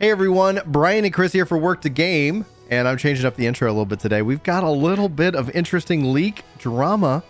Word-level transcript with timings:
Hey 0.00 0.10
everyone, 0.10 0.62
Brian 0.64 1.04
and 1.04 1.12
Chris 1.12 1.30
here 1.30 1.44
for 1.44 1.58
Work 1.58 1.82
to 1.82 1.90
Game, 1.90 2.46
and 2.70 2.88
I'm 2.88 2.96
changing 2.96 3.26
up 3.26 3.36
the 3.36 3.46
intro 3.46 3.68
a 3.68 3.70
little 3.70 3.84
bit 3.84 4.00
today. 4.00 4.22
We've 4.22 4.42
got 4.42 4.64
a 4.64 4.70
little 4.70 5.10
bit 5.10 5.34
of 5.34 5.50
interesting 5.50 6.14
leak 6.14 6.42
drama, 6.56 7.22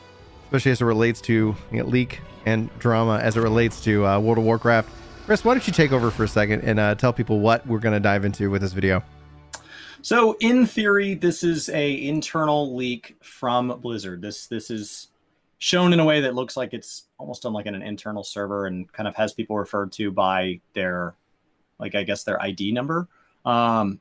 especially 0.45 0.71
as 0.71 0.81
it 0.81 0.85
relates 0.85 1.21
to 1.23 1.57
you 1.73 1.79
know, 1.79 1.85
leak 1.85 2.21
and 2.47 2.71
drama 2.79 3.19
as 3.19 3.37
it 3.37 3.41
relates 3.41 3.81
to 3.83 4.07
uh, 4.07 4.21
World 4.21 4.39
of 4.39 4.45
Warcraft. 4.45 4.89
Chris, 5.27 5.45
why 5.45 5.55
don't 5.55 5.67
you 5.67 5.73
take 5.73 5.91
over 5.91 6.13
for 6.13 6.23
a 6.23 6.29
second 6.29 6.63
and 6.63 6.79
uh, 6.79 6.95
tell 6.95 7.13
people 7.13 7.41
what 7.41 7.67
we're 7.67 7.81
going 7.81 7.93
to 7.93 7.99
dive 7.99 8.25
into 8.25 8.49
with 8.53 8.63
this 8.63 8.73
video? 8.73 9.03
So, 10.03 10.37
in 10.39 10.65
theory, 10.65 11.15
this 11.15 11.43
is 11.43 11.71
a 11.71 12.07
internal 12.07 12.77
leak 12.77 13.17
from 13.21 13.81
Blizzard. 13.81 14.23
This 14.23 14.47
this 14.47 14.71
is 14.71 15.09
shown 15.59 15.93
in 15.93 15.99
a 15.99 16.05
way 16.05 16.21
that 16.21 16.37
looks 16.37 16.57
like 16.57 16.73
it's 16.73 17.09
almost 17.19 17.45
on 17.45 17.53
like 17.53 17.67
an 17.67 17.83
internal 17.83 18.23
server 18.23 18.67
and 18.67 18.91
kind 18.93 19.09
of 19.09 19.17
has 19.17 19.33
people 19.33 19.59
referred 19.59 19.91
to 19.91 20.13
by 20.13 20.61
their 20.73 21.17
like 21.81 21.95
I 21.95 22.03
guess 22.03 22.25
their 22.25 22.41
ID 22.43 22.73
number. 22.73 23.09
Um, 23.45 24.01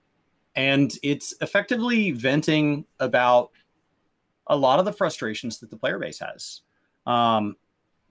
and 0.55 0.91
it's 1.03 1.34
effectively 1.41 2.12
venting 2.12 2.86
about 2.99 3.52
a 4.48 4.58
lot 4.58 4.80
of 4.80 4.86
the 4.86 4.94
frustrations 4.94 5.59
that 5.59 5.70
the 5.70 5.77
player 5.77 6.00
base 6.00 6.20
has. 6.20 6.62
Um, 7.05 7.55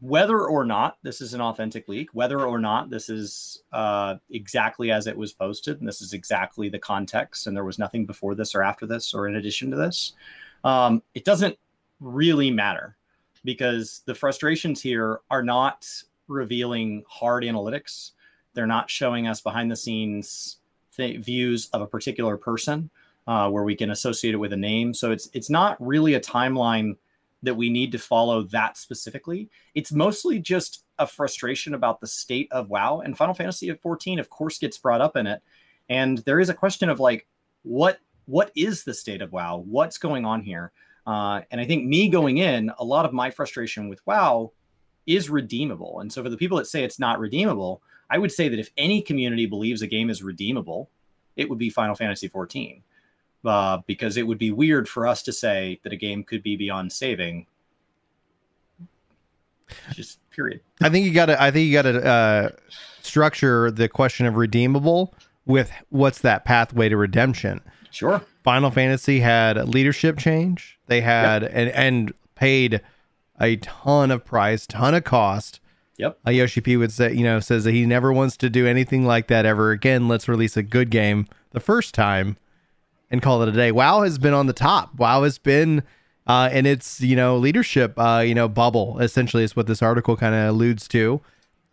whether 0.00 0.46
or 0.46 0.64
not 0.64 0.96
this 1.02 1.20
is 1.20 1.34
an 1.34 1.40
authentic 1.40 1.88
leak, 1.88 2.10
whether 2.12 2.46
or 2.46 2.58
not 2.58 2.88
this 2.88 3.08
is 3.08 3.62
uh, 3.72 4.14
exactly 4.30 4.92
as 4.92 5.08
it 5.08 5.16
was 5.16 5.32
posted, 5.32 5.80
and 5.80 5.88
this 5.88 6.00
is 6.00 6.12
exactly 6.12 6.68
the 6.68 6.78
context, 6.78 7.46
and 7.46 7.56
there 7.56 7.64
was 7.64 7.80
nothing 7.80 8.06
before 8.06 8.36
this 8.36 8.54
or 8.54 8.62
after 8.62 8.86
this 8.86 9.12
or 9.12 9.26
in 9.26 9.36
addition 9.36 9.70
to 9.70 9.76
this, 9.76 10.12
um, 10.62 11.02
it 11.14 11.24
doesn't 11.24 11.58
really 12.00 12.50
matter 12.50 12.96
because 13.44 14.02
the 14.06 14.14
frustrations 14.14 14.80
here 14.80 15.20
are 15.30 15.42
not 15.42 15.88
revealing 16.28 17.02
hard 17.08 17.42
analytics. 17.42 18.12
They're 18.54 18.66
not 18.66 18.90
showing 18.90 19.26
us 19.26 19.40
behind 19.40 19.70
the 19.70 19.76
scenes 19.76 20.58
th- 20.96 21.24
views 21.24 21.68
of 21.72 21.80
a 21.80 21.86
particular 21.86 22.36
person 22.36 22.90
uh, 23.26 23.48
where 23.50 23.64
we 23.64 23.76
can 23.76 23.90
associate 23.90 24.34
it 24.34 24.38
with 24.38 24.52
a 24.52 24.56
name. 24.56 24.94
So 24.94 25.10
it's 25.10 25.28
it's 25.32 25.50
not 25.50 25.76
really 25.80 26.14
a 26.14 26.20
timeline 26.20 26.96
that 27.42 27.54
we 27.54 27.70
need 27.70 27.92
to 27.92 27.98
follow 27.98 28.42
that 28.42 28.76
specifically. 28.76 29.48
It's 29.74 29.92
mostly 29.92 30.40
just 30.40 30.84
a 30.98 31.06
frustration 31.06 31.74
about 31.74 32.00
the 32.00 32.06
state 32.06 32.48
of 32.50 32.68
WoW 32.68 33.00
and 33.00 33.16
Final 33.16 33.34
Fantasy 33.34 33.72
14 33.72 34.18
of 34.18 34.28
course 34.28 34.58
gets 34.58 34.78
brought 34.78 35.00
up 35.00 35.16
in 35.16 35.26
it. 35.26 35.40
And 35.88 36.18
there 36.18 36.40
is 36.40 36.48
a 36.48 36.54
question 36.54 36.88
of 36.88 37.00
like 37.00 37.26
what 37.62 38.00
what 38.26 38.50
is 38.56 38.84
the 38.84 38.94
state 38.94 39.22
of 39.22 39.32
WoW? 39.32 39.62
What's 39.66 39.98
going 39.98 40.24
on 40.24 40.42
here? 40.42 40.72
Uh, 41.06 41.40
and 41.50 41.60
I 41.60 41.64
think 41.64 41.86
me 41.86 42.08
going 42.08 42.38
in, 42.38 42.70
a 42.78 42.84
lot 42.84 43.06
of 43.06 43.14
my 43.14 43.30
frustration 43.30 43.88
with 43.88 44.06
WoW 44.06 44.52
is 45.06 45.30
redeemable. 45.30 46.00
And 46.00 46.12
so 46.12 46.22
for 46.22 46.28
the 46.28 46.36
people 46.36 46.58
that 46.58 46.66
say 46.66 46.84
it's 46.84 46.98
not 46.98 47.18
redeemable, 47.18 47.82
I 48.10 48.18
would 48.18 48.32
say 48.32 48.48
that 48.48 48.58
if 48.58 48.70
any 48.76 49.02
community 49.02 49.46
believes 49.46 49.82
a 49.82 49.86
game 49.86 50.10
is 50.10 50.22
redeemable, 50.22 50.90
it 51.36 51.48
would 51.48 51.58
be 51.58 51.70
Final 51.70 51.94
Fantasy 51.94 52.28
14. 52.28 52.82
Uh, 53.44 53.78
because 53.86 54.16
it 54.16 54.26
would 54.26 54.38
be 54.38 54.50
weird 54.50 54.88
for 54.88 55.06
us 55.06 55.22
to 55.22 55.32
say 55.32 55.78
that 55.84 55.92
a 55.92 55.96
game 55.96 56.24
could 56.24 56.42
be 56.42 56.56
beyond 56.56 56.92
saving. 56.92 57.46
Just 59.92 60.18
period. 60.30 60.60
I 60.82 60.88
think 60.88 61.06
you 61.06 61.12
got 61.12 61.26
to. 61.26 61.40
I 61.40 61.52
think 61.52 61.66
you 61.66 61.72
got 61.72 61.82
to 61.82 62.04
uh, 62.04 62.48
structure 63.00 63.70
the 63.70 63.88
question 63.88 64.26
of 64.26 64.36
redeemable 64.36 65.14
with 65.46 65.70
what's 65.90 66.20
that 66.22 66.44
pathway 66.44 66.88
to 66.88 66.96
redemption. 66.96 67.60
Sure. 67.90 68.22
Final 68.42 68.70
Fantasy 68.72 69.20
had 69.20 69.68
leadership 69.68 70.18
change. 70.18 70.78
They 70.86 71.00
had 71.00 71.44
and 71.44 71.70
and 71.70 72.12
paid 72.34 72.80
a 73.40 73.56
ton 73.56 74.10
of 74.10 74.24
price, 74.24 74.66
ton 74.66 74.94
of 74.94 75.04
cost 75.04 75.60
Yep. 75.98 76.18
Uh, 76.26 76.30
Yoshi 76.30 76.60
P 76.60 76.76
would 76.76 76.92
say, 76.92 77.12
you 77.12 77.24
know, 77.24 77.40
says 77.40 77.64
that 77.64 77.72
he 77.72 77.84
never 77.84 78.12
wants 78.12 78.36
to 78.38 78.48
do 78.48 78.66
anything 78.66 79.04
like 79.04 79.26
that 79.26 79.44
ever 79.44 79.72
again. 79.72 80.08
Let's 80.08 80.28
release 80.28 80.56
a 80.56 80.62
good 80.62 80.90
game 80.90 81.26
the 81.50 81.60
first 81.60 81.92
time 81.92 82.36
and 83.10 83.20
call 83.20 83.42
it 83.42 83.48
a 83.48 83.52
day. 83.52 83.72
WoW 83.72 84.02
has 84.02 84.16
been 84.18 84.32
on 84.32 84.46
the 84.46 84.52
top. 84.52 84.94
WoW 84.96 85.24
has 85.24 85.38
been 85.38 85.82
uh, 86.28 86.50
in 86.52 86.66
its, 86.66 87.00
you 87.00 87.16
know, 87.16 87.36
leadership, 87.36 87.98
uh, 87.98 88.22
you 88.24 88.34
know, 88.34 88.48
bubble. 88.48 88.98
Essentially, 89.00 89.42
is 89.42 89.56
what 89.56 89.66
this 89.66 89.82
article 89.82 90.16
kind 90.16 90.34
of 90.34 90.50
alludes 90.50 90.86
to. 90.88 91.20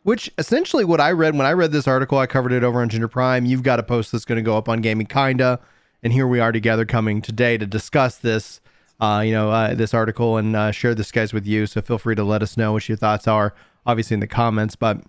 Which 0.01 0.31
essentially, 0.37 0.85
what 0.85 1.01
I 1.01 1.11
read 1.11 1.35
when 1.35 1.45
I 1.45 1.53
read 1.53 1.71
this 1.71 1.87
article, 1.87 2.17
I 2.17 2.25
covered 2.25 2.51
it 2.51 2.63
over 2.63 2.81
on 2.81 2.89
Ginger 2.89 3.07
Prime. 3.07 3.45
You've 3.45 3.63
got 3.63 3.79
a 3.79 3.83
post 3.83 4.11
that's 4.11 4.25
going 4.25 4.37
to 4.37 4.43
go 4.43 4.57
up 4.57 4.69
on 4.69 4.81
Gaming 4.81 5.07
Kinda, 5.07 5.59
and 6.01 6.13
here 6.13 6.27
we 6.27 6.39
are 6.39 6.51
together 6.51 6.85
coming 6.85 7.21
today 7.21 7.57
to 7.57 7.65
discuss 7.65 8.17
this. 8.17 8.59
Uh, 8.99 9.21
you 9.25 9.33
know, 9.33 9.51
uh, 9.51 9.75
this 9.75 9.93
article 9.93 10.37
and 10.37 10.55
uh, 10.55 10.71
share 10.71 10.95
this 10.95 11.11
guys 11.11 11.33
with 11.33 11.45
you. 11.45 11.67
So 11.67 11.81
feel 11.81 11.97
free 11.97 12.15
to 12.15 12.23
let 12.23 12.41
us 12.41 12.55
know 12.55 12.71
what 12.71 12.87
your 12.87 12.97
thoughts 12.97 13.27
are 13.27 13.53
obviously 13.85 14.15
in 14.15 14.19
the 14.19 14.27
comments, 14.27 14.75
but 14.75 15.01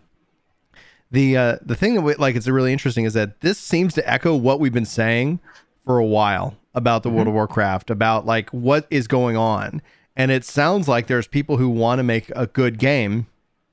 the 1.10 1.36
uh, 1.36 1.56
the 1.62 1.74
thing 1.74 1.94
that 1.94 2.02
we, 2.02 2.14
like 2.14 2.36
it's 2.36 2.48
really 2.48 2.72
interesting 2.72 3.04
is 3.04 3.14
that 3.14 3.40
this 3.40 3.58
seems 3.58 3.94
to 3.94 4.08
echo 4.08 4.34
what 4.34 4.60
we've 4.60 4.72
been 4.72 4.84
saying 4.84 5.40
for 5.84 5.98
a 5.98 6.04
while 6.04 6.56
about 6.74 7.02
the 7.02 7.08
mm-hmm. 7.08 7.16
World 7.16 7.28
of 7.28 7.34
Warcraft, 7.34 7.90
about 7.90 8.26
like 8.26 8.50
what 8.50 8.86
is 8.90 9.06
going 9.06 9.36
on, 9.36 9.80
and 10.16 10.30
it 10.30 10.44
sounds 10.44 10.88
like 10.88 11.06
there's 11.06 11.28
people 11.28 11.56
who 11.56 11.68
want 11.68 12.00
to 12.00 12.02
make 12.02 12.30
a 12.34 12.46
good 12.46 12.78
game, 12.78 13.26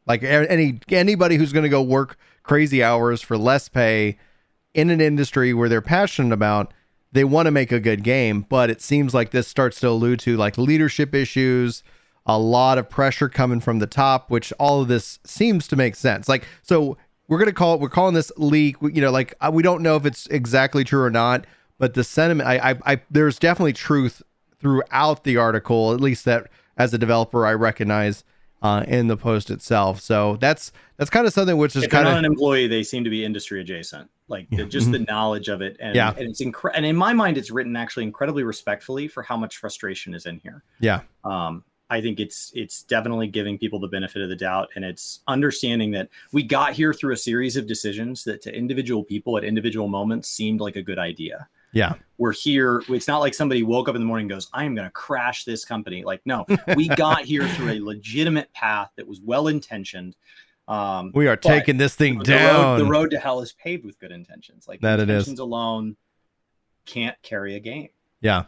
like 0.06 0.24
any 0.24 0.80
anybody 0.90 1.38
who's 1.38 1.54
going 1.54 1.64
to 1.64 1.70
go 1.70 1.82
work 1.82 2.18
crazy 2.44 2.84
hours 2.84 3.22
for 3.22 3.38
less 3.38 3.70
pay 3.70 4.18
in 4.74 4.90
an 4.90 5.02
industry 5.02 5.54
where 5.54 5.70
they're 5.70 5.82
passionate 5.82 6.34
about 6.34 6.74
they 7.14 7.24
want 7.24 7.46
to 7.46 7.52
make 7.52 7.72
a 7.72 7.80
good 7.80 8.04
game. 8.04 8.46
But 8.48 8.70
it 8.70 8.82
seems 8.82 9.14
like 9.14 9.32
this 9.32 9.48
starts 9.48 9.80
to 9.82 9.90
allude 9.90 10.20
to 10.22 10.36
like 10.36 10.58
leadership 10.58 11.14
issues 11.14 11.84
a 12.26 12.40
lot 12.40 12.78
of 12.78 12.90
pressure 12.90 13.28
coming 13.30 13.60
from 13.60 13.80
the 13.80 13.88
top, 13.88 14.30
which 14.30 14.54
all 14.54 14.82
of 14.82 14.88
this 14.88 15.20
seems 15.26 15.68
to 15.68 15.76
make 15.76 15.96
sense. 15.96 16.30
Like, 16.30 16.48
so 16.62 16.98
we're 17.28 17.38
going 17.38 17.50
to 17.50 17.54
call 17.54 17.76
it, 17.76 17.82
we're 17.82 17.90
calling 17.90 18.14
this 18.14 18.32
leak, 18.38 18.78
you 18.82 19.02
know, 19.02 19.12
like 19.12 19.34
uh, 19.42 19.52
we 19.54 19.64
don't 19.64 19.82
know 19.82 19.96
if 19.96 20.06
it's 20.06 20.28
exactly 20.28 20.84
true 20.84 21.02
or 21.02 21.10
not, 21.10 21.46
but 21.80 21.94
the 21.96 22.04
sentiment, 22.04 22.48
I, 22.48 22.72
I, 22.72 22.94
I 22.94 23.02
there's 23.12 23.40
definitely 23.40 23.74
truth 23.74 24.22
throughout 24.60 25.24
the 25.24 25.38
article, 25.38 25.94
at 25.94 26.00
least 26.00 26.26
that 26.26 26.48
as 26.78 26.94
a 26.94 26.98
developer, 26.98 27.46
I 27.46 27.54
recognize 27.54 28.24
uh, 28.62 28.86
in 28.88 29.08
the 29.08 29.18
post 29.18 29.52
itself. 29.52 30.00
So 30.00 30.38
that's 30.38 30.72
that's 30.98 31.10
kind 31.10 31.28
of 31.28 31.34
something 31.34 31.58
which 31.58 31.76
is 31.76 31.86
kind 31.88 32.08
of 32.08 32.16
an 32.16 32.24
employee. 32.24 32.68
They 32.68 32.84
seem 32.84 33.04
to 33.04 33.10
be 33.10 33.26
industry 33.26 33.60
adjacent, 33.60 34.10
like 34.30 34.50
the, 34.50 34.64
just 34.66 34.92
the 34.92 35.00
knowledge 35.00 35.50
of 35.50 35.62
it, 35.62 35.76
and, 35.82 35.96
yeah. 35.96 36.14
and 36.18 36.30
it's 36.30 36.42
incre- 36.42 36.72
And 36.74 36.86
in 36.86 36.96
my 36.96 37.12
mind, 37.12 37.38
it's 37.38 37.52
written 37.52 37.76
actually 37.76 38.04
incredibly 38.04 38.44
respectfully 38.44 39.10
for 39.10 39.22
how 39.22 39.36
much 39.36 39.58
frustration 39.58 40.14
is 40.14 40.26
in 40.26 40.38
here. 40.38 40.64
Yeah. 40.80 41.02
Um, 41.26 41.66
I 41.94 42.02
think 42.02 42.20
it's 42.20 42.52
it's 42.56 42.82
definitely 42.82 43.28
giving 43.28 43.60
people 43.60 43.80
the 43.80 43.88
benefit 43.88 44.24
of 44.24 44.30
the 44.30 44.36
doubt, 44.36 44.70
and 44.76 44.84
it's 44.84 45.20
understanding 45.28 45.92
that 45.92 46.10
we 46.32 46.42
got 46.42 46.74
here 46.74 46.92
through 46.92 47.14
a 47.14 47.18
series 47.18 47.56
of 47.56 47.68
decisions 47.68 48.24
that 48.24 48.42
to 48.42 48.56
individual 48.56 49.04
people 49.04 49.38
at 49.38 49.44
individual 49.44 49.88
moments 49.88 50.28
seemed 50.28 50.60
like 50.60 50.76
a 50.76 50.82
good 50.82 50.98
idea. 50.98 51.48
Yeah, 51.72 51.94
we're 52.18 52.34
here. 52.34 52.82
It's 52.90 53.08
not 53.08 53.20
like 53.20 53.36
somebody 53.36 53.62
woke 53.62 53.88
up 53.88 53.94
in 53.94 54.02
the 54.02 54.08
morning 54.08 54.28
goes, 54.28 54.50
"I 54.54 54.64
am 54.64 54.74
going 54.74 54.88
to 54.88 54.92
crash 54.92 55.44
this 55.44 55.66
company." 55.66 56.04
Like, 56.04 56.22
no, 56.26 56.48
we 56.76 56.88
got 56.88 57.26
here 57.26 57.48
through 57.48 57.74
a 57.74 57.80
legitimate 57.80 58.52
path 58.54 58.90
that 58.96 59.08
was 59.08 59.22
well 59.22 59.48
intentioned. 59.48 60.16
Um, 60.68 61.12
we 61.14 61.28
are 61.28 61.38
taking 61.38 61.78
this 61.78 61.94
thing 61.94 62.18
the 62.18 62.24
down. 62.24 62.56
Road, 62.56 62.80
the 62.80 62.86
road 62.86 63.12
to 63.12 63.20
hell 63.20 63.42
is 63.42 63.54
paved 63.54 63.86
with 63.86 64.00
good 64.00 64.12
intentions. 64.12 64.68
Like 64.68 64.82
that, 64.82 65.00
intentions 65.00 65.28
it 65.28 65.34
is. 65.34 65.40
alone 65.40 65.96
can't 66.88 67.22
carry 67.22 67.56
a 67.56 67.60
game. 67.60 67.90
Yeah. 68.20 68.46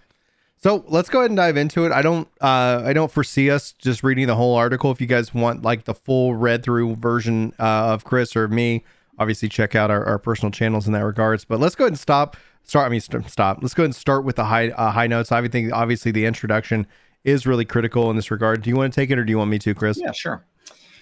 So 0.58 0.84
let's 0.88 1.10
go 1.10 1.20
ahead 1.20 1.32
and 1.32 1.38
dive 1.38 1.58
into 1.58 1.86
it. 1.86 1.92
I 1.92 2.02
don't 2.02 2.28
uh, 2.42 2.82
I 2.86 2.94
don't 2.94 3.12
foresee 3.12 3.52
us 3.52 3.74
just 3.74 4.04
reading 4.04 4.28
the 4.28 4.36
whole 4.36 4.56
article. 4.56 4.92
If 4.92 5.00
you 5.00 5.08
guys 5.08 5.34
want 5.34 5.62
like 5.62 5.86
the 5.86 5.94
full 5.94 6.36
read 6.36 6.64
through 6.64 6.96
version 6.96 7.54
uh, 7.60 7.94
of 7.94 8.04
Chris 8.04 8.36
or 8.36 8.48
me, 8.48 8.84
obviously 9.20 9.50
check 9.50 9.76
out 9.76 9.92
our, 9.92 10.04
our, 10.06 10.18
personal 10.18 10.52
channels 10.52 10.88
in 10.88 10.94
that 10.94 11.04
regards. 11.04 11.46
But 11.46 11.60
let's 11.60 11.76
go 11.76 11.84
ahead 11.84 11.92
and 11.92 12.00
stop. 12.00 12.36
Start. 12.64 12.88
I 12.88 12.90
mean, 12.90 13.02
st- 13.02 13.30
stop. 13.30 13.60
Let's 13.62 13.76
go 13.76 13.84
ahead 13.84 13.90
and 13.90 13.96
start 13.96 14.26
with 14.26 14.38
the 14.38 14.46
high 14.46 14.70
uh, 14.70 14.92
high 14.92 15.08
notes. 15.08 15.32
I 15.32 15.48
think 15.48 15.72
obviously 15.72 16.12
the 16.12 16.26
introduction 16.26 16.88
is 17.24 17.46
really 17.46 17.66
critical 17.66 18.10
in 18.10 18.16
this 18.16 18.32
regard. 18.32 18.62
Do 18.62 18.70
you 18.70 18.76
want 18.76 18.94
to 18.94 19.00
take 19.00 19.12
it 19.12 19.20
or 19.20 19.24
do 19.24 19.32
you 19.32 19.38
want 19.38 19.52
me 19.52 19.60
to, 19.60 19.76
Chris? 19.76 20.00
Yeah, 20.00 20.12
sure. 20.14 20.46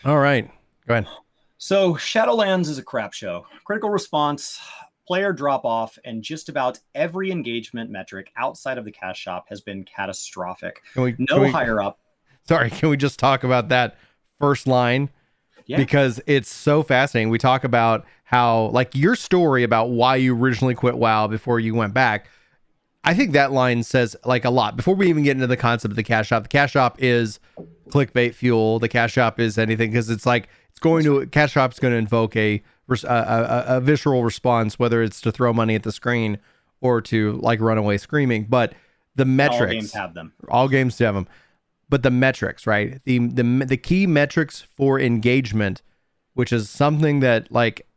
All 0.03 0.19
right. 0.19 0.49
Go 0.87 0.95
ahead. 0.95 1.07
So 1.57 1.93
Shadowlands 1.93 2.67
is 2.67 2.77
a 2.77 2.83
crap 2.83 3.13
show. 3.13 3.45
Critical 3.63 3.89
response 3.89 4.59
player 5.05 5.33
drop 5.33 5.65
off, 5.65 5.97
and 6.05 6.23
just 6.23 6.49
about 6.49 6.79
every 6.95 7.31
engagement 7.31 7.89
metric 7.89 8.31
outside 8.37 8.77
of 8.77 8.85
the 8.85 8.91
cash 8.91 9.19
shop 9.19 9.45
has 9.49 9.61
been 9.61 9.83
catastrophic. 9.83 10.81
We, 10.95 11.15
no 11.17 11.41
we, 11.41 11.49
higher 11.49 11.81
up. 11.81 11.99
Sorry, 12.47 12.69
can 12.69 12.89
we 12.89 12.97
just 12.97 13.19
talk 13.19 13.43
about 13.43 13.69
that 13.69 13.97
first 14.39 14.67
line? 14.67 15.09
Yeah. 15.65 15.77
Because 15.77 16.19
it's 16.27 16.49
so 16.49 16.83
fascinating. 16.83 17.29
We 17.29 17.37
talk 17.37 17.63
about 17.63 18.05
how, 18.25 18.65
like, 18.67 18.93
your 18.95 19.15
story 19.15 19.63
about 19.63 19.91
why 19.91 20.17
you 20.17 20.35
originally 20.35 20.75
quit 20.75 20.97
WoW 20.97 21.27
before 21.27 21.59
you 21.59 21.73
went 21.73 21.93
back. 21.93 22.27
I 23.05 23.13
think 23.13 23.33
that 23.33 23.51
line 23.51 23.83
says 23.83 24.15
like 24.23 24.45
a 24.45 24.49
lot. 24.49 24.77
Before 24.77 24.95
we 24.95 25.09
even 25.09 25.23
get 25.23 25.31
into 25.31 25.47
the 25.47 25.57
concept 25.57 25.91
of 25.91 25.97
the 25.97 26.03
cash 26.03 26.27
shop, 26.27 26.43
the 26.43 26.49
cash 26.49 26.71
shop 26.71 26.97
is 26.99 27.39
clickbait 27.89 28.33
fuel. 28.33 28.79
The 28.79 28.87
cash 28.87 29.11
shop 29.11 29.39
is 29.39 29.57
anything 29.57 29.91
because 29.91 30.09
it's 30.09 30.25
like 30.25 30.47
it's 30.69 30.79
going 30.79 31.03
to 31.03 31.25
cash 31.27 31.51
shop 31.51 31.73
is 31.73 31.79
going 31.79 31.91
to 31.91 31.97
invoke 31.97 32.35
a 32.37 32.63
a, 32.89 33.07
a, 33.07 33.77
a 33.77 33.81
visceral 33.81 34.23
response, 34.23 34.77
whether 34.77 35.01
it's 35.01 35.21
to 35.21 35.31
throw 35.31 35.53
money 35.53 35.75
at 35.75 35.83
the 35.83 35.91
screen 35.91 36.37
or 36.81 37.01
to 37.01 37.33
like 37.33 37.59
run 37.61 37.77
away 37.77 37.97
screaming. 37.97 38.45
But 38.45 38.73
the 39.15 39.25
metrics, 39.25 39.61
all 39.61 39.67
games 39.67 39.93
have 39.93 40.13
them. 40.13 40.33
All 40.49 40.67
games 40.67 40.99
have 40.99 41.15
them. 41.15 41.27
But 41.89 42.03
the 42.03 42.11
metrics, 42.11 42.65
right? 42.65 43.01
The 43.05 43.19
the 43.19 43.65
the 43.67 43.77
key 43.77 44.07
metrics 44.07 44.61
for 44.61 44.99
engagement, 44.99 45.81
which 46.33 46.51
is 46.51 46.69
something 46.69 47.19
that 47.19 47.51
like 47.51 47.87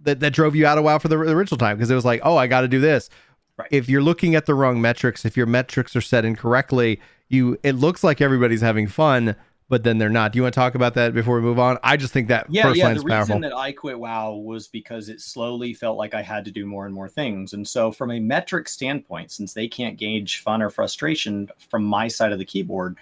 that, 0.00 0.20
that 0.20 0.32
drove 0.32 0.56
you 0.56 0.66
out 0.66 0.78
of 0.78 0.84
WoW 0.84 0.98
for 0.98 1.08
the, 1.08 1.16
the 1.16 1.32
original 1.32 1.58
time 1.58 1.76
because 1.76 1.90
it 1.90 1.94
was 1.94 2.04
like, 2.04 2.20
oh, 2.24 2.36
I 2.36 2.46
got 2.46 2.62
to 2.62 2.68
do 2.68 2.80
this. 2.80 3.10
Right. 3.56 3.68
If 3.70 3.88
you're 3.88 4.02
looking 4.02 4.34
at 4.34 4.46
the 4.46 4.54
wrong 4.54 4.80
metrics, 4.80 5.24
if 5.24 5.36
your 5.36 5.46
metrics 5.46 5.96
are 5.96 6.00
set 6.00 6.24
incorrectly, 6.24 7.00
you 7.28 7.58
it 7.62 7.72
looks 7.72 8.04
like 8.04 8.20
everybody's 8.20 8.60
having 8.60 8.86
fun, 8.86 9.36
but 9.68 9.82
then 9.82 9.98
they're 9.98 10.08
not. 10.08 10.32
Do 10.32 10.38
you 10.38 10.42
want 10.42 10.54
to 10.54 10.60
talk 10.60 10.74
about 10.74 10.94
that 10.94 11.12
before 11.12 11.36
we 11.36 11.42
move 11.42 11.58
on? 11.58 11.78
I 11.82 11.96
just 11.96 12.12
think 12.12 12.28
that 12.28 12.46
yeah, 12.48 12.62
first 12.62 12.76
yeah. 12.76 12.94
The 12.94 13.02
powerful. 13.02 13.34
reason 13.34 13.40
that 13.40 13.56
I 13.56 13.72
quit 13.72 13.98
WoW 13.98 14.34
was 14.34 14.68
because 14.68 15.08
it 15.08 15.20
slowly 15.20 15.74
felt 15.74 15.98
like 15.98 16.14
I 16.14 16.22
had 16.22 16.44
to 16.44 16.50
do 16.50 16.66
more 16.66 16.86
and 16.86 16.94
more 16.94 17.08
things. 17.08 17.52
And 17.52 17.66
so, 17.66 17.90
from 17.90 18.12
a 18.12 18.20
metric 18.20 18.68
standpoint, 18.68 19.32
since 19.32 19.52
they 19.52 19.66
can't 19.66 19.96
gauge 19.96 20.40
fun 20.40 20.62
or 20.62 20.70
frustration 20.70 21.48
from 21.68 21.84
my 21.84 22.06
side 22.06 22.32
of 22.32 22.38
the 22.38 22.44
keyboard, 22.44 22.96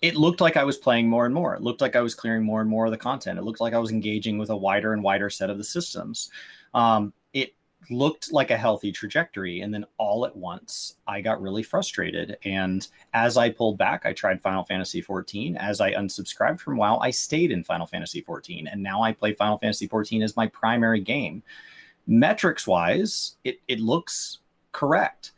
it 0.00 0.14
looked 0.14 0.40
like 0.40 0.56
I 0.56 0.64
was 0.64 0.78
playing 0.78 1.08
more 1.08 1.26
and 1.26 1.34
more. 1.34 1.54
It 1.54 1.62
looked 1.62 1.80
like 1.80 1.96
I 1.96 2.02
was 2.02 2.14
clearing 2.14 2.44
more 2.44 2.60
and 2.60 2.70
more 2.70 2.86
of 2.86 2.92
the 2.92 2.98
content. 2.98 3.38
It 3.38 3.42
looked 3.42 3.60
like 3.60 3.74
I 3.74 3.78
was 3.78 3.90
engaging 3.90 4.38
with 4.38 4.50
a 4.50 4.56
wider 4.56 4.92
and 4.92 5.02
wider 5.02 5.28
set 5.28 5.50
of 5.50 5.58
the 5.58 5.64
systems. 5.64 6.30
Um, 6.72 7.12
looked 7.90 8.32
like 8.32 8.50
a 8.50 8.56
healthy 8.56 8.92
trajectory. 8.92 9.60
And 9.60 9.72
then 9.72 9.86
all 9.96 10.26
at 10.26 10.36
once, 10.36 10.96
I 11.06 11.20
got 11.20 11.40
really 11.40 11.62
frustrated. 11.62 12.36
And 12.44 12.86
as 13.14 13.36
I 13.36 13.50
pulled 13.50 13.78
back, 13.78 14.04
I 14.04 14.12
tried 14.12 14.40
Final 14.40 14.64
Fantasy 14.64 15.00
14. 15.00 15.56
As 15.56 15.80
I 15.80 15.92
unsubscribed 15.92 16.60
from 16.60 16.76
WoW, 16.76 16.98
I 16.98 17.10
stayed 17.10 17.50
in 17.50 17.64
Final 17.64 17.86
Fantasy 17.86 18.20
14. 18.20 18.66
And 18.68 18.82
now 18.82 19.02
I 19.02 19.12
play 19.12 19.32
Final 19.34 19.58
Fantasy 19.58 19.86
14 19.86 20.22
as 20.22 20.36
my 20.36 20.46
primary 20.48 21.00
game. 21.00 21.42
Metrics 22.06 22.66
wise, 22.66 23.36
it, 23.44 23.60
it 23.68 23.80
looks 23.80 24.38
correct. 24.72 25.32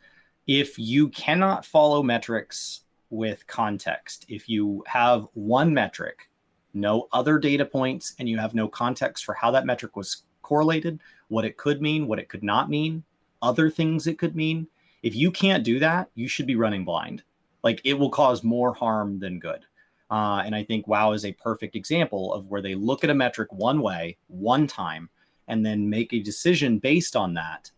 If 0.47 0.77
you 0.77 1.09
cannot 1.09 1.65
follow 1.65 2.03
metrics 2.03 2.81
with 3.09 3.45
context, 3.47 4.25
if 4.29 4.49
you 4.49 4.83
have 4.87 5.27
one 5.33 5.73
metric, 5.73 6.29
no 6.73 7.07
other 7.11 7.37
data 7.37 7.65
points, 7.65 8.15
and 8.17 8.27
you 8.29 8.37
have 8.37 8.53
no 8.53 8.67
context 8.67 9.25
for 9.25 9.33
how 9.33 9.51
that 9.51 9.65
metric 9.65 9.95
was 9.95 10.23
correlated, 10.51 10.99
what 11.29 11.45
it 11.45 11.55
could 11.55 11.81
mean, 11.81 12.07
what 12.07 12.19
it 12.19 12.27
could 12.27 12.43
not 12.43 12.69
mean, 12.69 13.05
other 13.41 13.69
things 13.69 14.05
it 14.05 14.19
could 14.19 14.35
mean. 14.35 14.67
If 15.01 15.15
you 15.15 15.31
can't 15.31 15.63
do 15.63 15.79
that, 15.79 16.09
you 16.13 16.27
should 16.27 16.45
be 16.45 16.57
running 16.57 16.83
blind. 16.83 17.23
Like 17.63 17.79
it 17.85 17.93
will 17.93 18.09
cause 18.09 18.43
more 18.43 18.73
harm 18.73 19.17
than 19.19 19.39
good. 19.39 19.61
Uh, 20.09 20.43
and 20.45 20.53
I 20.53 20.65
think 20.65 20.89
WoW 20.89 21.13
is 21.13 21.23
a 21.23 21.31
perfect 21.31 21.77
example 21.77 22.33
of 22.33 22.47
where 22.47 22.61
they 22.61 22.75
look 22.75 23.05
at 23.05 23.09
a 23.09 23.13
metric 23.13 23.47
one 23.53 23.81
way, 23.81 24.17
one 24.27 24.67
time, 24.67 25.09
and 25.47 25.65
then 25.65 25.89
make 25.89 26.11
a 26.11 26.19
decision 26.19 26.79
based 26.79 27.15
on 27.15 27.33
that. 27.35 27.71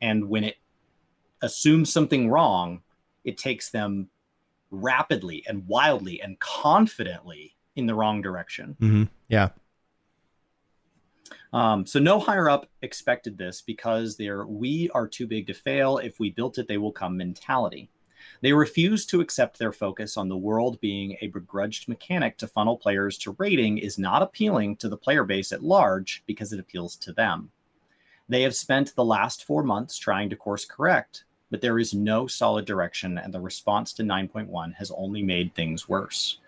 And 0.00 0.30
when 0.30 0.42
it 0.42 0.56
assumes 1.42 1.92
something 1.92 2.30
wrong, 2.30 2.80
it 3.24 3.36
takes 3.36 3.68
them 3.68 4.08
rapidly 4.70 5.44
and 5.46 5.68
wildly 5.68 6.22
and 6.22 6.38
confidently 6.38 7.56
in 7.74 7.84
the 7.84 7.94
wrong 7.94 8.22
direction. 8.22 8.74
mm-hmm. 8.80 9.04
Yeah. 9.28 9.50
Um, 11.52 11.86
so 11.86 11.98
no 11.98 12.18
higher 12.18 12.50
up 12.50 12.68
expected 12.82 13.38
this 13.38 13.62
because 13.62 14.16
their 14.16 14.46
we 14.46 14.90
are 14.90 15.06
too 15.06 15.26
big 15.26 15.46
to 15.46 15.54
fail. 15.54 15.98
If 15.98 16.18
we 16.18 16.30
built 16.30 16.58
it, 16.58 16.68
they 16.68 16.78
will 16.78 16.92
come 16.92 17.16
mentality. 17.16 17.88
They 18.40 18.52
refuse 18.52 19.06
to 19.06 19.20
accept 19.20 19.58
their 19.58 19.72
focus 19.72 20.16
on 20.16 20.28
the 20.28 20.36
world 20.36 20.80
being 20.80 21.16
a 21.20 21.28
begrudged 21.28 21.88
mechanic 21.88 22.36
to 22.38 22.46
funnel 22.46 22.76
players 22.76 23.16
to 23.18 23.36
rating 23.38 23.78
is 23.78 23.98
not 23.98 24.22
appealing 24.22 24.76
to 24.76 24.88
the 24.88 24.96
player 24.96 25.24
base 25.24 25.52
at 25.52 25.62
large 25.62 26.22
because 26.26 26.52
it 26.52 26.60
appeals 26.60 26.96
to 26.96 27.12
them. 27.12 27.50
They 28.28 28.42
have 28.42 28.56
spent 28.56 28.94
the 28.94 29.04
last 29.04 29.44
four 29.44 29.62
months 29.62 29.96
trying 29.96 30.30
to 30.30 30.36
course 30.36 30.64
correct, 30.64 31.24
but 31.50 31.60
there 31.60 31.78
is 31.78 31.94
no 31.94 32.26
solid 32.26 32.64
direction, 32.64 33.18
and 33.18 33.32
the 33.32 33.40
response 33.40 33.92
to 33.94 34.02
9.1 34.02 34.74
has 34.74 34.90
only 34.90 35.22
made 35.22 35.54
things 35.54 35.88
worse. 35.88 36.40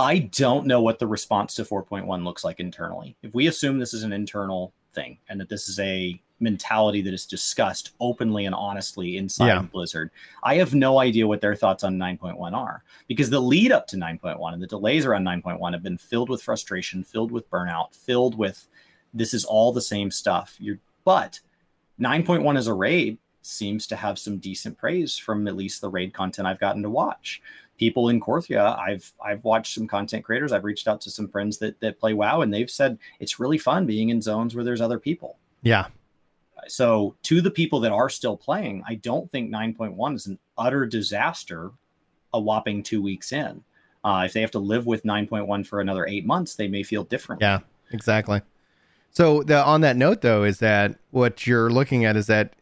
I 0.00 0.18
don't 0.18 0.66
know 0.66 0.80
what 0.80 0.98
the 0.98 1.06
response 1.06 1.54
to 1.56 1.64
4.1 1.64 2.24
looks 2.24 2.42
like 2.42 2.58
internally. 2.58 3.16
If 3.22 3.34
we 3.34 3.46
assume 3.48 3.78
this 3.78 3.92
is 3.92 4.02
an 4.02 4.12
internal 4.12 4.72
thing 4.94 5.18
and 5.28 5.38
that 5.40 5.48
this 5.48 5.68
is 5.68 5.78
a 5.78 6.20
mentality 6.40 7.02
that 7.02 7.12
is 7.12 7.26
discussed 7.26 7.90
openly 8.00 8.46
and 8.46 8.54
honestly 8.54 9.18
inside 9.18 9.48
Yeah. 9.48 9.62
Blizzard, 9.62 10.10
I 10.42 10.54
have 10.56 10.74
no 10.74 10.98
idea 10.98 11.26
what 11.26 11.42
their 11.42 11.54
thoughts 11.54 11.84
on 11.84 11.98
9.1 11.98 12.54
are 12.54 12.82
because 13.08 13.28
the 13.28 13.40
lead 13.40 13.72
up 13.72 13.86
to 13.88 13.96
9.1 13.96 14.54
and 14.54 14.62
the 14.62 14.66
delays 14.66 15.04
around 15.04 15.24
9.1 15.24 15.72
have 15.74 15.82
been 15.82 15.98
filled 15.98 16.30
with 16.30 16.42
frustration, 16.42 17.04
filled 17.04 17.30
with 17.30 17.50
burnout, 17.50 17.94
filled 17.94 18.38
with 18.38 18.68
this 19.12 19.34
is 19.34 19.44
all 19.44 19.70
the 19.70 19.82
same 19.82 20.10
stuff. 20.10 20.56
You're, 20.58 20.78
but 21.04 21.40
9.1 22.00 22.56
as 22.56 22.68
a 22.68 22.74
raid 22.74 23.18
seems 23.42 23.86
to 23.88 23.96
have 23.96 24.18
some 24.18 24.38
decent 24.38 24.78
praise 24.78 25.18
from 25.18 25.46
at 25.46 25.56
least 25.56 25.80
the 25.80 25.88
raid 25.88 26.14
content 26.14 26.48
I've 26.48 26.60
gotten 26.60 26.82
to 26.82 26.90
watch 26.90 27.42
people 27.80 28.10
in 28.10 28.20
Korthia, 28.20 28.78
I've 28.78 29.10
I've 29.24 29.42
watched 29.42 29.74
some 29.74 29.88
content 29.88 30.22
creators. 30.22 30.52
I've 30.52 30.64
reached 30.64 30.86
out 30.86 31.00
to 31.00 31.10
some 31.10 31.26
friends 31.26 31.56
that 31.58 31.80
that 31.80 31.98
play 31.98 32.12
WoW, 32.12 32.42
and 32.42 32.52
they've 32.52 32.70
said 32.70 32.98
it's 33.20 33.40
really 33.40 33.56
fun 33.56 33.86
being 33.86 34.10
in 34.10 34.20
zones 34.20 34.54
where 34.54 34.62
there's 34.62 34.82
other 34.82 34.98
people. 34.98 35.38
Yeah. 35.62 35.86
So 36.68 37.16
to 37.22 37.40
the 37.40 37.50
people 37.50 37.80
that 37.80 37.90
are 37.90 38.10
still 38.10 38.36
playing, 38.36 38.84
I 38.86 38.96
don't 38.96 39.30
think 39.30 39.50
9.1 39.50 40.14
is 40.14 40.26
an 40.26 40.38
utter 40.58 40.84
disaster. 40.84 41.72
A 42.32 42.38
whopping 42.38 42.84
two 42.84 43.02
weeks 43.02 43.32
in, 43.32 43.64
uh, 44.04 44.22
if 44.24 44.34
they 44.34 44.40
have 44.40 44.52
to 44.52 44.60
live 44.60 44.86
with 44.86 45.02
9.1 45.02 45.66
for 45.66 45.80
another 45.80 46.06
eight 46.06 46.24
months, 46.24 46.54
they 46.54 46.68
may 46.68 46.84
feel 46.84 47.02
different. 47.02 47.42
Yeah, 47.42 47.58
exactly. 47.90 48.40
So 49.10 49.42
the 49.42 49.64
on 49.64 49.80
that 49.80 49.96
note 49.96 50.20
though 50.20 50.44
is 50.44 50.58
that 50.58 50.96
what 51.10 51.44
you're 51.44 51.70
looking 51.70 52.04
at 52.04 52.16
is 52.16 52.28
that 52.28 52.54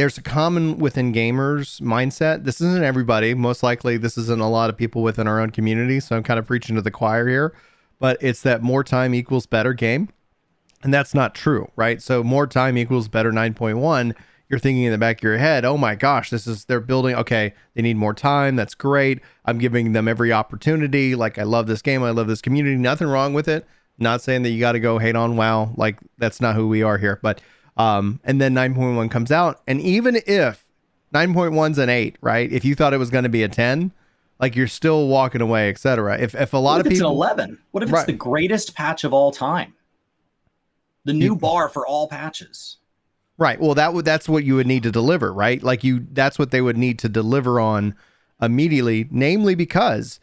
there's 0.00 0.16
a 0.16 0.22
common 0.22 0.78
within 0.78 1.12
gamers 1.12 1.78
mindset. 1.82 2.44
This 2.44 2.62
isn't 2.62 2.82
everybody. 2.82 3.34
Most 3.34 3.62
likely 3.62 3.98
this 3.98 4.16
isn't 4.16 4.40
a 4.40 4.48
lot 4.48 4.70
of 4.70 4.76
people 4.78 5.02
within 5.02 5.28
our 5.28 5.38
own 5.38 5.50
community, 5.50 6.00
so 6.00 6.16
I'm 6.16 6.22
kind 6.22 6.38
of 6.38 6.46
preaching 6.46 6.74
to 6.76 6.80
the 6.80 6.90
choir 6.90 7.28
here, 7.28 7.54
but 7.98 8.16
it's 8.22 8.40
that 8.40 8.62
more 8.62 8.82
time 8.82 9.14
equals 9.14 9.44
better 9.44 9.74
game. 9.74 10.08
And 10.82 10.94
that's 10.94 11.12
not 11.12 11.34
true, 11.34 11.70
right? 11.76 12.00
So 12.00 12.24
more 12.24 12.46
time 12.46 12.78
equals 12.78 13.08
better 13.08 13.30
9.1. 13.30 14.16
You're 14.48 14.58
thinking 14.58 14.84
in 14.84 14.92
the 14.92 14.96
back 14.96 15.18
of 15.18 15.22
your 15.22 15.36
head, 15.36 15.66
"Oh 15.66 15.76
my 15.76 15.94
gosh, 15.96 16.30
this 16.30 16.46
is 16.46 16.64
they're 16.64 16.80
building 16.80 17.14
okay, 17.16 17.52
they 17.74 17.82
need 17.82 17.98
more 17.98 18.14
time. 18.14 18.56
That's 18.56 18.74
great. 18.74 19.20
I'm 19.44 19.58
giving 19.58 19.92
them 19.92 20.08
every 20.08 20.32
opportunity. 20.32 21.14
Like 21.14 21.38
I 21.38 21.42
love 21.42 21.66
this 21.66 21.82
game. 21.82 22.02
I 22.02 22.10
love 22.10 22.26
this 22.26 22.40
community. 22.40 22.76
Nothing 22.76 23.08
wrong 23.08 23.34
with 23.34 23.48
it. 23.48 23.66
Not 23.98 24.22
saying 24.22 24.44
that 24.44 24.50
you 24.50 24.60
got 24.60 24.72
to 24.72 24.80
go 24.80 24.96
hate 24.98 25.14
on 25.14 25.36
WoW. 25.36 25.74
Like 25.76 25.98
that's 26.16 26.40
not 26.40 26.56
who 26.56 26.68
we 26.68 26.82
are 26.82 26.96
here. 26.96 27.20
But 27.22 27.42
um, 27.80 28.20
and 28.24 28.40
then 28.40 28.54
9.1 28.54 29.10
comes 29.10 29.32
out, 29.32 29.60
and 29.66 29.80
even 29.80 30.18
if 30.26 30.64
9.1's 31.14 31.78
an 31.78 31.88
eight, 31.88 32.16
right? 32.20 32.50
If 32.52 32.64
you 32.64 32.74
thought 32.74 32.92
it 32.92 32.98
was 32.98 33.10
going 33.10 33.24
to 33.24 33.30
be 33.30 33.42
a 33.42 33.48
10, 33.48 33.92
like 34.38 34.54
you're 34.56 34.68
still 34.68 35.08
walking 35.08 35.40
away, 35.40 35.68
etc. 35.68 36.18
If 36.18 36.34
if 36.34 36.52
a 36.52 36.56
lot 36.58 36.72
what 36.74 36.80
of 36.80 36.86
if 36.86 36.92
it's 36.92 37.00
people, 37.00 37.10
an 37.10 37.16
11? 37.16 37.58
What 37.72 37.82
if 37.82 37.88
it's 37.88 37.94
Right. 37.96 38.06
the 38.06 38.12
greatest 38.12 38.74
patch 38.74 39.04
of 39.04 39.12
all 39.12 39.32
time? 39.32 39.74
The 41.04 41.12
new 41.12 41.24
You- 41.26 41.36
bar 41.36 41.68
for 41.68 41.86
all 41.86 42.08
patches. 42.08 42.76
Right. 43.38 43.58
Well, 43.60 43.74
that 43.74 43.94
would 43.94 44.04
that's 44.04 44.28
what 44.28 44.44
you 44.44 44.54
would 44.56 44.66
need 44.66 44.82
to 44.82 44.90
deliver, 44.90 45.32
right? 45.32 45.62
Like 45.62 45.82
you 45.82 46.06
that's 46.12 46.38
what 46.38 46.50
they 46.50 46.60
would 46.60 46.76
need 46.76 46.98
to 47.00 47.08
deliver 47.08 47.58
on 47.58 47.94
immediately, 48.40 49.08
namely 49.10 49.54
because 49.54 50.20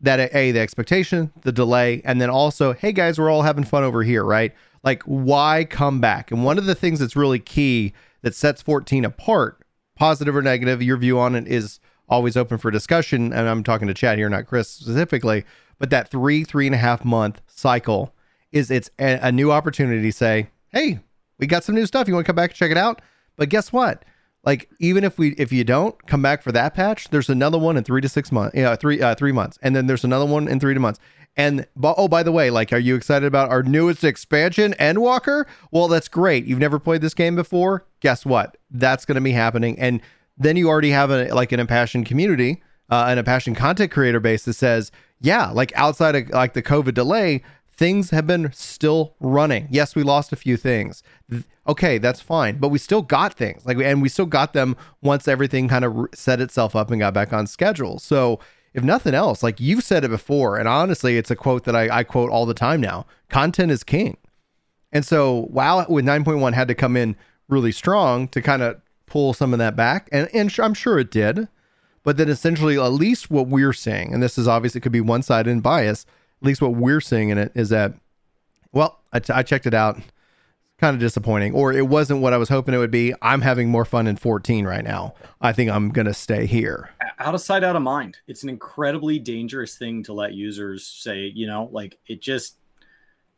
that 0.00 0.20
a 0.34 0.52
the 0.52 0.60
expectation, 0.60 1.32
the 1.42 1.52
delay, 1.52 2.02
and 2.04 2.20
then 2.20 2.28
also, 2.30 2.74
hey 2.74 2.92
guys, 2.92 3.18
we're 3.18 3.30
all 3.30 3.42
having 3.42 3.64
fun 3.64 3.84
over 3.84 4.02
here, 4.02 4.22
right? 4.22 4.54
Like 4.82 5.02
why 5.04 5.66
come 5.68 6.00
back? 6.00 6.30
And 6.30 6.44
one 6.44 6.58
of 6.58 6.66
the 6.66 6.74
things 6.74 7.00
that's 7.00 7.16
really 7.16 7.38
key 7.38 7.92
that 8.22 8.34
sets 8.34 8.62
14 8.62 9.04
apart, 9.04 9.64
positive 9.96 10.36
or 10.36 10.42
negative, 10.42 10.82
your 10.82 10.96
view 10.96 11.18
on 11.18 11.34
it 11.34 11.46
is 11.46 11.80
always 12.08 12.36
open 12.36 12.58
for 12.58 12.70
discussion. 12.70 13.32
And 13.32 13.48
I'm 13.48 13.62
talking 13.62 13.88
to 13.88 13.94
Chad 13.94 14.18
here, 14.18 14.28
not 14.28 14.46
Chris 14.46 14.68
specifically, 14.68 15.44
but 15.78 15.90
that 15.90 16.10
three, 16.10 16.44
three 16.44 16.66
and 16.66 16.74
a 16.74 16.78
half 16.78 17.04
month 17.04 17.40
cycle 17.46 18.14
is 18.52 18.70
it's 18.70 18.90
a, 18.98 19.18
a 19.22 19.32
new 19.32 19.52
opportunity 19.52 20.02
to 20.02 20.12
say, 20.12 20.48
hey, 20.70 21.00
we 21.38 21.46
got 21.46 21.64
some 21.64 21.74
new 21.74 21.86
stuff. 21.86 22.08
You 22.08 22.14
want 22.14 22.26
to 22.26 22.28
come 22.28 22.36
back 22.36 22.50
and 22.50 22.56
check 22.56 22.70
it 22.70 22.78
out? 22.78 23.02
But 23.36 23.48
guess 23.48 23.72
what? 23.72 24.04
Like 24.48 24.70
even 24.78 25.04
if 25.04 25.18
we 25.18 25.32
if 25.32 25.52
you 25.52 25.62
don't 25.62 25.94
come 26.06 26.22
back 26.22 26.42
for 26.42 26.52
that 26.52 26.72
patch, 26.72 27.10
there's 27.10 27.28
another 27.28 27.58
one 27.58 27.76
in 27.76 27.84
three 27.84 28.00
to 28.00 28.08
six 28.08 28.32
months. 28.32 28.56
Yeah, 28.56 28.76
three 28.76 28.98
uh, 28.98 29.14
three 29.14 29.30
months, 29.30 29.58
and 29.60 29.76
then 29.76 29.88
there's 29.88 30.04
another 30.04 30.24
one 30.24 30.48
in 30.48 30.58
three 30.58 30.72
to 30.72 30.80
months. 30.80 30.98
And 31.36 31.66
oh, 31.84 32.08
by 32.08 32.22
the 32.22 32.32
way, 32.32 32.48
like, 32.48 32.72
are 32.72 32.78
you 32.78 32.94
excited 32.94 33.26
about 33.26 33.50
our 33.50 33.62
newest 33.62 34.04
expansion, 34.04 34.74
Endwalker? 34.80 35.44
Well, 35.70 35.86
that's 35.86 36.08
great. 36.08 36.46
You've 36.46 36.60
never 36.60 36.78
played 36.78 37.02
this 37.02 37.12
game 37.12 37.36
before. 37.36 37.84
Guess 38.00 38.24
what? 38.24 38.56
That's 38.70 39.04
going 39.04 39.16
to 39.16 39.20
be 39.20 39.32
happening, 39.32 39.78
and 39.78 40.00
then 40.38 40.56
you 40.56 40.70
already 40.70 40.92
have 40.92 41.10
a 41.10 41.28
like 41.34 41.52
an 41.52 41.60
impassioned 41.60 42.06
community 42.06 42.62
uh, 42.88 43.04
and 43.10 43.20
a 43.20 43.24
passion 43.24 43.54
content 43.54 43.90
creator 43.90 44.18
base 44.18 44.46
that 44.46 44.54
says, 44.54 44.90
yeah, 45.20 45.50
like 45.50 45.72
outside 45.76 46.16
of 46.16 46.30
like 46.30 46.54
the 46.54 46.62
COVID 46.62 46.94
delay, 46.94 47.42
things 47.78 48.10
have 48.10 48.26
been 48.26 48.52
still 48.52 49.14
running. 49.20 49.68
Yes, 49.70 49.94
we 49.94 50.02
lost 50.02 50.32
a 50.32 50.36
few 50.36 50.56
things. 50.56 51.02
Okay, 51.66 51.98
that's 51.98 52.20
fine, 52.20 52.58
but 52.58 52.68
we 52.68 52.78
still 52.78 53.02
got 53.02 53.34
things 53.34 53.64
like, 53.64 53.78
and 53.78 54.02
we 54.02 54.08
still 54.08 54.26
got 54.26 54.52
them 54.52 54.76
once 55.00 55.28
everything 55.28 55.68
kind 55.68 55.84
of 55.84 56.08
set 56.12 56.40
itself 56.40 56.74
up 56.74 56.90
and 56.90 56.98
got 56.98 57.14
back 57.14 57.32
on 57.32 57.46
schedule. 57.46 57.98
So, 57.98 58.40
if 58.74 58.82
nothing 58.82 59.14
else, 59.14 59.42
like 59.42 59.60
you've 59.60 59.84
said 59.84 60.04
it 60.04 60.10
before, 60.10 60.58
and 60.58 60.68
honestly, 60.68 61.16
it's 61.16 61.30
a 61.30 61.36
quote 61.36 61.64
that 61.64 61.74
I, 61.74 61.98
I 61.98 62.04
quote 62.04 62.30
all 62.30 62.46
the 62.46 62.54
time 62.54 62.80
now: 62.80 63.06
"Content 63.28 63.70
is 63.70 63.84
king." 63.84 64.16
And 64.92 65.04
so, 65.04 65.46
WoW 65.50 65.86
with 65.88 66.04
9.1 66.04 66.54
had 66.54 66.68
to 66.68 66.74
come 66.74 66.96
in 66.96 67.16
really 67.48 67.72
strong 67.72 68.28
to 68.28 68.42
kind 68.42 68.62
of 68.62 68.80
pull 69.06 69.34
some 69.34 69.52
of 69.52 69.58
that 69.60 69.76
back, 69.76 70.08
and 70.10 70.28
and 70.34 70.54
I'm 70.58 70.74
sure 70.74 70.98
it 70.98 71.10
did. 71.10 71.48
But 72.02 72.16
then 72.16 72.28
essentially, 72.28 72.78
at 72.78 72.86
least 72.88 73.30
what 73.30 73.48
we're 73.48 73.72
seeing, 73.72 74.12
and 74.12 74.22
this 74.22 74.38
is 74.38 74.48
obviously 74.48 74.80
could 74.80 74.92
be 74.92 75.00
one 75.00 75.22
sided 75.22 75.50
and 75.50 75.62
bias, 75.62 76.06
at 76.40 76.46
least 76.46 76.62
what 76.62 76.74
we're 76.74 77.00
seeing 77.00 77.30
in 77.30 77.38
it 77.38 77.52
is 77.54 77.70
that, 77.70 77.94
well, 78.72 79.00
I, 79.12 79.20
t- 79.20 79.32
I 79.32 79.42
checked 79.42 79.66
it 79.66 79.74
out 79.74 79.98
kind 80.78 80.94
of 80.94 81.00
disappointing, 81.00 81.54
or 81.54 81.72
it 81.72 81.88
wasn't 81.88 82.20
what 82.20 82.32
I 82.32 82.36
was 82.36 82.48
hoping 82.48 82.72
it 82.72 82.78
would 82.78 82.90
be. 82.90 83.12
I'm 83.20 83.40
having 83.40 83.68
more 83.68 83.84
fun 83.84 84.06
in 84.06 84.16
14 84.16 84.64
right 84.64 84.84
now. 84.84 85.14
I 85.40 85.52
think 85.52 85.70
I'm 85.70 85.90
gonna 85.90 86.14
stay 86.14 86.46
here. 86.46 86.90
Out 87.18 87.34
of 87.34 87.40
sight, 87.40 87.64
out 87.64 87.74
of 87.74 87.82
mind. 87.82 88.18
It's 88.28 88.44
an 88.44 88.48
incredibly 88.48 89.18
dangerous 89.18 89.76
thing 89.76 90.04
to 90.04 90.12
let 90.12 90.34
users 90.34 90.86
say. 90.86 91.32
You 91.34 91.48
know, 91.48 91.68
like 91.72 91.98
it 92.06 92.22
just 92.22 92.58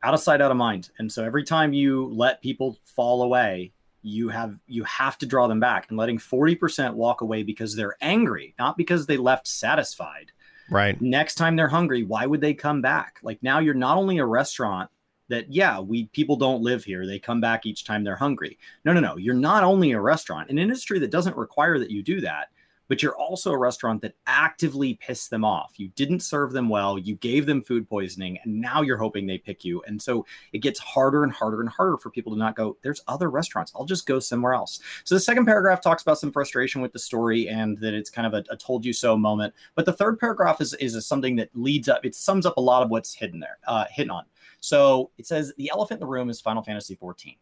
out 0.03 0.15
of 0.15 0.21
sight, 0.21 0.41
out 0.41 0.51
of 0.51 0.57
mind. 0.57 0.91
And 0.99 1.11
so 1.11 1.25
every 1.25 1.45
time 1.45 1.73
you 1.73 2.07
let 2.13 2.43
people 2.43 2.79
fall 2.85 3.23
away, 3.23 3.73
you 4.03 4.29
have 4.29 4.57
you 4.67 4.85
have 4.85 5.17
to 5.19 5.27
draw 5.27 5.47
them 5.47 5.61
back. 5.61 5.87
And 5.89 5.99
letting 5.99 6.19
40% 6.19 6.95
walk 6.95 7.23
away 7.23 7.43
because 7.43 7.75
they're 7.75 7.97
angry, 8.03 8.55
not 8.59 8.77
because 8.77 9.07
they 9.07 9.17
left 9.17 9.47
satisfied. 9.47 10.33
Right. 10.71 11.01
Next 11.01 11.35
time 11.35 11.57
they're 11.57 11.69
hungry, 11.69 12.05
why 12.05 12.27
would 12.27 12.41
they 12.41 12.55
come 12.55 12.81
back? 12.81 13.19
Like 13.23 13.43
now 13.43 13.59
you're 13.59 13.75
not 13.75 13.97
only 13.97 14.19
a 14.19 14.27
restaurant 14.27 14.91
that 15.31 15.51
yeah 15.51 15.79
we 15.81 16.07
people 16.07 16.37
don't 16.37 16.61
live 16.61 16.85
here 16.85 17.07
they 17.07 17.19
come 17.19 17.41
back 17.41 17.65
each 17.65 17.85
time 17.85 18.05
they're 18.05 18.17
hungry 18.17 18.59
no 18.85 18.93
no 18.93 19.01
no 19.01 19.17
you're 19.17 19.33
not 19.33 19.63
only 19.63 19.93
a 19.93 20.01
restaurant 20.01 20.51
an 20.51 20.59
industry 20.59 20.99
that 20.99 21.13
doesn't 21.13 21.37
require 21.37 21.79
that 21.79 21.91
you 21.91 22.03
do 22.03 22.21
that 22.21 22.49
but 22.91 23.05
you're 23.05 23.17
also 23.17 23.53
a 23.53 23.57
restaurant 23.57 24.03
that 24.03 24.17
actively 24.27 24.95
pissed 24.95 25.31
them 25.31 25.45
off. 25.45 25.75
You 25.77 25.91
didn't 25.95 26.21
serve 26.21 26.51
them 26.51 26.69
well. 26.69 26.99
You 26.99 27.15
gave 27.15 27.47
them 27.47 27.63
food 27.63 27.89
poisoning 27.89 28.37
and 28.43 28.61
now 28.61 28.83
you're 28.83 28.97
hoping 28.97 29.29
they 29.29 29.39
pick 29.39 29.65
you. 29.65 29.81
And 29.87 30.03
so 30.03 30.27
it 30.53 30.59
gets 30.59 30.81
harder 30.81 31.23
and 31.23 31.33
harder 31.33 31.61
and 31.61 31.71
harder 31.71 31.97
for 31.97 32.11
people 32.11 32.33
to 32.33 32.39
not 32.39 32.57
go 32.57 32.77
there's 32.83 33.01
other 33.07 33.31
restaurants. 33.31 33.71
I'll 33.77 33.85
just 33.85 34.07
go 34.07 34.19
somewhere 34.19 34.55
else. 34.55 34.81
So 35.05 35.15
the 35.15 35.21
second 35.21 35.47
paragraph 35.47 35.81
talks 35.81 36.03
about 36.03 36.19
some 36.19 36.33
frustration 36.33 36.83
with 36.83 36.93
the 36.93 36.99
story 36.99 37.49
and 37.49 37.79
that 37.79 37.95
it's 37.95 38.11
kind 38.11 38.27
of 38.27 38.35
a, 38.35 38.53
a 38.53 38.57
told 38.57 38.85
you 38.85 38.93
so 38.93 39.17
moment. 39.17 39.55
But 39.77 39.87
the 39.87 39.93
third 39.93 40.19
paragraph 40.19 40.61
is, 40.61 40.75
is 40.75 41.07
something 41.07 41.37
that 41.37 41.51
leads 41.55 41.89
up 41.89 42.05
it 42.05 42.17
sums 42.17 42.45
up 42.45 42.57
a 42.57 42.61
lot 42.61 42.83
of 42.83 42.91
what's 42.91 43.15
hidden 43.15 43.39
there 43.39 43.59
uh, 43.69 43.85
hidden 43.89 44.11
on. 44.11 44.25
So 44.59 45.13
it 45.17 45.29
says 45.29 45.53
the 45.57 45.71
elephant 45.73 45.99
in 45.99 46.07
the 46.09 46.11
room 46.11 46.29
is 46.29 46.41
Final 46.41 46.65
Fantasy 46.65 46.97
14. 46.97 47.37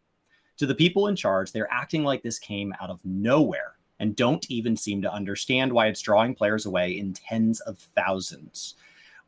To 0.59 0.67
the 0.67 0.75
people 0.75 1.07
in 1.07 1.17
charge, 1.17 1.52
they're 1.52 1.73
acting 1.73 2.05
like 2.05 2.23
this 2.23 2.38
came 2.38 2.75
out 2.83 2.90
of 2.90 3.00
nowhere 3.02 3.77
and 4.00 4.17
don't 4.17 4.50
even 4.50 4.76
seem 4.76 5.02
to 5.02 5.12
understand 5.12 5.73
why 5.73 5.87
it's 5.87 6.00
drawing 6.00 6.35
players 6.35 6.67
away 6.67 6.99
in 6.99 7.12
tens 7.12 7.61
of 7.61 7.78
thousands. 7.97 8.75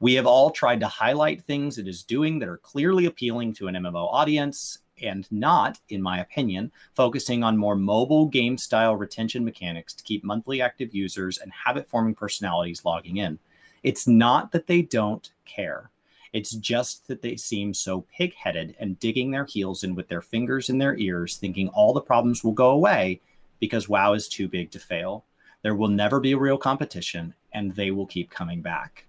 We 0.00 0.14
have 0.14 0.26
all 0.26 0.50
tried 0.50 0.80
to 0.80 0.88
highlight 0.88 1.44
things 1.44 1.76
it 1.76 1.86
is 1.86 2.02
doing 2.02 2.38
that 2.38 2.48
are 2.48 2.56
clearly 2.56 3.06
appealing 3.06 3.52
to 3.54 3.68
an 3.68 3.74
MMO 3.74 4.10
audience 4.10 4.78
and 5.02 5.26
not, 5.30 5.78
in 5.88 6.02
my 6.02 6.20
opinion, 6.20 6.72
focusing 6.94 7.42
on 7.42 7.56
more 7.56 7.76
mobile 7.76 8.26
game 8.26 8.56
style 8.56 8.96
retention 8.96 9.44
mechanics 9.44 9.94
to 9.94 10.04
keep 10.04 10.24
monthly 10.24 10.62
active 10.62 10.94
users 10.94 11.38
and 11.38 11.52
habit 11.52 11.88
forming 11.88 12.14
personalities 12.14 12.84
logging 12.84 13.18
in. 13.18 13.38
It's 13.82 14.06
not 14.06 14.52
that 14.52 14.66
they 14.66 14.82
don't 14.82 15.30
care. 15.46 15.90
It's 16.32 16.52
just 16.52 17.08
that 17.08 17.22
they 17.22 17.36
seem 17.36 17.74
so 17.74 18.06
pig 18.16 18.34
headed 18.34 18.76
and 18.78 18.98
digging 19.00 19.30
their 19.30 19.46
heels 19.46 19.82
in 19.82 19.94
with 19.94 20.08
their 20.08 20.22
fingers 20.22 20.68
in 20.68 20.78
their 20.78 20.96
ears, 20.96 21.36
thinking 21.36 21.68
all 21.68 21.92
the 21.92 22.00
problems 22.00 22.44
will 22.44 22.52
go 22.52 22.70
away 22.70 23.20
because 23.60 23.88
WoW 23.88 24.14
is 24.14 24.28
too 24.28 24.48
big 24.48 24.70
to 24.72 24.78
fail. 24.78 25.24
There 25.62 25.74
will 25.74 25.88
never 25.88 26.18
be 26.18 26.32
a 26.32 26.38
real 26.38 26.58
competition 26.58 27.34
and 27.52 27.74
they 27.74 27.90
will 27.90 28.06
keep 28.06 28.30
coming 28.30 28.62
back. 28.62 29.06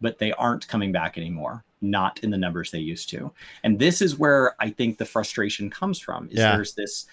But 0.00 0.18
they 0.18 0.32
aren't 0.32 0.66
coming 0.66 0.90
back 0.90 1.16
anymore, 1.16 1.64
not 1.80 2.18
in 2.24 2.30
the 2.30 2.38
numbers 2.38 2.70
they 2.70 2.80
used 2.80 3.08
to. 3.10 3.32
And 3.62 3.78
this 3.78 4.02
is 4.02 4.18
where 4.18 4.56
I 4.60 4.70
think 4.70 4.98
the 4.98 5.04
frustration 5.04 5.70
comes 5.70 6.00
from 6.00 6.28
is 6.28 6.38
yeah. 6.38 6.56
there's 6.56 6.74
this 6.74 7.06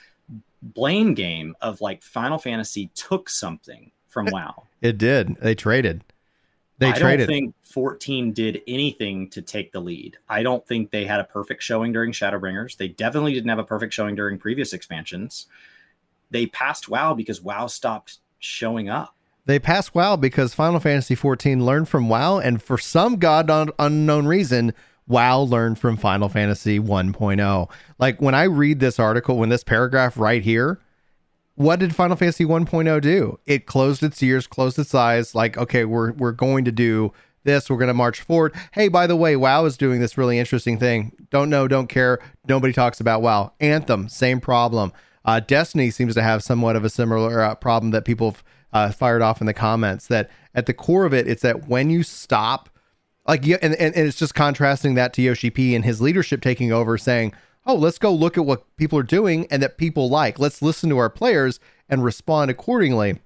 blame 0.62 1.13
game 1.13 1.55
of 1.62 1.81
like 1.81 2.01
Final 2.01 2.39
Fantasy 2.39 2.89
took 2.96 3.29
something 3.29 3.91
from 4.08 4.25
WoW. 4.31 4.63
It 4.81 4.98
did. 4.98 5.36
They 5.39 5.55
traded. 5.55 6.03
They 6.79 6.91
traded. 6.91 6.98
I 6.98 7.01
traded. 7.01 7.27
don't 7.27 7.36
think 7.36 7.55
14 7.63 8.34
did 8.34 8.62
anything 8.65 9.29
to 9.31 9.41
take 9.41 9.72
the 9.72 9.81
lead. 9.81 10.17
I 10.29 10.43
don't 10.43 10.65
think 10.65 10.91
they 10.91 11.05
had 11.05 11.19
a 11.19 11.25
perfect 11.25 11.62
showing 11.62 11.91
during 11.91 12.13
Shadowbringers. 12.13 12.77
They 12.77 12.88
definitely 12.88 13.34
didn't 13.34 13.50
have 13.50 13.60
a 13.60 13.65
perfect 13.65 13.93
showing 13.93 14.15
during 14.15 14.38
previous 14.38 14.74
expansions. 14.74 15.48
They 16.31 16.45
passed 16.45 16.89
WoW 16.89 17.13
because 17.13 17.41
WoW 17.41 17.67
stopped 17.67 18.19
showing 18.39 18.89
up. 18.89 19.15
They 19.45 19.59
passed 19.59 19.95
WoW 19.95 20.15
because 20.15 20.53
Final 20.53 20.79
Fantasy 20.79 21.15
14 21.15 21.65
learned 21.65 21.89
from 21.89 22.07
WoW, 22.07 22.38
and 22.38 22.62
for 22.62 22.77
some 22.77 23.17
god 23.17 23.50
unknown 23.79 24.27
reason, 24.27 24.74
WoW 25.07 25.41
learned 25.41 25.79
from 25.79 25.98
Final 25.98 26.29
Fantasy 26.29 26.79
1.0. 26.79 27.69
Like 27.98 28.21
when 28.21 28.36
I 28.36 28.43
read 28.43 28.79
this 28.79 29.00
article, 29.00 29.38
when 29.38 29.50
this 29.50 29.63
paragraph 29.63 30.17
right 30.17 30.43
here, 30.43 30.79
what 31.55 31.79
did 31.79 31.95
Final 31.95 32.15
Fantasy 32.15 32.45
1.0 32.45 33.01
do? 33.01 33.39
It 33.45 33.65
closed 33.65 34.03
its 34.03 34.21
ears, 34.21 34.45
closed 34.45 34.77
its 34.77 34.93
eyes, 34.93 35.33
like, 35.33 35.57
okay, 35.57 35.83
we're 35.83 36.13
we're 36.13 36.31
going 36.31 36.63
to 36.65 36.71
do 36.71 37.12
this, 37.43 37.69
we're 37.69 37.77
going 37.77 37.88
to 37.88 37.93
march 37.93 38.21
forward. 38.21 38.53
Hey, 38.74 38.88
by 38.88 39.07
the 39.07 39.15
way, 39.15 39.36
WoW 39.36 39.65
is 39.65 39.77
doing 39.77 40.00
this 40.00 40.17
really 40.17 40.38
interesting 40.38 40.77
thing. 40.77 41.12
Don't 41.31 41.50
know, 41.50 41.67
don't 41.67 41.88
care. 41.88 42.19
Nobody 42.48 42.71
talks 42.71 43.00
about 43.00 43.21
WoW. 43.21 43.51
Anthem, 43.59 44.09
same 44.09 44.39
problem. 44.39 44.93
Uh, 45.25 45.39
Destiny 45.39 45.91
seems 45.91 46.13
to 46.15 46.21
have 46.21 46.43
somewhat 46.43 46.75
of 46.75 46.83
a 46.83 46.89
similar 46.89 47.41
uh, 47.41 47.55
problem 47.55 47.91
that 47.91 48.05
people 48.05 48.31
have 48.31 48.43
uh, 48.71 48.91
fired 48.91 49.21
off 49.21 49.41
in 49.41 49.47
the 49.47 49.53
comments. 49.53 50.07
That 50.07 50.29
at 50.55 50.65
the 50.65 50.73
core 50.73 51.05
of 51.05 51.13
it, 51.13 51.27
it's 51.27 51.41
that 51.41 51.67
when 51.67 51.89
you 51.89 52.03
stop, 52.03 52.69
like, 53.27 53.45
and, 53.45 53.61
and, 53.61 53.75
and 53.75 53.95
it's 53.95 54.17
just 54.17 54.35
contrasting 54.35 54.95
that 54.95 55.13
to 55.13 55.21
Yoshi 55.21 55.49
P 55.49 55.75
and 55.75 55.85
his 55.85 56.01
leadership 56.01 56.41
taking 56.41 56.71
over, 56.71 56.97
saying, 56.97 57.33
oh, 57.65 57.75
let's 57.75 57.99
go 57.99 58.11
look 58.11 58.38
at 58.38 58.45
what 58.45 58.75
people 58.77 58.97
are 58.97 59.03
doing 59.03 59.47
and 59.51 59.61
that 59.61 59.77
people 59.77 60.09
like. 60.09 60.39
Let's 60.39 60.61
listen 60.61 60.89
to 60.89 60.97
our 60.97 61.09
players 61.09 61.59
and 61.88 62.03
respond 62.03 62.49
accordingly. 62.49 63.19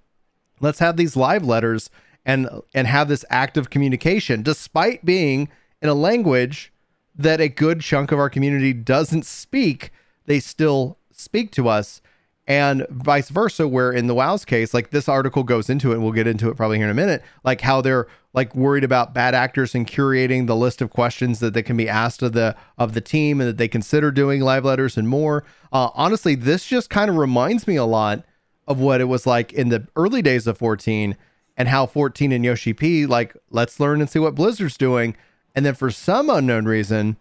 Let's 0.59 0.79
have 0.79 0.97
these 0.97 1.15
live 1.15 1.45
letters 1.45 1.89
and 2.25 2.49
and 2.73 2.87
have 2.87 3.09
this 3.09 3.25
active 3.29 3.69
communication 3.69 4.43
despite 4.43 5.03
being 5.03 5.49
in 5.81 5.89
a 5.89 5.93
language 5.93 6.71
that 7.15 7.41
a 7.41 7.49
good 7.49 7.81
chunk 7.81 8.11
of 8.11 8.19
our 8.19 8.29
community 8.29 8.73
doesn't 8.73 9.25
speak, 9.25 9.91
they 10.25 10.39
still 10.39 10.97
speak 11.23 11.51
to 11.51 11.67
us 11.67 12.01
and 12.45 12.85
vice 12.89 13.29
versa 13.29 13.67
where 13.67 13.91
in 13.91 14.07
the 14.07 14.15
wow's 14.15 14.43
case 14.43 14.73
like 14.73 14.89
this 14.89 15.07
article 15.07 15.43
goes 15.43 15.69
into 15.69 15.91
it 15.91 15.95
and 15.95 16.03
we'll 16.03 16.11
get 16.11 16.27
into 16.27 16.49
it 16.49 16.57
probably 16.57 16.77
here 16.77 16.87
in 16.87 16.91
a 16.91 16.93
minute 16.93 17.23
like 17.43 17.61
how 17.61 17.79
they're 17.79 18.07
like 18.33 18.53
worried 18.55 18.83
about 18.83 19.13
bad 19.13 19.33
actors 19.33 19.73
and 19.73 19.87
curating 19.87 20.47
the 20.47 20.55
list 20.55 20.81
of 20.81 20.89
questions 20.89 21.39
that 21.39 21.53
they 21.53 21.63
can 21.63 21.77
be 21.77 21.87
asked 21.87 22.21
of 22.21 22.33
the 22.33 22.55
of 22.77 22.93
the 22.93 23.01
team 23.01 23.39
and 23.39 23.47
that 23.47 23.57
they 23.57 23.67
consider 23.67 24.11
doing 24.11 24.41
live 24.41 24.65
letters 24.65 24.97
and 24.97 25.07
more. 25.07 25.45
Uh, 25.71 25.89
honestly 25.93 26.35
this 26.35 26.65
just 26.65 26.89
kind 26.89 27.09
of 27.09 27.15
reminds 27.15 27.65
me 27.67 27.75
a 27.75 27.85
lot 27.85 28.25
of 28.67 28.79
what 28.79 28.99
it 28.99 29.05
was 29.05 29.25
like 29.25 29.53
in 29.53 29.69
the 29.69 29.87
early 29.95 30.21
days 30.21 30.47
of 30.47 30.57
14 30.57 31.15
and 31.55 31.67
how 31.69 31.85
14 31.85 32.31
and 32.31 32.43
yoshi 32.43 32.73
p 32.73 33.05
like 33.05 33.35
let's 33.51 33.79
learn 33.79 34.01
and 34.01 34.09
see 34.09 34.19
what 34.19 34.35
blizzard's 34.35 34.77
doing. 34.77 35.15
And 35.55 35.65
then 35.65 35.75
for 35.75 35.91
some 35.91 36.29
unknown 36.29 36.65
reason 36.65 37.15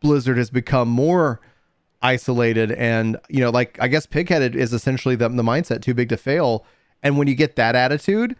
blizzard 0.00 0.36
has 0.36 0.50
become 0.50 0.88
more 0.88 1.40
isolated 2.02 2.72
and 2.72 3.16
you 3.28 3.40
know 3.40 3.50
like 3.50 3.78
i 3.80 3.88
guess 3.88 4.06
pigheaded 4.06 4.54
is 4.54 4.72
essentially 4.72 5.14
the, 5.14 5.28
the 5.28 5.42
mindset 5.42 5.82
too 5.82 5.94
big 5.94 6.08
to 6.08 6.16
fail. 6.16 6.64
And 7.04 7.18
when 7.18 7.26
you 7.26 7.34
get 7.34 7.56
that 7.56 7.74
attitude 7.74 8.36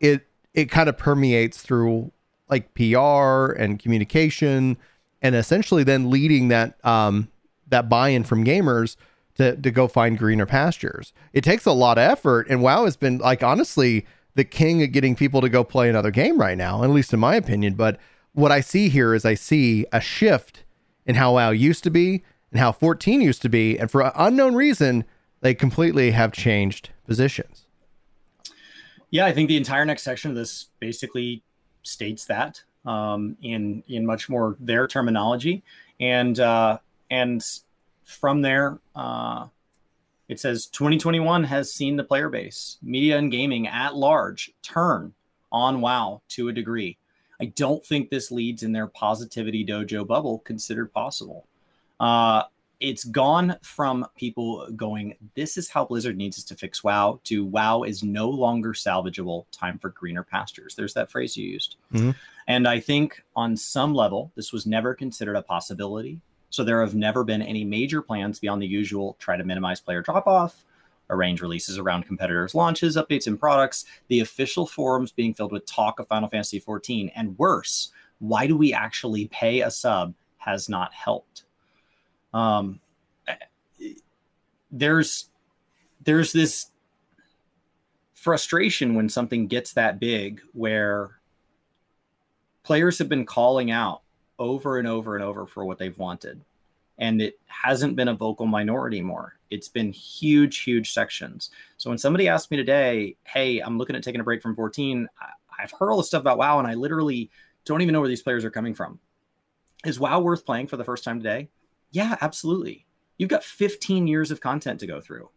it 0.00 0.26
it 0.54 0.70
kind 0.70 0.88
of 0.88 0.96
permeates 0.96 1.60
through 1.62 2.12
like 2.48 2.72
pr 2.74 3.52
and 3.52 3.78
communication 3.78 4.76
and 5.22 5.34
essentially 5.34 5.84
then 5.84 6.10
leading 6.10 6.48
that 6.48 6.84
um 6.84 7.28
that 7.68 7.88
buy-in 7.88 8.24
from 8.24 8.44
gamers 8.44 8.96
to, 9.34 9.56
to 9.56 9.70
go 9.70 9.86
find 9.86 10.16
greener 10.16 10.46
pastures. 10.46 11.12
It 11.32 11.42
takes 11.44 11.66
a 11.66 11.72
lot 11.72 11.98
of 11.98 12.02
effort 12.02 12.46
and 12.48 12.62
wow 12.62 12.84
has 12.84 12.96
been 12.96 13.18
like 13.18 13.42
honestly 13.42 14.06
the 14.34 14.44
king 14.44 14.82
of 14.82 14.92
getting 14.92 15.16
people 15.16 15.40
to 15.40 15.48
go 15.48 15.64
play 15.64 15.88
another 15.88 16.10
game 16.10 16.38
right 16.38 16.56
now 16.56 16.82
at 16.84 16.90
least 16.90 17.12
in 17.12 17.20
my 17.20 17.34
opinion. 17.36 17.74
But 17.74 17.98
what 18.32 18.52
i 18.52 18.60
see 18.60 18.90
here 18.90 19.14
is 19.14 19.24
i 19.24 19.32
see 19.34 19.86
a 19.92 20.00
shift 20.00 20.62
in 21.06 21.14
how 21.14 21.34
wow 21.34 21.50
used 21.50 21.82
to 21.84 21.90
be 21.90 22.22
and 22.50 22.60
how 22.60 22.72
14 22.72 23.20
used 23.20 23.42
to 23.42 23.48
be. 23.48 23.78
And 23.78 23.90
for 23.90 24.02
an 24.02 24.12
unknown 24.14 24.54
reason, 24.54 25.04
they 25.40 25.54
completely 25.54 26.12
have 26.12 26.32
changed 26.32 26.90
positions. 27.06 27.66
Yeah, 29.10 29.26
I 29.26 29.32
think 29.32 29.48
the 29.48 29.56
entire 29.56 29.84
next 29.84 30.02
section 30.02 30.30
of 30.30 30.36
this 30.36 30.66
basically 30.80 31.42
states 31.82 32.24
that 32.26 32.62
um, 32.84 33.36
in 33.42 33.82
in 33.88 34.06
much 34.06 34.28
more 34.28 34.56
their 34.58 34.86
terminology, 34.86 35.62
and 36.00 36.38
uh, 36.38 36.78
and 37.10 37.44
from 38.04 38.42
there, 38.42 38.78
uh, 38.94 39.46
it 40.28 40.40
says 40.40 40.66
2021 40.66 41.44
has 41.44 41.72
seen 41.72 41.96
the 41.96 42.04
player 42.04 42.28
base, 42.28 42.78
media 42.82 43.18
and 43.18 43.30
gaming 43.30 43.66
at 43.66 43.94
large 43.94 44.52
turn 44.62 45.14
on 45.52 45.80
WoW 45.80 46.22
to 46.28 46.48
a 46.48 46.52
degree. 46.52 46.98
I 47.40 47.46
don't 47.46 47.84
think 47.84 48.08
this 48.08 48.30
leads 48.30 48.62
in 48.62 48.72
their 48.72 48.86
positivity 48.86 49.64
dojo 49.64 50.06
bubble 50.06 50.38
considered 50.38 50.92
possible. 50.92 51.46
Uh, 52.00 52.42
it's 52.78 53.04
gone 53.04 53.56
from 53.62 54.06
people 54.16 54.68
going, 54.76 55.14
this 55.34 55.56
is 55.56 55.68
how 55.70 55.84
Blizzard 55.84 56.16
needs 56.16 56.36
us 56.38 56.44
to 56.44 56.54
fix 56.54 56.84
WoW, 56.84 57.20
to 57.24 57.44
WoW 57.44 57.84
is 57.84 58.02
no 58.02 58.28
longer 58.28 58.72
salvageable. 58.72 59.46
Time 59.50 59.78
for 59.78 59.90
greener 59.90 60.22
pastures. 60.22 60.74
There's 60.74 60.92
that 60.94 61.10
phrase 61.10 61.36
you 61.36 61.48
used. 61.48 61.76
Mm-hmm. 61.92 62.10
And 62.48 62.68
I 62.68 62.80
think 62.80 63.22
on 63.34 63.56
some 63.56 63.94
level, 63.94 64.30
this 64.34 64.52
was 64.52 64.66
never 64.66 64.94
considered 64.94 65.36
a 65.36 65.42
possibility. 65.42 66.20
So 66.50 66.64
there 66.64 66.82
have 66.82 66.94
never 66.94 67.24
been 67.24 67.42
any 67.42 67.64
major 67.64 68.02
plans 68.02 68.38
beyond 68.38 68.62
the 68.62 68.66
usual 68.66 69.16
try 69.18 69.36
to 69.36 69.44
minimize 69.44 69.80
player 69.80 70.02
drop 70.02 70.26
off, 70.26 70.64
arrange 71.08 71.40
releases 71.40 71.78
around 71.78 72.04
competitors' 72.04 72.54
launches, 72.54 72.96
updates, 72.96 73.26
and 73.26 73.40
products. 73.40 73.86
The 74.08 74.20
official 74.20 74.66
forums 74.66 75.12
being 75.12 75.34
filled 75.34 75.52
with 75.52 75.66
talk 75.66 75.98
of 75.98 76.08
Final 76.08 76.28
Fantasy 76.28 76.60
XIV. 76.60 77.10
And 77.16 77.38
worse, 77.38 77.90
why 78.18 78.46
do 78.46 78.56
we 78.56 78.72
actually 78.72 79.26
pay 79.28 79.62
a 79.62 79.70
sub 79.70 80.14
has 80.46 80.68
not 80.68 80.94
helped. 80.94 81.42
Um, 82.32 82.80
there's 84.70 85.30
there's 86.04 86.32
this 86.32 86.66
frustration 88.14 88.94
when 88.94 89.08
something 89.08 89.46
gets 89.46 89.72
that 89.74 90.00
big 90.00 90.40
where 90.52 91.20
players 92.62 92.98
have 92.98 93.08
been 93.08 93.24
calling 93.24 93.70
out 93.70 94.02
over 94.38 94.78
and 94.78 94.88
over 94.88 95.14
and 95.14 95.24
over 95.24 95.46
for 95.46 95.64
what 95.64 95.78
they've 95.78 95.96
wanted. 95.98 96.44
And 96.98 97.22
it 97.22 97.38
hasn't 97.46 97.96
been 97.96 98.08
a 98.08 98.14
vocal 98.14 98.46
minority 98.46 99.00
more 99.00 99.34
it's 99.48 99.68
been 99.68 99.92
huge 99.92 100.58
huge 100.62 100.92
sections. 100.92 101.50
So 101.76 101.90
when 101.90 101.98
somebody 101.98 102.28
asked 102.28 102.50
me 102.50 102.56
today 102.56 103.16
hey 103.24 103.60
i'm 103.60 103.78
looking 103.78 103.96
at 103.96 104.02
taking 104.02 104.20
a 104.20 104.24
break 104.24 104.42
from 104.42 104.56
14 104.56 105.08
i've 105.58 105.72
heard 105.72 105.90
all 105.90 105.98
this 105.98 106.08
stuff 106.08 106.20
about 106.20 106.38
wow 106.38 106.58
and 106.58 106.66
i 106.68 106.74
literally 106.74 107.30
don't 107.66 107.82
even 107.82 107.92
know 107.92 108.00
where 108.00 108.08
these 108.08 108.22
players 108.22 108.44
are 108.44 108.50
coming 108.50 108.74
from. 108.74 108.98
Is 109.84 110.00
wow 110.00 110.20
worth 110.20 110.46
playing 110.46 110.68
for 110.68 110.78
the 110.78 110.84
first 110.84 111.04
time 111.04 111.20
today 111.20 111.50
yeah 111.90 112.16
absolutely. 112.20 112.86
You've 113.18 113.30
got 113.30 113.44
15 113.44 114.06
years 114.06 114.30
of 114.30 114.40
content 114.40 114.80
to 114.80 114.86
go 114.86 115.00
through. 115.00 115.30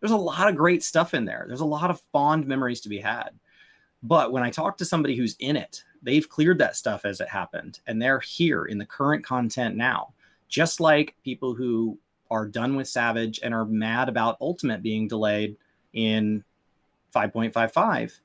There's 0.00 0.12
a 0.12 0.16
lot 0.16 0.48
of 0.48 0.56
great 0.56 0.82
stuff 0.82 1.14
in 1.14 1.24
there. 1.24 1.44
There's 1.48 1.60
a 1.60 1.64
lot 1.64 1.90
of 1.90 2.02
fond 2.12 2.46
memories 2.46 2.82
to 2.82 2.88
be 2.88 2.98
had. 2.98 3.30
But 4.02 4.32
when 4.32 4.42
i 4.42 4.50
talk 4.50 4.76
to 4.78 4.84
somebody 4.84 5.16
who's 5.16 5.36
in 5.38 5.56
it 5.56 5.82
they've 6.02 6.28
cleared 6.28 6.58
that 6.58 6.76
stuff 6.76 7.04
as 7.06 7.20
it 7.20 7.28
happened 7.28 7.80
and 7.86 8.00
they're 8.00 8.20
here 8.20 8.66
in 8.66 8.78
the 8.78 8.86
current 8.86 9.24
content 9.24 9.74
now. 9.74 10.12
Just 10.48 10.78
like 10.78 11.16
people 11.24 11.54
who 11.54 11.98
are 12.30 12.46
done 12.46 12.76
with 12.76 12.86
savage 12.86 13.40
and 13.42 13.54
are 13.54 13.64
mad 13.64 14.08
about 14.08 14.36
ultimate 14.40 14.82
being 14.82 15.08
delayed 15.08 15.56
in 15.92 16.44
5.55 17.14 18.20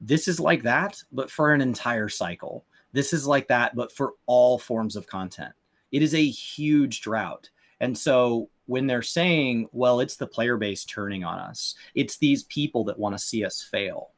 this 0.00 0.28
is 0.28 0.38
like 0.38 0.62
that 0.62 1.02
but 1.12 1.30
for 1.30 1.52
an 1.52 1.60
entire 1.60 2.08
cycle. 2.08 2.64
This 2.92 3.12
is 3.12 3.26
like 3.26 3.48
that 3.48 3.76
but 3.76 3.92
for 3.92 4.14
all 4.26 4.58
forms 4.58 4.96
of 4.96 5.06
content 5.06 5.52
it 5.92 6.02
is 6.02 6.14
a 6.14 6.28
huge 6.28 7.00
drought. 7.00 7.50
And 7.80 7.96
so 7.96 8.48
when 8.68 8.86
they're 8.86 9.02
saying 9.02 9.66
well 9.72 9.98
it's 9.98 10.16
the 10.16 10.26
player 10.26 10.56
base 10.56 10.84
turning 10.84 11.24
on 11.24 11.38
us 11.38 11.74
it's 11.94 12.18
these 12.18 12.44
people 12.44 12.84
that 12.84 12.98
want 12.98 13.14
to 13.14 13.18
see 13.18 13.44
us 13.44 13.62
fail. 13.62 14.10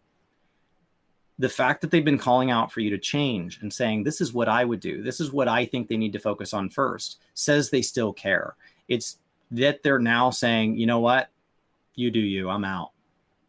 The 1.38 1.48
fact 1.48 1.80
that 1.80 1.90
they've 1.90 2.04
been 2.04 2.18
calling 2.18 2.50
out 2.50 2.70
for 2.70 2.80
you 2.80 2.90
to 2.90 2.98
change 2.98 3.60
and 3.62 3.72
saying 3.72 4.02
this 4.02 4.20
is 4.20 4.34
what 4.34 4.48
i 4.48 4.64
would 4.64 4.80
do. 4.80 5.02
This 5.02 5.20
is 5.20 5.32
what 5.32 5.48
i 5.48 5.64
think 5.64 5.88
they 5.88 5.96
need 5.96 6.12
to 6.12 6.18
focus 6.18 6.52
on 6.52 6.68
first 6.68 7.18
says 7.34 7.70
they 7.70 7.80
still 7.80 8.12
care. 8.12 8.56
It's 8.88 9.16
that 9.52 9.82
they're 9.82 9.98
now 9.98 10.30
saying 10.30 10.76
you 10.76 10.86
know 10.86 11.00
what? 11.00 11.30
You 11.94 12.10
do 12.10 12.20
you. 12.20 12.50
I'm 12.50 12.64
out. 12.64 12.90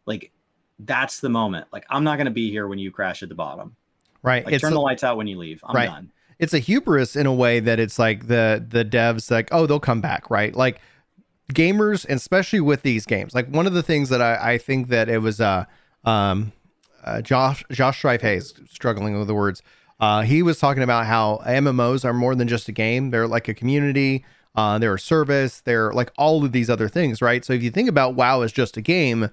Like 0.06 0.30
that's 0.78 1.20
the 1.20 1.28
moment. 1.28 1.66
Like 1.72 1.84
i'm 1.90 2.04
not 2.04 2.16
going 2.16 2.26
to 2.26 2.30
be 2.30 2.50
here 2.50 2.68
when 2.68 2.78
you 2.78 2.90
crash 2.90 3.22
at 3.22 3.28
the 3.28 3.34
bottom. 3.34 3.76
Right. 4.22 4.44
Like, 4.46 4.60
turn 4.60 4.72
the 4.72 4.80
lights 4.80 5.02
out 5.02 5.16
when 5.16 5.26
you 5.26 5.36
leave. 5.36 5.64
I'm 5.66 5.74
right. 5.74 5.88
done 5.88 6.12
it's 6.38 6.54
a 6.54 6.58
hubris 6.58 7.16
in 7.16 7.26
a 7.26 7.34
way 7.34 7.60
that 7.60 7.78
it's 7.78 7.98
like 7.98 8.28
the 8.28 8.64
the 8.68 8.84
devs 8.84 9.30
like 9.30 9.48
oh 9.52 9.66
they'll 9.66 9.80
come 9.80 10.00
back 10.00 10.30
right 10.30 10.54
like 10.54 10.80
gamers 11.52 12.04
and 12.06 12.16
especially 12.16 12.60
with 12.60 12.82
these 12.82 13.04
games 13.04 13.34
like 13.34 13.46
one 13.48 13.66
of 13.66 13.74
the 13.74 13.82
things 13.82 14.08
that 14.08 14.22
i 14.22 14.54
i 14.54 14.58
think 14.58 14.88
that 14.88 15.08
it 15.08 15.18
was 15.18 15.40
uh 15.40 15.64
um 16.04 16.52
uh, 17.04 17.20
Josh 17.20 17.64
Josh 17.70 17.98
Strife 17.98 18.22
Hayes, 18.22 18.54
struggling 18.68 19.18
with 19.18 19.26
the 19.26 19.34
words. 19.34 19.62
Uh, 20.00 20.22
he 20.22 20.42
was 20.42 20.58
talking 20.58 20.82
about 20.82 21.06
how 21.06 21.40
MMOs 21.46 22.04
are 22.04 22.12
more 22.12 22.34
than 22.34 22.48
just 22.48 22.68
a 22.68 22.72
game; 22.72 23.10
they're 23.10 23.28
like 23.28 23.48
a 23.48 23.54
community. 23.54 24.24
Uh, 24.54 24.78
they're 24.78 24.94
a 24.94 25.00
service. 25.00 25.60
They're 25.60 25.92
like 25.92 26.12
all 26.18 26.44
of 26.44 26.52
these 26.52 26.68
other 26.68 26.88
things, 26.88 27.22
right? 27.22 27.44
So 27.44 27.52
if 27.52 27.62
you 27.62 27.70
think 27.70 27.88
about 27.88 28.14
WoW 28.14 28.42
as 28.42 28.52
just 28.52 28.76
a 28.76 28.82
game, 28.82 29.30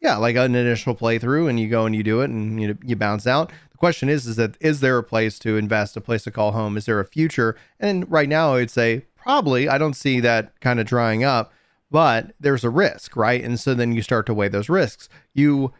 yeah, 0.00 0.16
like 0.16 0.36
an 0.36 0.54
initial 0.54 0.94
playthrough, 0.94 1.48
and 1.48 1.60
you 1.60 1.68
go 1.68 1.86
and 1.86 1.94
you 1.94 2.02
do 2.02 2.20
it, 2.20 2.30
and 2.30 2.60
you 2.60 2.78
you 2.84 2.96
bounce 2.96 3.26
out. 3.26 3.52
The 3.76 3.80
question 3.80 4.08
is, 4.08 4.26
is 4.26 4.36
that 4.36 4.56
is 4.58 4.80
there 4.80 4.96
a 4.96 5.02
place 5.02 5.38
to 5.40 5.58
invest, 5.58 5.98
a 5.98 6.00
place 6.00 6.24
to 6.24 6.30
call 6.30 6.52
home? 6.52 6.78
Is 6.78 6.86
there 6.86 6.98
a 6.98 7.04
future? 7.04 7.56
And 7.78 8.10
right 8.10 8.26
now, 8.26 8.54
I'd 8.54 8.70
say 8.70 9.04
probably. 9.18 9.68
I 9.68 9.76
don't 9.76 9.92
see 9.92 10.18
that 10.20 10.58
kind 10.62 10.80
of 10.80 10.86
drying 10.86 11.24
up, 11.24 11.52
but 11.90 12.32
there's 12.40 12.64
a 12.64 12.70
risk, 12.70 13.14
right? 13.16 13.44
And 13.44 13.60
so 13.60 13.74
then 13.74 13.92
you 13.92 14.00
start 14.00 14.24
to 14.26 14.34
weigh 14.34 14.48
those 14.48 14.70
risks. 14.70 15.10
You 15.34 15.74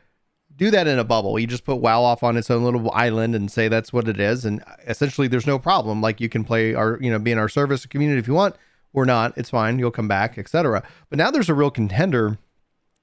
do 0.55 0.71
that 0.73 0.87
in 0.87 0.99
a 0.99 1.05
bubble. 1.05 1.39
You 1.39 1.47
just 1.47 1.65
put 1.65 1.77
WoW 1.77 2.03
off 2.03 2.23
on 2.23 2.37
its 2.37 2.51
own 2.51 2.65
little 2.65 2.91
island 2.91 3.35
and 3.35 3.51
say 3.51 3.67
that's 3.67 3.95
what 3.95 4.09
it 4.09 4.21
is, 4.21 4.45
and 4.45 4.63
essentially 4.87 5.27
there's 5.27 5.47
no 5.47 5.59
problem. 5.59 6.03
Like 6.03 6.21
you 6.21 6.29
can 6.29 6.45
play 6.45 6.75
our, 6.75 6.99
you 7.01 7.11
know, 7.11 7.19
be 7.19 7.33
in 7.33 7.39
our 7.39 7.49
service 7.49 7.87
community 7.87 8.19
if 8.19 8.29
you 8.29 8.35
want 8.35 8.57
or 8.93 9.07
not. 9.07 9.33
It's 9.39 9.49
fine. 9.49 9.79
You'll 9.79 9.91
come 9.91 10.09
back, 10.09 10.37
etc. 10.37 10.83
But 11.09 11.17
now 11.17 11.31
there's 11.31 11.49
a 11.49 11.55
real 11.55 11.71
contender, 11.71 12.37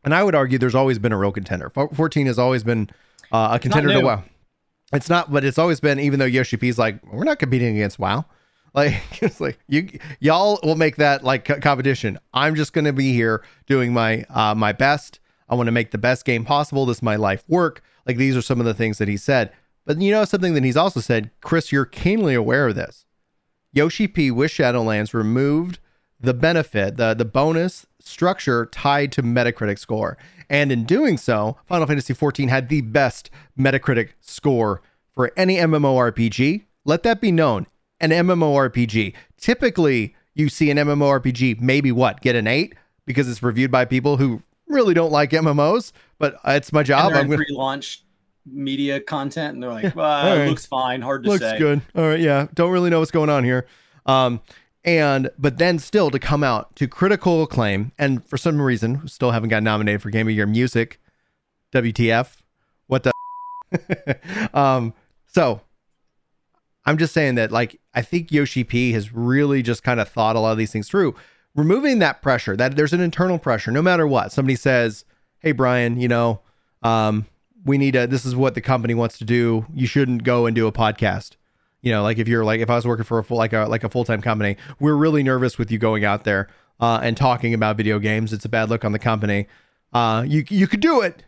and 0.03 0.13
I 0.13 0.23
would 0.23 0.35
argue 0.35 0.59
there's 0.59 0.75
always 0.75 0.99
been 0.99 1.13
a 1.13 1.17
real 1.17 1.31
contender. 1.31 1.71
14 1.71 2.27
has 2.27 2.37
always 2.37 2.63
been 2.63 2.91
uh, 3.31 3.49
a 3.53 3.59
contender 3.59 3.89
to 3.89 4.01
WoW. 4.05 4.23
It's 4.93 5.09
not, 5.09 5.31
but 5.31 5.43
it's 5.43 5.57
always 5.57 5.79
been. 5.79 5.99
Even 5.99 6.19
though 6.19 6.25
Yoshi 6.25 6.57
P's 6.57 6.77
like, 6.77 7.03
we're 7.11 7.23
not 7.23 7.39
competing 7.39 7.75
against 7.75 7.99
WoW. 7.99 8.25
Like 8.75 9.21
it's 9.21 9.39
like 9.39 9.59
you 9.67 9.87
y'all 10.19 10.59
will 10.63 10.73
make 10.73 10.95
that 10.95 11.23
like 11.23 11.45
competition. 11.61 12.17
I'm 12.33 12.55
just 12.55 12.73
to 12.73 12.91
be 12.91 13.13
here 13.13 13.43
doing 13.67 13.93
my 13.93 14.25
uh, 14.31 14.55
my 14.55 14.71
best 14.71 15.19
I 15.47 15.55
want 15.55 15.67
to 15.67 15.71
make 15.71 15.91
the 15.91 15.99
best 15.99 16.25
game 16.25 16.43
possible. 16.43 16.87
This 16.87 16.97
is 16.97 17.03
my 17.03 17.15
life 17.15 17.43
work. 17.47 17.83
Like 18.07 18.17
these 18.17 18.35
are 18.35 18.41
some 18.41 18.59
of 18.59 18.65
the 18.65 18.73
things 18.73 18.97
that 18.97 19.07
he 19.07 19.15
said. 19.15 19.51
But 19.85 20.01
you 20.01 20.09
know 20.09 20.25
something 20.25 20.55
that 20.55 20.63
he's 20.63 20.75
also 20.75 21.01
said, 21.01 21.29
Chris, 21.41 21.71
you're 21.71 21.85
keenly 21.85 22.33
aware 22.33 22.67
of 22.67 22.73
this. 22.73 23.05
Yoshi 23.73 24.07
P 24.07 24.31
with 24.31 24.49
Shadowlands 24.49 25.13
removed 25.13 25.77
the 26.23 26.33
benefit, 26.33 26.97
the 26.97 27.13
the 27.13 27.25
bonus 27.25 27.85
structure 27.99 28.65
tied 28.65 29.11
to 29.11 29.21
Metacritic 29.21 29.77
score. 29.77 30.17
And 30.49 30.71
in 30.71 30.85
doing 30.85 31.17
so, 31.17 31.57
Final 31.67 31.87
Fantasy 31.87 32.13
XIV 32.13 32.49
had 32.49 32.69
the 32.69 32.81
best 32.81 33.29
Metacritic 33.57 34.09
score 34.21 34.81
for 35.11 35.31
any 35.37 35.57
MMORPG. 35.57 36.63
Let 36.85 37.03
that 37.03 37.21
be 37.21 37.31
known. 37.31 37.67
An 37.99 38.09
MMORPG. 38.09 39.13
Typically, 39.37 40.15
you 40.33 40.49
see 40.49 40.69
an 40.69 40.77
MMORPG 40.77 41.61
maybe 41.61 41.91
what? 41.91 42.21
Get 42.21 42.35
an 42.35 42.47
8 42.47 42.73
because 43.05 43.29
it's 43.29 43.43
reviewed 43.43 43.71
by 43.71 43.85
people 43.85 44.17
who 44.17 44.41
really 44.67 44.93
don't 44.93 45.11
like 45.11 45.31
MMOs, 45.31 45.91
but 46.17 46.37
it's 46.45 46.73
my 46.73 46.83
job. 46.83 47.13
I'm 47.13 47.27
gonna 47.27 47.37
pre-launch 47.37 48.03
media 48.45 48.99
content, 48.99 49.53
and 49.53 49.63
they're 49.63 49.71
like, 49.71 49.95
well, 49.95 50.37
right. 50.37 50.45
"It 50.45 50.49
looks 50.49 50.65
fine, 50.65 51.01
hard 51.01 51.23
to 51.23 51.29
looks 51.29 51.41
say." 51.41 51.51
Looks 51.51 51.59
good. 51.59 51.81
All 51.95 52.07
right, 52.09 52.19
yeah. 52.19 52.47
Don't 52.53 52.71
really 52.71 52.89
know 52.89 52.99
what's 52.99 53.11
going 53.11 53.29
on 53.29 53.43
here. 53.43 53.65
Um, 54.05 54.41
and 54.85 55.29
but 55.37 55.57
then 55.57 55.79
still 55.79 56.09
to 56.11 56.19
come 56.19 56.43
out 56.43 56.75
to 56.75 56.87
critical 56.87 57.43
acclaim, 57.43 57.91
and 57.97 58.25
for 58.25 58.37
some 58.37 58.61
reason 58.61 59.07
still 59.07 59.31
haven't 59.31 59.49
got 59.49 59.63
nominated 59.63 60.01
for 60.01 60.09
Game 60.09 60.27
of 60.27 60.33
Year 60.33 60.47
Music. 60.47 60.99
WTF? 61.71 62.37
What 62.87 63.03
the? 63.03 64.49
um. 64.53 64.93
So 65.27 65.61
I'm 66.85 66.97
just 66.97 67.13
saying 67.13 67.35
that, 67.35 67.51
like, 67.51 67.79
I 67.95 68.03
think 68.03 68.31
Yoshi 68.31 68.63
P 68.63 68.91
has 68.91 69.11
really 69.11 69.63
just 69.63 69.83
kind 69.83 69.99
of 69.99 70.07
thought 70.07 70.35
a 70.35 70.39
lot 70.39 70.51
of 70.51 70.57
these 70.57 70.71
things 70.71 70.87
through 70.87 71.15
removing 71.55 71.99
that 71.99 72.21
pressure 72.21 72.55
that 72.57 72.75
there's 72.75 72.93
an 72.93 73.01
internal 73.01 73.37
pressure 73.37 73.71
no 73.71 73.81
matter 73.81 74.07
what 74.07 74.31
somebody 74.31 74.55
says 74.55 75.05
hey 75.39 75.51
brian 75.51 75.99
you 75.99 76.07
know 76.07 76.39
um, 76.81 77.25
we 77.63 77.77
need 77.77 77.95
a 77.95 78.07
this 78.07 78.25
is 78.25 78.35
what 78.35 78.55
the 78.55 78.61
company 78.61 78.93
wants 78.93 79.17
to 79.17 79.25
do 79.25 79.65
you 79.73 79.87
shouldn't 79.87 80.23
go 80.23 80.45
and 80.45 80.55
do 80.55 80.67
a 80.67 80.71
podcast 80.71 81.31
you 81.83 81.91
know 81.91 82.01
like 82.01 82.17
if 82.17 82.27
you're 82.27 82.43
like 82.43 82.59
if 82.59 82.69
i 82.69 82.75
was 82.75 82.87
working 82.87 83.05
for 83.05 83.19
a 83.19 83.23
full 83.23 83.37
like 83.37 83.53
a 83.53 83.65
like 83.65 83.83
a 83.83 83.89
full-time 83.89 84.21
company 84.21 84.57
we're 84.79 84.95
really 84.95 85.21
nervous 85.21 85.59
with 85.59 85.69
you 85.69 85.77
going 85.77 86.03
out 86.03 86.23
there 86.23 86.49
uh, 86.79 86.99
and 87.01 87.15
talking 87.15 87.53
about 87.53 87.77
video 87.77 87.97
games. 87.97 88.33
It's 88.33 88.45
a 88.45 88.49
bad 88.49 88.69
look 88.69 88.83
on 88.83 88.91
the 88.91 88.99
company. 88.99 89.47
Uh, 89.93 90.25
you 90.27 90.43
you 90.49 90.67
could 90.67 90.81
do 90.81 91.01
it. 91.01 91.23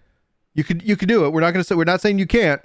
You 0.54 0.64
could 0.64 0.82
you 0.84 0.96
could 0.98 1.08
do 1.08 1.26
it. 1.26 1.30
We're 1.30 1.42
not 1.42 1.54
to 1.54 1.64
say 1.64 1.76
we're 1.76 1.86
not 1.86 2.02
saying 2.02 2.20
you 2.20 2.28
can't. 2.28 2.62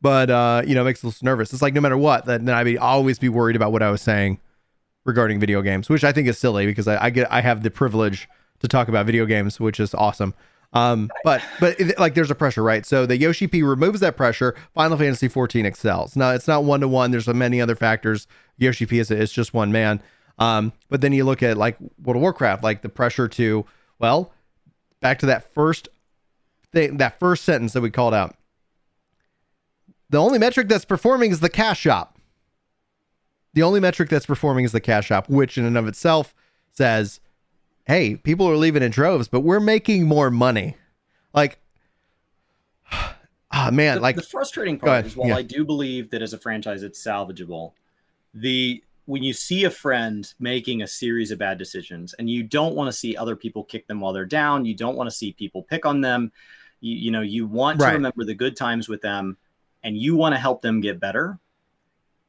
But 0.00 0.30
uh, 0.30 0.62
you 0.66 0.74
know 0.74 0.82
it 0.82 0.84
makes 0.84 1.04
us 1.04 1.22
nervous. 1.22 1.52
It's 1.52 1.62
like 1.62 1.74
no 1.74 1.80
matter 1.80 1.96
what 1.96 2.24
then 2.26 2.48
i'd 2.50 2.64
be 2.64 2.78
always 2.78 3.18
be 3.18 3.28
worried 3.28 3.56
about 3.56 3.72
what 3.72 3.82
i 3.82 3.90
was 3.90 4.02
saying 4.02 4.38
regarding 5.04 5.40
video 5.40 5.62
games, 5.62 5.88
which 5.88 6.04
I 6.04 6.12
think 6.12 6.28
is 6.28 6.38
silly 6.38 6.66
because 6.66 6.86
I, 6.86 7.06
I 7.06 7.10
get 7.10 7.30
I 7.32 7.40
have 7.40 7.62
the 7.62 7.70
privilege 7.70 8.28
to 8.60 8.68
talk 8.68 8.88
about 8.88 9.06
video 9.06 9.24
games, 9.24 9.58
which 9.58 9.80
is 9.80 9.94
awesome. 9.94 10.34
Um, 10.72 11.10
but 11.24 11.42
but 11.60 11.80
it, 11.80 11.98
like 11.98 12.14
there's 12.14 12.30
a 12.30 12.34
pressure, 12.34 12.62
right? 12.62 12.84
So 12.84 13.06
the 13.06 13.16
Yoshi 13.16 13.46
P 13.46 13.62
removes 13.62 14.00
that 14.00 14.16
pressure. 14.16 14.54
Final 14.74 14.98
Fantasy 14.98 15.28
14 15.28 15.64
excels. 15.64 16.14
Now 16.14 16.30
it's 16.30 16.46
not 16.46 16.64
one 16.64 16.80
to 16.80 16.88
one. 16.88 17.10
There's 17.10 17.26
many 17.28 17.60
other 17.60 17.74
factors. 17.74 18.26
Yoshi 18.58 18.86
P 18.86 18.98
is 18.98 19.10
it's 19.10 19.32
just 19.32 19.54
one 19.54 19.72
man. 19.72 20.02
Um, 20.38 20.72
but 20.88 21.00
then 21.00 21.12
you 21.12 21.24
look 21.24 21.42
at 21.42 21.56
like 21.56 21.78
World 22.02 22.16
of 22.16 22.22
Warcraft, 22.22 22.62
like 22.62 22.82
the 22.82 22.88
pressure 22.88 23.28
to 23.28 23.64
well, 23.98 24.32
back 25.00 25.18
to 25.20 25.26
that 25.26 25.52
first 25.54 25.88
thing, 26.72 26.98
that 26.98 27.18
first 27.18 27.44
sentence 27.44 27.72
that 27.72 27.80
we 27.80 27.90
called 27.90 28.14
out. 28.14 28.36
The 30.10 30.18
only 30.18 30.38
metric 30.38 30.68
that's 30.68 30.84
performing 30.84 31.30
is 31.30 31.40
the 31.40 31.50
cash 31.50 31.80
shop. 31.80 32.18
The 33.54 33.62
only 33.62 33.80
metric 33.80 34.08
that's 34.08 34.26
performing 34.26 34.64
is 34.64 34.72
the 34.72 34.80
cash 34.80 35.06
shop, 35.06 35.28
which 35.28 35.58
in 35.58 35.64
and 35.64 35.76
of 35.76 35.88
itself 35.88 36.34
says, 36.72 37.20
hey, 37.88 38.16
people 38.16 38.48
are 38.48 38.56
leaving 38.56 38.82
in 38.82 38.90
droves, 38.90 39.26
but 39.26 39.40
we're 39.40 39.58
making 39.58 40.06
more 40.06 40.30
money. 40.30 40.76
Like, 41.34 41.58
ah, 42.92 43.16
oh, 43.52 43.70
man, 43.72 43.96
the, 43.96 44.02
like 44.02 44.16
the 44.16 44.22
frustrating 44.22 44.78
part 44.78 45.06
is 45.06 45.16
while 45.16 45.28
yeah. 45.28 45.36
I 45.36 45.42
do 45.42 45.64
believe 45.64 46.10
that 46.10 46.22
as 46.22 46.34
a 46.34 46.38
franchise 46.38 46.84
it's 46.84 47.02
salvageable, 47.02 47.72
the 48.34 48.84
when 49.06 49.22
you 49.22 49.32
see 49.32 49.64
a 49.64 49.70
friend 49.70 50.32
making 50.38 50.82
a 50.82 50.86
series 50.86 51.30
of 51.30 51.38
bad 51.38 51.56
decisions 51.56 52.12
and 52.18 52.28
you 52.28 52.42
don't 52.42 52.74
want 52.74 52.88
to 52.88 52.92
see 52.92 53.16
other 53.16 53.34
people 53.34 53.64
kick 53.64 53.86
them 53.86 54.00
while 54.00 54.12
they're 54.12 54.26
down, 54.26 54.66
you 54.66 54.74
don't 54.74 54.96
want 54.96 55.08
to 55.08 55.16
see 55.16 55.32
people 55.32 55.62
pick 55.62 55.86
on 55.86 56.02
them. 56.02 56.30
You, 56.80 56.94
you 56.94 57.10
know, 57.10 57.22
you 57.22 57.46
want 57.46 57.80
right. 57.80 57.88
to 57.88 57.94
remember 57.94 58.24
the 58.24 58.34
good 58.34 58.54
times 58.54 58.86
with 58.86 59.00
them 59.00 59.38
and 59.82 59.96
you 59.96 60.14
want 60.14 60.34
to 60.34 60.38
help 60.38 60.60
them 60.60 60.82
get 60.82 61.00
better 61.00 61.38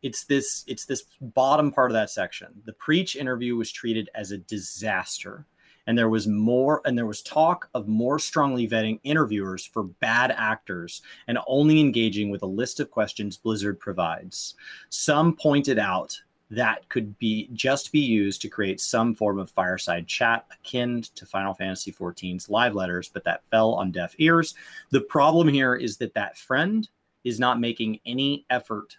it's 0.01 0.23
this 0.25 0.63
it's 0.67 0.85
this 0.85 1.03
bottom 1.21 1.71
part 1.71 1.91
of 1.91 1.93
that 1.93 2.09
section 2.09 2.61
the 2.65 2.73
preach 2.73 3.15
interview 3.15 3.55
was 3.55 3.71
treated 3.71 4.09
as 4.15 4.31
a 4.31 4.37
disaster 4.37 5.45
and 5.89 5.97
there 5.97 6.07
was 6.07 6.27
more 6.27 6.83
and 6.85 6.95
there 6.95 7.07
was 7.07 7.23
talk 7.23 7.67
of 7.73 7.87
more 7.87 8.19
strongly 8.19 8.67
vetting 8.67 8.99
interviewers 9.03 9.65
for 9.65 9.83
bad 9.83 10.31
actors 10.37 11.01
and 11.27 11.39
only 11.47 11.79
engaging 11.79 12.29
with 12.29 12.43
a 12.43 12.45
list 12.45 12.79
of 12.79 12.91
questions 12.91 13.37
blizzard 13.37 13.79
provides 13.79 14.53
some 14.89 15.35
pointed 15.35 15.79
out 15.79 16.21
that 16.51 16.87
could 16.89 17.17
be 17.17 17.49
just 17.53 17.91
be 17.91 17.99
used 17.99 18.39
to 18.43 18.49
create 18.49 18.79
some 18.79 19.15
form 19.15 19.39
of 19.39 19.49
fireside 19.49 20.07
chat 20.07 20.45
akin 20.51 21.01
to 21.15 21.25
Final 21.25 21.53
Fantasy 21.53 21.91
XIV's 21.91 22.49
live 22.49 22.73
letters, 22.73 23.07
but 23.07 23.23
that 23.23 23.43
fell 23.51 23.73
on 23.73 23.91
deaf 23.91 24.15
ears. 24.17 24.55
The 24.89 25.01
problem 25.01 25.47
here 25.47 25.75
is 25.75 25.97
that 25.97 26.15
that 26.15 26.39
friend 26.39 26.89
is 27.23 27.39
not 27.39 27.59
making 27.59 27.99
any 28.03 28.47
effort 28.49 28.97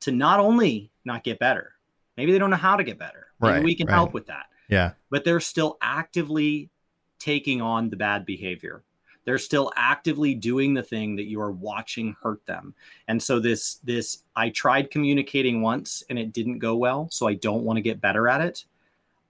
to 0.00 0.12
not 0.12 0.38
only 0.38 0.92
not 1.04 1.24
get 1.24 1.40
better, 1.40 1.72
maybe 2.16 2.30
they 2.30 2.38
don't 2.38 2.50
know 2.50 2.56
how 2.56 2.76
to 2.76 2.84
get 2.84 2.96
better. 2.96 3.26
Maybe 3.40 3.54
Right, 3.54 3.64
we 3.64 3.74
can 3.74 3.88
right. 3.88 3.94
help 3.94 4.14
with 4.14 4.26
that. 4.26 4.46
Yeah. 4.68 4.92
But 5.10 5.24
they're 5.24 5.40
still 5.40 5.78
actively 5.80 6.70
taking 7.18 7.60
on 7.60 7.90
the 7.90 7.96
bad 7.96 8.24
behavior. 8.24 8.82
They're 9.24 9.38
still 9.38 9.72
actively 9.76 10.34
doing 10.34 10.72
the 10.72 10.82
thing 10.82 11.16
that 11.16 11.26
you 11.26 11.40
are 11.40 11.52
watching 11.52 12.16
hurt 12.22 12.44
them. 12.46 12.74
And 13.08 13.22
so 13.22 13.40
this 13.40 13.74
this 13.84 14.22
I 14.34 14.48
tried 14.50 14.90
communicating 14.90 15.60
once 15.60 16.02
and 16.08 16.18
it 16.18 16.32
didn't 16.32 16.60
go 16.60 16.76
well, 16.76 17.08
so 17.10 17.26
I 17.26 17.34
don't 17.34 17.64
want 17.64 17.76
to 17.76 17.82
get 17.82 18.00
better 18.00 18.28
at 18.28 18.40
it. 18.40 18.64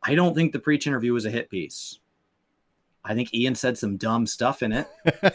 I 0.02 0.14
don't 0.14 0.34
think 0.34 0.52
the 0.52 0.60
preach 0.60 0.86
interview 0.86 1.12
was 1.12 1.24
a 1.24 1.30
hit 1.30 1.50
piece. 1.50 1.98
I 3.04 3.14
think 3.14 3.34
Ian 3.34 3.54
said 3.54 3.78
some 3.78 3.96
dumb 3.96 4.26
stuff 4.26 4.62
in 4.62 4.72
it. 4.72 4.88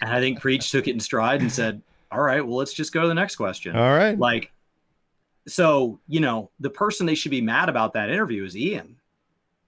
And 0.00 0.10
I 0.10 0.20
think 0.20 0.40
Preach 0.40 0.70
took 0.70 0.88
it 0.88 0.92
in 0.92 1.00
stride 1.00 1.40
and 1.40 1.50
said, 1.50 1.82
All 2.12 2.20
right, 2.20 2.46
well, 2.46 2.56
let's 2.56 2.72
just 2.72 2.92
go 2.92 3.02
to 3.02 3.08
the 3.08 3.14
next 3.14 3.36
question. 3.36 3.74
All 3.76 3.96
right. 3.96 4.18
Like, 4.18 4.52
so, 5.48 6.00
you 6.08 6.20
know, 6.20 6.50
the 6.60 6.70
person 6.70 7.06
they 7.06 7.14
should 7.14 7.30
be 7.30 7.40
mad 7.40 7.68
about 7.68 7.92
that 7.94 8.10
interview 8.10 8.44
is 8.44 8.56
Ian. 8.56 8.96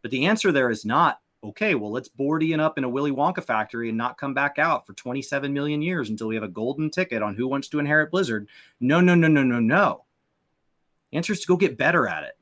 But 0.03 0.11
the 0.11 0.27
answer 0.27 0.53
there 0.53 0.71
is 0.71 0.85
not, 0.85 1.21
okay, 1.43 1.75
well, 1.75 1.91
let's 1.91 2.09
board 2.09 2.43
Ian 2.43 2.61
up 2.61 2.79
in 2.79 2.85
a 2.85 2.89
Willy 2.89 3.13
Wonka 3.13 3.43
factory 3.45 3.89
and 3.89 3.99
not 3.99 4.19
come 4.19 4.35
back 4.35 4.59
out 4.59 4.87
for 4.87 4.93
27 4.95 5.53
million 5.53 5.83
years 5.83 6.11
until 6.11 6.27
we 6.29 6.35
have 6.35 6.45
a 6.45 6.49
golden 6.49 6.91
ticket 6.91 7.23
on 7.23 7.35
who 7.35 7.47
wants 7.47 7.69
to 7.69 7.79
inherit 7.79 8.11
Blizzard. 8.11 8.49
No, 8.81 9.01
no, 9.01 9.15
no, 9.15 9.29
no, 9.29 9.43
no, 9.43 9.61
no. 9.61 10.05
The 11.11 11.17
answer 11.17 11.33
is 11.33 11.41
to 11.41 11.47
go 11.47 11.57
get 11.57 11.79
better 11.79 12.07
at 12.09 12.25
it. 12.25 12.37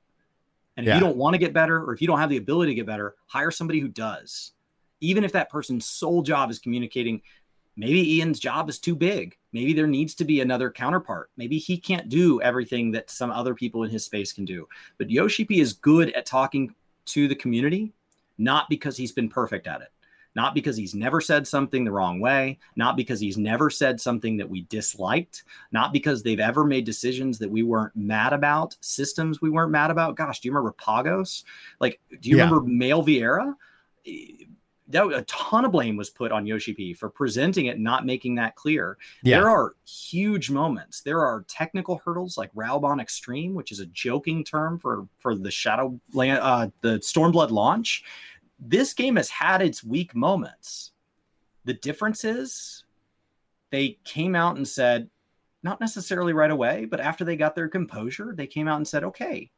And 0.77 0.87
if 0.87 0.89
Yeah. 0.89 0.95
you 0.97 1.01
don't 1.01 1.17
want 1.17 1.35
to 1.35 1.39
get 1.39 1.53
better 1.53 1.83
or 1.83 1.93
if 1.95 2.01
you 2.01 2.07
don't 2.07 2.19
have 2.19 2.31
the 2.31 2.37
ability 2.37 2.73
to 2.73 2.77
get 2.77 2.87
better, 2.87 3.15
hire 3.27 3.51
somebody 3.51 3.81
who 3.81 3.89
does. 3.89 4.53
Even 5.01 5.25
if 5.25 5.33
that 5.33 5.51
person's 5.51 5.87
sole 5.87 6.23
job 6.23 6.51
is 6.51 6.59
communicating, 6.59 7.23
maybe 7.77 8.17
Ian's 8.17 8.41
job 8.41 8.69
is 8.69 8.79
too 8.79 8.95
big. 8.95 9.37
Maybe 9.57 9.73
there 9.73 9.87
needs 9.87 10.15
to 10.17 10.25
be 10.27 10.43
another 10.43 10.71
counterpart. 10.71 11.31
Maybe 11.39 11.57
he 11.57 11.79
can't 11.79 12.11
do 12.11 12.43
everything 12.43 12.91
that 12.91 13.09
some 13.09 13.31
other 13.31 13.55
people 13.55 13.85
in 13.85 13.91
his 13.91 14.05
space 14.05 14.31
can 14.31 14.45
do. 14.45 14.69
But 14.99 15.11
Yoshi 15.11 15.47
P 15.47 15.61
is 15.61 15.73
good 15.73 16.13
at 16.13 16.27
talking 16.27 16.75
to 17.07 17.27
the 17.27 17.35
community, 17.35 17.95
not 18.37 18.69
because 18.69 18.99
he's 18.99 19.13
been 19.13 19.31
perfect 19.31 19.67
at 19.67 19.81
it, 19.81 19.89
not 20.35 20.53
because 20.53 20.77
he's 20.77 20.95
never 20.95 21.23
said 21.23 21.49
something 21.49 21.87
the 21.87 21.91
wrong 21.91 22.21
way, 22.21 22.59
not 22.77 22.99
because 22.99 23.19
he's 23.19 23.39
never 23.39 23.71
said 23.71 23.99
something 23.99 24.37
that 24.37 24.51
we 24.51 24.67
disliked, 24.69 25.45
not 25.73 25.91
because 25.91 26.23
they've 26.23 26.39
ever 26.39 26.63
made 26.63 26.85
decisions 26.85 27.39
that 27.39 27.51
we 27.51 27.63
weren't 27.63 27.97
mad 27.97 28.35
about, 28.35 28.77
systems 28.83 29.41
we 29.41 29.49
weren't 29.49 29.73
mad 29.73 29.91
about. 29.91 30.17
Gosh, 30.17 30.41
do 30.41 30.49
you 30.49 30.53
remember 30.53 30.73
Pagos? 30.73 31.45
Like, 31.81 31.99
do 32.21 32.29
you 32.29 32.37
Yeah. 32.37 32.45
remember 32.45 32.69
male 32.69 33.03
Viera? 33.03 33.55
That 34.89 35.13
a 35.13 35.23
ton 35.23 35.65
of 35.65 35.73
blame 35.73 35.97
was 35.97 36.11
put 36.11 36.31
on 36.31 36.47
Yoshi 36.47 36.73
P 36.73 36.95
for 36.95 37.09
presenting 37.09 37.67
it, 37.67 37.81
not 37.81 38.07
making 38.07 38.37
that 38.37 38.55
clear. 38.55 38.99
Yeah. 39.23 39.41
There 39.41 39.51
are 39.51 39.75
huge 39.85 40.51
moments. 40.51 41.01
There 41.01 41.21
are 41.21 41.45
technical 41.49 42.01
hurdles 42.05 42.39
like 42.39 42.55
Raubahn 42.55 43.01
Extreme, 43.01 43.55
which 43.55 43.73
is 43.73 43.81
a 43.81 43.87
joking 43.87 44.45
term 44.45 44.79
for 44.79 45.09
for 45.19 45.35
the 45.35 45.51
Shadow 45.51 45.99
uh, 46.17 46.69
the 46.83 46.99
Stormblood 47.01 47.51
launch. 47.51 48.05
This 48.61 48.95
game 48.95 49.17
has 49.17 49.29
had 49.29 49.61
its 49.61 49.83
weak 49.83 50.15
moments. 50.15 50.93
The 51.65 51.75
difference 51.75 52.25
is 52.25 52.85
they 53.71 53.99
came 54.05 54.37
out 54.37 54.57
and 54.57 54.67
said, 54.67 55.11
not 55.63 55.81
necessarily 55.81 56.33
right 56.33 56.51
away, 56.51 56.85
but 56.85 57.01
after 57.01 57.25
they 57.25 57.37
got 57.37 57.57
their 57.57 57.69
composure, 57.69 58.35
they 58.37 58.47
came 58.47 58.69
out 58.69 58.77
and 58.77 58.87
said, 58.87 59.03
okay, 59.03 59.51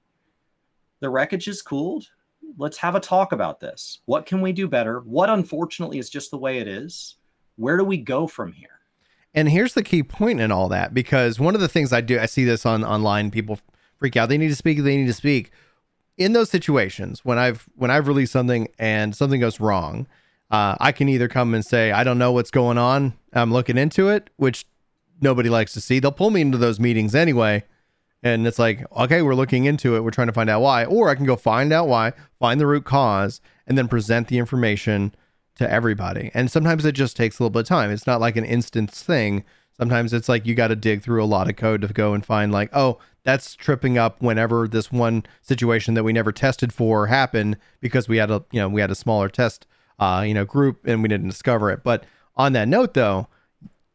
the 1.01 1.11
wreckage 1.11 1.49
is 1.49 1.61
cooled. 1.61 2.09
Let's 2.57 2.79
have 2.79 2.95
a 2.95 3.01
talk 3.01 3.33
about 3.33 3.61
this. 3.61 4.01
What 4.07 4.27
can 4.27 4.41
we 4.41 4.53
do 4.53 4.67
better? 4.69 5.01
What 5.01 5.31
unfortunately 5.31 5.99
is 5.99 6.11
just 6.11 6.31
the 6.31 6.39
way 6.39 6.59
it 6.59 6.69
is? 6.69 7.17
Where 7.57 7.77
do 7.77 7.85
we 7.85 7.99
go 7.99 8.27
from 8.27 8.53
here? 8.53 8.81
And 9.35 9.49
here's 9.49 9.75
the 9.75 9.83
key 9.83 10.03
point 10.03 10.41
in 10.41 10.51
all 10.51 10.69
that 10.71 10.95
because 10.95 11.39
one 11.39 11.55
of 11.55 11.61
the 11.61 11.69
things 11.69 11.93
I 11.93 12.01
do, 12.01 12.19
I 12.19 12.27
see 12.27 12.45
this 12.45 12.65
on 12.65 12.85
online. 12.85 13.31
People 13.31 13.59
freak 13.99 14.17
out. 14.17 14.29
They 14.29 14.39
need 14.39 14.49
to 14.49 14.57
speak. 14.57 14.83
They 14.83 14.97
need 14.97 15.07
to 15.07 15.13
speak. 15.13 15.53
In 16.17 16.33
those 16.33 16.51
situations, 16.51 17.25
when 17.25 17.39
I've 17.39 17.69
when 17.77 17.91
I've 17.91 18.09
released 18.09 18.33
something 18.33 18.69
and 18.79 19.15
something 19.15 19.41
goes 19.41 19.61
wrong, 19.61 20.09
uh, 20.51 20.77
I 20.81 20.93
can 20.93 21.09
either 21.09 21.29
come 21.29 21.55
and 21.55 21.65
say 21.65 21.93
I 21.93 22.05
don't 22.05 22.19
know 22.19 22.33
what's 22.33 22.51
going 22.51 22.79
on. 22.79 23.15
I'm 23.33 23.53
looking 23.53 23.79
into 23.79 24.09
it, 24.09 24.31
which 24.37 24.67
nobody 25.21 25.49
likes 25.49 25.73
to 25.75 25.81
see. 25.81 26.01
They'll 26.01 26.11
pull 26.11 26.31
me 26.31 26.41
into 26.41 26.59
those 26.59 26.81
meetings 26.81 27.15
anyway, 27.15 27.65
and 28.23 28.47
it's 28.47 28.59
like, 28.59 28.85
okay, 28.97 29.23
we're 29.23 29.35
looking 29.35 29.65
into 29.65 29.97
it. 29.97 30.03
We're 30.03 30.11
trying 30.11 30.27
to 30.27 30.33
find 30.33 30.51
out 30.51 30.61
why, 30.61 30.85
or 30.85 31.09
I 31.09 31.15
can 31.15 31.27
go 31.27 31.37
find 31.37 31.73
out 31.73 31.89
why, 31.89 32.13
find 32.39 32.61
the 32.61 32.67
root 32.67 32.85
cause, 32.85 33.41
and 33.67 33.79
then 33.79 33.89
present 33.89 34.29
the 34.29 34.39
information 34.39 35.15
to 35.57 35.71
everybody. 35.71 36.31
And 36.35 36.51
sometimes 36.51 36.85
it 36.85 36.93
just 36.93 37.17
takes 37.17 37.39
a 37.39 37.43
little 37.43 37.51
bit 37.51 37.61
of 37.61 37.67
time. 37.67 37.91
It's 37.91 38.07
not 38.07 38.21
like 38.21 38.37
an 38.37 38.45
instance 38.45 39.03
thing. 39.03 39.45
Sometimes 39.77 40.13
it's 40.13 40.29
like 40.29 40.47
you 40.47 40.55
got 40.55 40.69
to 40.69 40.77
dig 40.77 41.03
through 41.03 41.23
a 41.23 41.27
lot 41.27 41.49
of 41.49 41.57
code 41.57 41.83
to 41.83 41.89
go 41.89 42.13
and 42.13 42.25
find 42.25 42.51
like, 42.51 42.71
oh, 42.73 42.99
that's 43.23 43.55
tripping 43.55 43.99
up 43.99 44.21
whenever 44.23 44.67
this 44.67 44.91
one 44.91 45.25
situation 45.43 45.95
that 45.95 46.05
we 46.05 46.13
never 46.13 46.33
tested 46.33 46.73
for 46.73 47.07
happened 47.07 47.57
because 47.81 48.09
we 48.09 48.17
had 48.17 48.31
a 48.31 48.43
you 48.51 48.61
know 48.61 48.69
we 48.69 48.81
had 48.81 48.91
a 48.91 48.95
smaller 48.95 49.29
test 49.29 49.67
uh 49.99 50.25
you 50.27 50.33
know 50.33 50.47
group 50.47 50.87
and 50.87 51.03
we 51.03 51.09
didn't 51.09 51.29
discover 51.29 51.71
it. 51.71 51.83
But 51.85 52.05
on 52.37 52.55
that 52.55 52.69
note 52.69 52.95
though, 52.95 53.29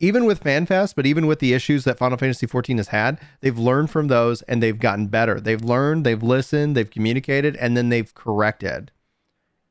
even 0.03 0.25
with 0.25 0.43
FanFest, 0.43 0.95
but 0.95 1.05
even 1.05 1.27
with 1.27 1.39
the 1.39 1.53
issues 1.53 1.85
that 1.85 1.97
Final 1.97 2.17
Fantasy 2.17 2.45
14 2.45 2.77
has 2.77 2.89
had, 2.89 3.19
they've 3.41 3.57
learned 3.57 3.89
from 3.89 4.07
those 4.07 4.41
and 4.43 4.61
they've 4.61 4.79
gotten 4.79 5.07
better. 5.07 5.39
They've 5.39 5.63
learned, 5.63 6.05
they've 6.05 6.21
listened, 6.21 6.75
they've 6.75 6.89
communicated, 6.89 7.55
and 7.55 7.77
then 7.77 7.89
they've 7.89 8.13
corrected 8.13 8.91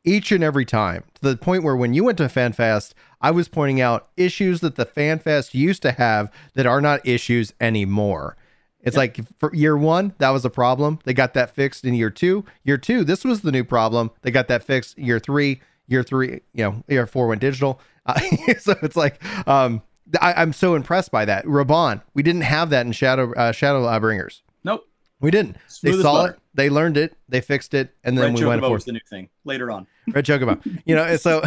each 0.04 0.32
and 0.32 0.42
every 0.42 0.64
time 0.64 1.04
to 1.14 1.30
the 1.30 1.36
point 1.36 1.62
where 1.62 1.76
when 1.76 1.94
you 1.94 2.04
went 2.04 2.18
to 2.18 2.24
FanFest, 2.24 2.92
I 3.20 3.30
was 3.30 3.48
pointing 3.48 3.80
out 3.80 4.08
issues 4.16 4.60
that 4.60 4.76
the 4.76 4.86
FanFest 4.86 5.54
used 5.54 5.82
to 5.82 5.92
have 5.92 6.30
that 6.54 6.66
are 6.66 6.80
not 6.80 7.06
issues 7.06 7.52
anymore. 7.60 8.36
It's 8.80 8.96
like 8.96 9.20
for 9.38 9.54
year 9.54 9.76
one, 9.76 10.12
that 10.18 10.30
was 10.30 10.44
a 10.44 10.50
problem. 10.50 10.98
They 11.04 11.14
got 11.14 11.34
that 11.34 11.54
fixed 11.54 11.84
in 11.84 11.94
year 11.94 12.10
two. 12.10 12.44
Year 12.64 12.78
two, 12.78 13.04
this 13.04 13.24
was 13.24 13.42
the 13.42 13.52
new 13.52 13.62
problem. 13.62 14.10
They 14.22 14.32
got 14.32 14.48
that 14.48 14.64
fixed. 14.64 14.98
Year 14.98 15.20
three, 15.20 15.60
year 15.86 16.02
three, 16.02 16.40
you 16.52 16.64
know, 16.64 16.82
year 16.88 17.06
four 17.06 17.28
went 17.28 17.40
digital. 17.40 17.80
Uh, 18.04 18.18
so 18.58 18.74
it's 18.82 18.96
like, 18.96 19.22
um, 19.46 19.82
I, 20.20 20.34
I'm 20.34 20.52
so 20.52 20.74
impressed 20.74 21.10
by 21.10 21.24
that. 21.24 21.44
Raubahn, 21.44 22.02
we 22.14 22.22
didn't 22.22 22.42
have 22.42 22.70
that 22.70 22.86
in 22.86 22.92
Shadow 22.92 23.32
uh, 23.34 23.52
Shadow 23.52 23.84
uh, 23.84 24.00
Bringers. 24.00 24.42
Nope. 24.64 24.86
We 25.20 25.30
didn't. 25.30 25.56
Smooth 25.68 25.96
they 25.96 26.02
saw 26.02 26.12
butter. 26.14 26.32
it. 26.32 26.38
They 26.54 26.68
learned 26.68 26.96
it. 26.96 27.16
They 27.28 27.40
fixed 27.40 27.74
it, 27.74 27.94
and 28.04 28.18
then 28.18 28.34
Red 28.34 28.40
we 28.40 28.46
went 28.46 28.60
Chocobo 28.60 28.66
forth. 28.66 28.72
was 28.72 28.84
the 28.84 28.92
new 28.92 29.00
thing 29.08 29.28
later 29.44 29.70
on. 29.70 29.86
Red 30.08 30.26
Chocobo. 30.26 30.80
You 30.84 30.96
know, 30.96 31.16
so 31.16 31.42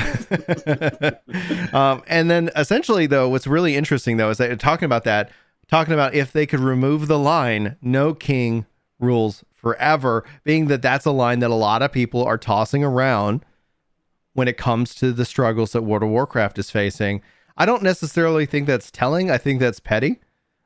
um, 1.78 2.02
and 2.08 2.32
then 2.32 2.50
essentially 2.56 3.06
though, 3.06 3.30
what's 3.30 3.48
really 3.48 3.76
interesting 3.76 4.18
though 4.18 4.30
is 4.30 4.38
that 4.38 4.60
talking 4.60 4.86
about 4.86 5.04
that, 5.04 5.30
talking 5.68 5.94
about 5.94 6.14
if 6.14 6.32
they 6.32 6.46
could 6.46 6.62
remove 6.62 7.08
the 7.08 7.20
line, 7.20 7.76
no 7.82 8.14
king 8.14 8.66
rules 9.00 9.44
forever, 9.54 10.24
being 10.44 10.68
that 10.68 10.82
that's 10.82 11.06
a 11.06 11.12
line 11.12 11.40
that 11.40 11.52
a 11.52 11.56
lot 11.56 11.82
of 11.82 11.92
people 11.92 12.24
are 12.24 12.38
tossing 12.38 12.84
around 12.84 13.44
when 14.34 14.48
it 14.48 14.58
comes 14.58 14.96
to 14.96 15.12
the 15.12 15.26
struggles 15.26 15.72
that 15.72 15.82
World 15.82 16.04
of 16.04 16.10
Warcraft 16.10 16.58
is 16.60 16.70
facing. 16.70 17.22
I 17.58 17.66
don't 17.66 17.84
necessarily 17.84 18.46
think 18.46 18.68
that's 18.68 18.92
telling. 18.92 19.32
I 19.32 19.38
think 19.38 19.60
that's 19.60 19.80
petty. 19.80 20.20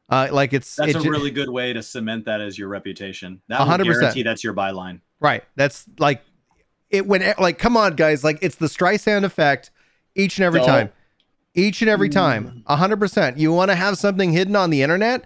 Uh, 0.10 0.28
like 0.32 0.54
it's 0.54 0.76
That's 0.76 0.92
it 0.92 0.96
a 0.96 1.02
ju- 1.02 1.12
really 1.12 1.30
good 1.30 1.50
way 1.50 1.72
to 1.72 1.84
cement 1.84 2.26
that 2.26 2.42
as 2.42 2.58
your 2.58 2.68
reputation. 2.68 3.42
That 3.48 3.60
will 3.60 3.68
100%. 3.68 3.84
guarantee 3.84 4.24
that's 4.24 4.44
your 4.44 4.56
byline. 4.56 5.02
Right. 5.20 5.44
That's 5.56 5.86
like 6.00 6.24
it 6.90 7.06
when 7.06 7.22
like 7.38 7.60
come 7.60 7.78
on 7.78 7.96
guys, 7.96 8.24
like 8.24 8.40
it's 8.42 8.56
the 8.56 8.66
Streisand 8.66 9.24
effect 9.24 9.70
each 10.16 10.38
and 10.40 10.46
every 10.46 10.62
Don't. 10.62 10.68
time. 10.68 10.90
Each 11.54 11.82
and 11.82 11.90
every 11.90 12.10
time. 12.10 12.64
A 12.68 12.76
hundred 12.76 13.00
percent. 13.00 13.38
You 13.38 13.52
want 13.54 13.70
to 13.70 13.76
have 13.76 13.98
something 13.98 14.32
hidden 14.32 14.56
on 14.56 14.72
the 14.72 14.82
internet? 14.82 15.26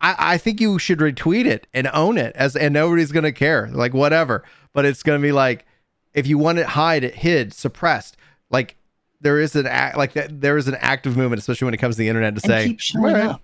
I, 0.00 0.14
I 0.18 0.38
think 0.38 0.60
you 0.60 0.78
should 0.78 0.98
retweet 1.00 1.44
it 1.46 1.66
and 1.74 1.88
own 1.92 2.16
it 2.16 2.34
as 2.36 2.56
and 2.56 2.72
nobody's 2.72 3.12
gonna 3.12 3.32
care. 3.32 3.68
Like 3.72 3.92
whatever. 3.92 4.42
But 4.72 4.86
it's 4.86 5.02
gonna 5.02 5.18
be 5.18 5.32
like 5.32 5.66
if 6.14 6.26
you 6.26 6.38
want 6.38 6.58
it 6.58 6.66
hide 6.68 7.04
it 7.04 7.16
hid, 7.16 7.52
suppressed, 7.52 8.16
like 8.48 8.76
there 9.24 9.40
is 9.40 9.56
an 9.56 9.66
act 9.66 9.96
like 9.96 10.12
that 10.12 10.40
there 10.40 10.56
is 10.56 10.68
an 10.68 10.76
active 10.80 11.16
movement, 11.16 11.40
especially 11.40 11.64
when 11.64 11.74
it 11.74 11.78
comes 11.78 11.96
to 11.96 11.98
the 11.98 12.08
internet 12.08 12.36
to 12.36 12.42
And 12.44 12.50
say 12.50 12.68
keep 12.68 12.80
showing 12.80 13.06
"Alright." 13.16 13.30
up. 13.30 13.42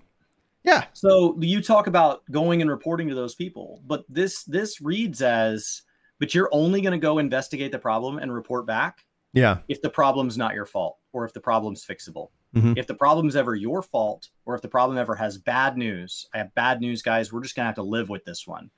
Yeah. 0.63 0.85
So 0.93 1.35
you 1.41 1.61
talk 1.61 1.87
about 1.87 2.23
going 2.31 2.61
and 2.61 2.69
reporting 2.71 3.09
to 3.09 3.15
those 3.15 3.35
people, 3.35 3.81
but 3.85 4.05
this 4.07 4.43
this 4.43 4.79
reads 4.79 5.21
as 5.21 5.81
but 6.19 6.33
you're 6.35 6.49
only 6.53 6.81
going 6.81 6.91
to 6.93 6.99
go 6.99 7.17
investigate 7.17 7.71
the 7.71 7.79
problem 7.79 8.19
and 8.19 8.31
report 8.31 8.67
back 8.67 9.03
Yeah. 9.33 9.57
if 9.67 9.81
the 9.81 9.89
problem's 9.89 10.37
not 10.37 10.53
your 10.53 10.67
fault 10.67 10.97
or 11.13 11.25
if 11.25 11.33
the 11.33 11.41
problem's 11.41 11.83
fixable. 11.83 12.29
Mhm. 12.55 12.77
If 12.77 12.85
the 12.85 12.93
problem's 12.93 13.35
ever 13.35 13.55
your 13.55 13.81
fault 13.81 14.29
or 14.45 14.53
if 14.53 14.61
the 14.61 14.67
problem 14.67 14.99
ever 14.99 15.15
has 15.15 15.39
bad 15.39 15.77
news, 15.77 16.27
I 16.33 16.37
have 16.37 16.53
bad 16.53 16.79
news, 16.79 17.01
guys. 17.01 17.33
We're 17.33 17.41
just 17.41 17.55
going 17.55 17.63
to 17.63 17.67
have 17.69 17.75
to 17.75 17.81
live 17.83 18.09
with 18.09 18.23
this 18.25 18.45
one. 18.45 18.69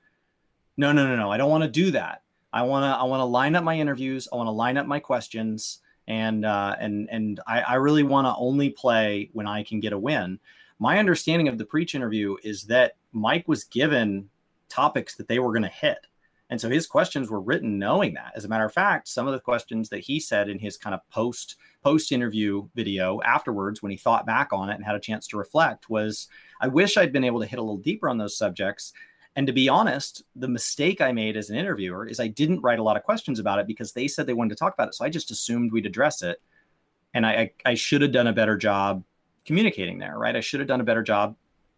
No, 0.77 0.91
no, 0.93 1.05
no, 1.05 1.15
no. 1.17 1.29
I 1.31 1.37
don't 1.37 1.49
want 1.49 1.63
to 1.65 1.69
do 1.69 1.91
that. 1.91 2.21
I 2.53 2.61
want 2.61 2.83
to 2.83 2.97
I 2.97 3.03
want 3.03 3.19
to 3.19 3.25
line 3.25 3.55
up 3.55 3.63
my 3.65 3.77
interviews. 3.77 4.27
I 4.31 4.35
want 4.37 4.47
to 4.47 4.51
line 4.51 4.77
up 4.77 4.85
my 4.87 4.99
questions, 4.99 5.79
and 6.07 6.45
uh, 6.45 6.75
and 6.79 7.09
and 7.11 7.39
I, 7.47 7.61
I 7.61 7.75
really 7.75 8.03
want 8.03 8.27
to 8.27 8.35
only 8.35 8.69
play 8.69 9.29
when 9.33 9.47
I 9.47 9.63
can 9.63 9.79
get 9.79 9.93
a 9.93 9.99
win. 9.99 10.39
My 10.79 10.99
understanding 10.99 11.47
of 11.47 11.57
the 11.57 11.65
preach 11.65 11.95
interview 11.95 12.35
is 12.43 12.63
that 12.63 12.93
Mike 13.11 13.47
was 13.47 13.63
given 13.63 14.29
topics 14.69 15.15
that 15.15 15.27
they 15.27 15.39
were 15.39 15.51
going 15.51 15.63
to 15.63 15.69
hit. 15.69 16.07
And 16.49 16.59
so 16.59 16.69
his 16.69 16.85
questions 16.85 17.29
were 17.29 17.41
written 17.41 17.79
knowing 17.79 18.13
that. 18.15 18.33
As 18.35 18.45
a 18.45 18.47
matter 18.47 18.65
of 18.65 18.73
fact, 18.73 19.07
some 19.07 19.27
of 19.27 19.33
the 19.33 19.39
questions 19.39 19.89
that 19.89 20.01
he 20.01 20.19
said 20.19 20.49
in 20.49 20.59
his 20.59 20.77
kind 20.77 20.93
of 20.93 21.07
post 21.09 21.55
post 21.83 22.11
interview 22.11 22.67
video 22.75 23.21
afterwards 23.23 23.81
when 23.81 23.91
he 23.91 23.97
thought 23.97 24.25
back 24.25 24.53
on 24.53 24.69
it 24.69 24.75
and 24.75 24.85
had 24.85 24.95
a 24.95 24.99
chance 24.99 25.27
to 25.27 25.37
reflect 25.37 25.89
was 25.89 26.27
I 26.61 26.67
wish 26.67 26.95
I'd 26.95 27.11
been 27.11 27.23
able 27.23 27.39
to 27.39 27.47
hit 27.47 27.59
a 27.59 27.61
little 27.61 27.77
deeper 27.77 28.07
on 28.07 28.17
those 28.17 28.37
subjects. 28.37 28.93
And 29.35 29.47
to 29.47 29.53
be 29.53 29.67
honest, 29.67 30.23
the 30.35 30.47
mistake 30.47 31.01
I 31.01 31.11
made 31.11 31.37
as 31.37 31.49
an 31.49 31.57
interviewer 31.57 32.07
is 32.07 32.19
I 32.19 32.27
didn't 32.27 32.61
write 32.61 32.79
a 32.79 32.83
lot 32.83 32.97
of 32.97 33.03
questions 33.03 33.39
about 33.39 33.59
it 33.59 33.67
because 33.67 33.91
they 33.91 34.07
said 34.07 34.27
they 34.27 34.33
wanted 34.33 34.51
to 34.51 34.59
talk 34.59 34.73
about 34.73 34.89
it. 34.89 34.93
So 34.93 35.05
I 35.05 35.09
just 35.09 35.31
assumed 35.31 35.71
we'd 35.71 35.85
address 35.85 36.21
it. 36.21 36.39
And 37.15 37.25
I, 37.25 37.31
I, 37.31 37.51
I 37.65 37.73
should 37.73 38.01
have 38.01 38.11
done 38.11 38.27
a 38.27 38.33
better 38.33 38.57
job 38.57 39.03
communicating 39.45 39.97
there, 39.97 40.17
right? 40.17 40.35
I 40.35 40.39
should 40.39 40.59
have 40.59 40.67
done 40.67 40.81
a 40.81 40.85
better 40.85 41.03
job 41.03 41.35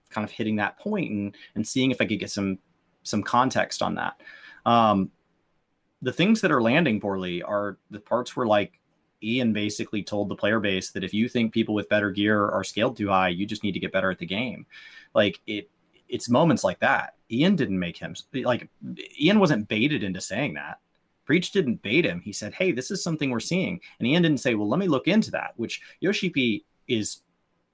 kind 0.10 0.24
of 0.24 0.32
hitting 0.32 0.58
that 0.58 0.78
point 0.80 1.12
and, 1.12 1.36
and 1.56 1.68
seeing 1.68 1.92
if 1.92 2.02
I 2.02 2.06
could 2.06 2.20
get 2.20 2.32
some 2.32 2.60
some 3.04 3.22
context 3.22 3.82
on 3.82 3.96
that. 3.96 4.20
Um, 4.66 5.12
the 6.02 6.12
things 6.12 6.42
that 6.42 6.52
are 6.52 6.62
landing 6.62 7.00
poorly 7.00 7.42
are 7.44 7.78
the 7.92 8.00
parts 8.00 8.36
where 8.36 8.48
like 8.48 8.80
Ian 9.24 9.54
basically 9.54 10.04
told 10.04 10.30
the 10.30 10.36
player 10.36 10.60
base 10.60 10.92
that 10.92 11.04
if 11.04 11.14
you 11.14 11.30
think 11.30 11.54
people 11.54 11.76
with 11.76 11.90
better 11.90 12.12
gear 12.12 12.50
are 12.50 12.64
scaled 12.64 12.98
too 12.98 13.10
high, 13.10 13.30
you 13.30 13.46
just 13.46 13.64
need 13.64 13.74
to 13.74 13.80
get 13.80 13.92
better 13.92 14.12
at 14.12 14.20
the 14.20 14.26
game. 14.26 14.66
Like 15.14 15.40
it, 15.48 15.70
it's 16.10 16.30
moments 16.30 16.64
like 16.64 16.80
that. 16.80 17.16
Ian 17.32 17.56
didn't 17.56 17.80
make 17.80 17.98
him 17.98 18.16
like 18.34 18.68
Ian 19.20 19.40
wasn't 19.40 19.68
baited 19.68 20.04
into 20.04 20.22
saying 20.22 20.54
that. 20.56 20.80
Preach 21.26 21.52
didn't 21.52 21.82
bait 21.82 22.06
him. 22.06 22.22
He 22.22 22.32
said, 22.32 22.54
"Hey, 22.54 22.72
this 22.72 22.92
is 22.92 23.04
something 23.04 23.32
we're 23.32 23.40
seeing," 23.40 23.80
and 24.00 24.08
Ian 24.08 24.22
didn't 24.22 24.40
say, 24.40 24.54
"Well, 24.54 24.70
let 24.70 24.80
me 24.80 24.88
look 24.88 25.08
into 25.08 25.32
that." 25.32 25.54
Which 25.58 25.82
Yoshi 26.00 26.30
P 26.30 26.66
is 26.88 27.22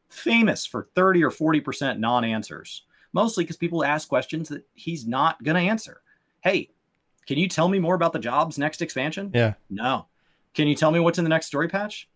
famous 0.07 0.65
for 0.65 0.87
thirty 0.95 1.23
or 1.23 1.31
forty 1.31 1.59
percent 1.59 1.99
non-answers, 1.99 2.83
mostly 3.11 3.43
because 3.43 3.57
people 3.57 3.83
ask 3.83 4.07
questions 4.07 4.47
that 4.49 4.65
he's 4.73 5.05
not 5.05 5.43
going 5.43 5.55
to 5.55 5.69
answer. 5.69 6.01
Hey, 6.41 6.69
can 7.27 7.37
you 7.37 7.49
tell 7.49 7.67
me 7.67 7.79
more 7.79 7.95
about 7.95 8.13
the 8.13 8.19
jobs 8.19 8.57
next 8.57 8.81
expansion? 8.81 9.31
Yeah. 9.33 9.53
No. 9.69 10.07
Can 10.53 10.67
you 10.67 10.75
tell 10.75 10.91
me 10.91 10.99
what's 10.99 11.17
in 11.17 11.25
the 11.25 11.29
next 11.29 11.47
story 11.47 11.67
patch? 11.67 12.09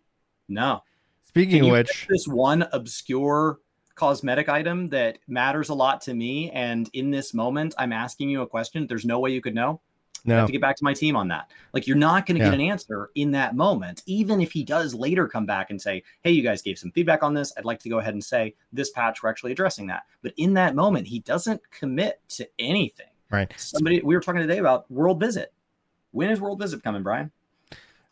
No. 0.47 0.83
Speaking 1.25 1.65
of 1.65 1.71
which, 1.71 2.07
this 2.09 2.27
one 2.27 2.65
obscure 2.71 3.59
cosmetic 3.95 4.49
item 4.49 4.89
that 4.89 5.17
matters 5.27 5.69
a 5.69 5.73
lot 5.73 6.01
to 6.01 6.13
me, 6.13 6.51
and 6.51 6.89
in 6.93 7.11
this 7.11 7.33
moment, 7.33 7.73
I'm 7.77 7.91
asking 7.93 8.29
you 8.29 8.41
a 8.41 8.47
question. 8.47 8.87
There's 8.87 9.05
no 9.05 9.19
way 9.19 9.31
you 9.31 9.41
could 9.41 9.55
know. 9.55 9.81
No. 10.27 10.33
I 10.35 10.37
have 10.39 10.47
to 10.47 10.51
get 10.53 10.61
back 10.61 10.75
to 10.77 10.83
my 10.83 10.93
team 10.93 11.15
on 11.15 11.27
that. 11.27 11.51
Like 11.71 11.85
you're 11.85 11.95
not 11.95 12.25
going 12.25 12.37
to 12.39 12.43
Yeah. 12.43 12.49
get 12.49 12.59
an 12.59 12.65
answer 12.65 13.11
in 13.13 13.31
that 13.31 13.55
moment, 13.55 14.01
even 14.07 14.41
if 14.41 14.51
he 14.53 14.63
does 14.63 14.95
later 14.95 15.27
come 15.27 15.45
back 15.45 15.69
and 15.69 15.79
say, 15.79 16.01
"Hey, 16.23 16.31
you 16.31 16.41
guys 16.41 16.63
gave 16.63 16.79
some 16.79 16.91
feedback 16.91 17.21
on 17.21 17.35
this. 17.35 17.53
I'd 17.57 17.63
like 17.65 17.79
to 17.81 17.89
go 17.89 17.99
ahead 17.99 18.13
and 18.15 18.23
say 18.23 18.55
this 18.73 18.89
patch 18.89 19.21
we're 19.21 19.29
actually 19.29 19.51
addressing 19.51 19.85
that." 19.87 20.03
But 20.23 20.33
in 20.35 20.55
that 20.55 20.73
moment, 20.73 21.07
he 21.07 21.19
doesn't 21.19 21.61
commit 21.71 22.21
to 22.29 22.47
anything. 22.59 23.07
right? 23.31 23.51
Somebody 23.57 24.01
we 24.01 24.15
were 24.15 24.21
talking 24.21 24.41
today 24.41 24.59
about 24.59 24.89
World 24.89 25.19
Visit. 25.19 25.51
When 26.11 26.29
is 26.29 26.39
World 26.39 26.59
Visit 26.59 26.83
coming, 26.83 27.03
Brian? 27.03 27.31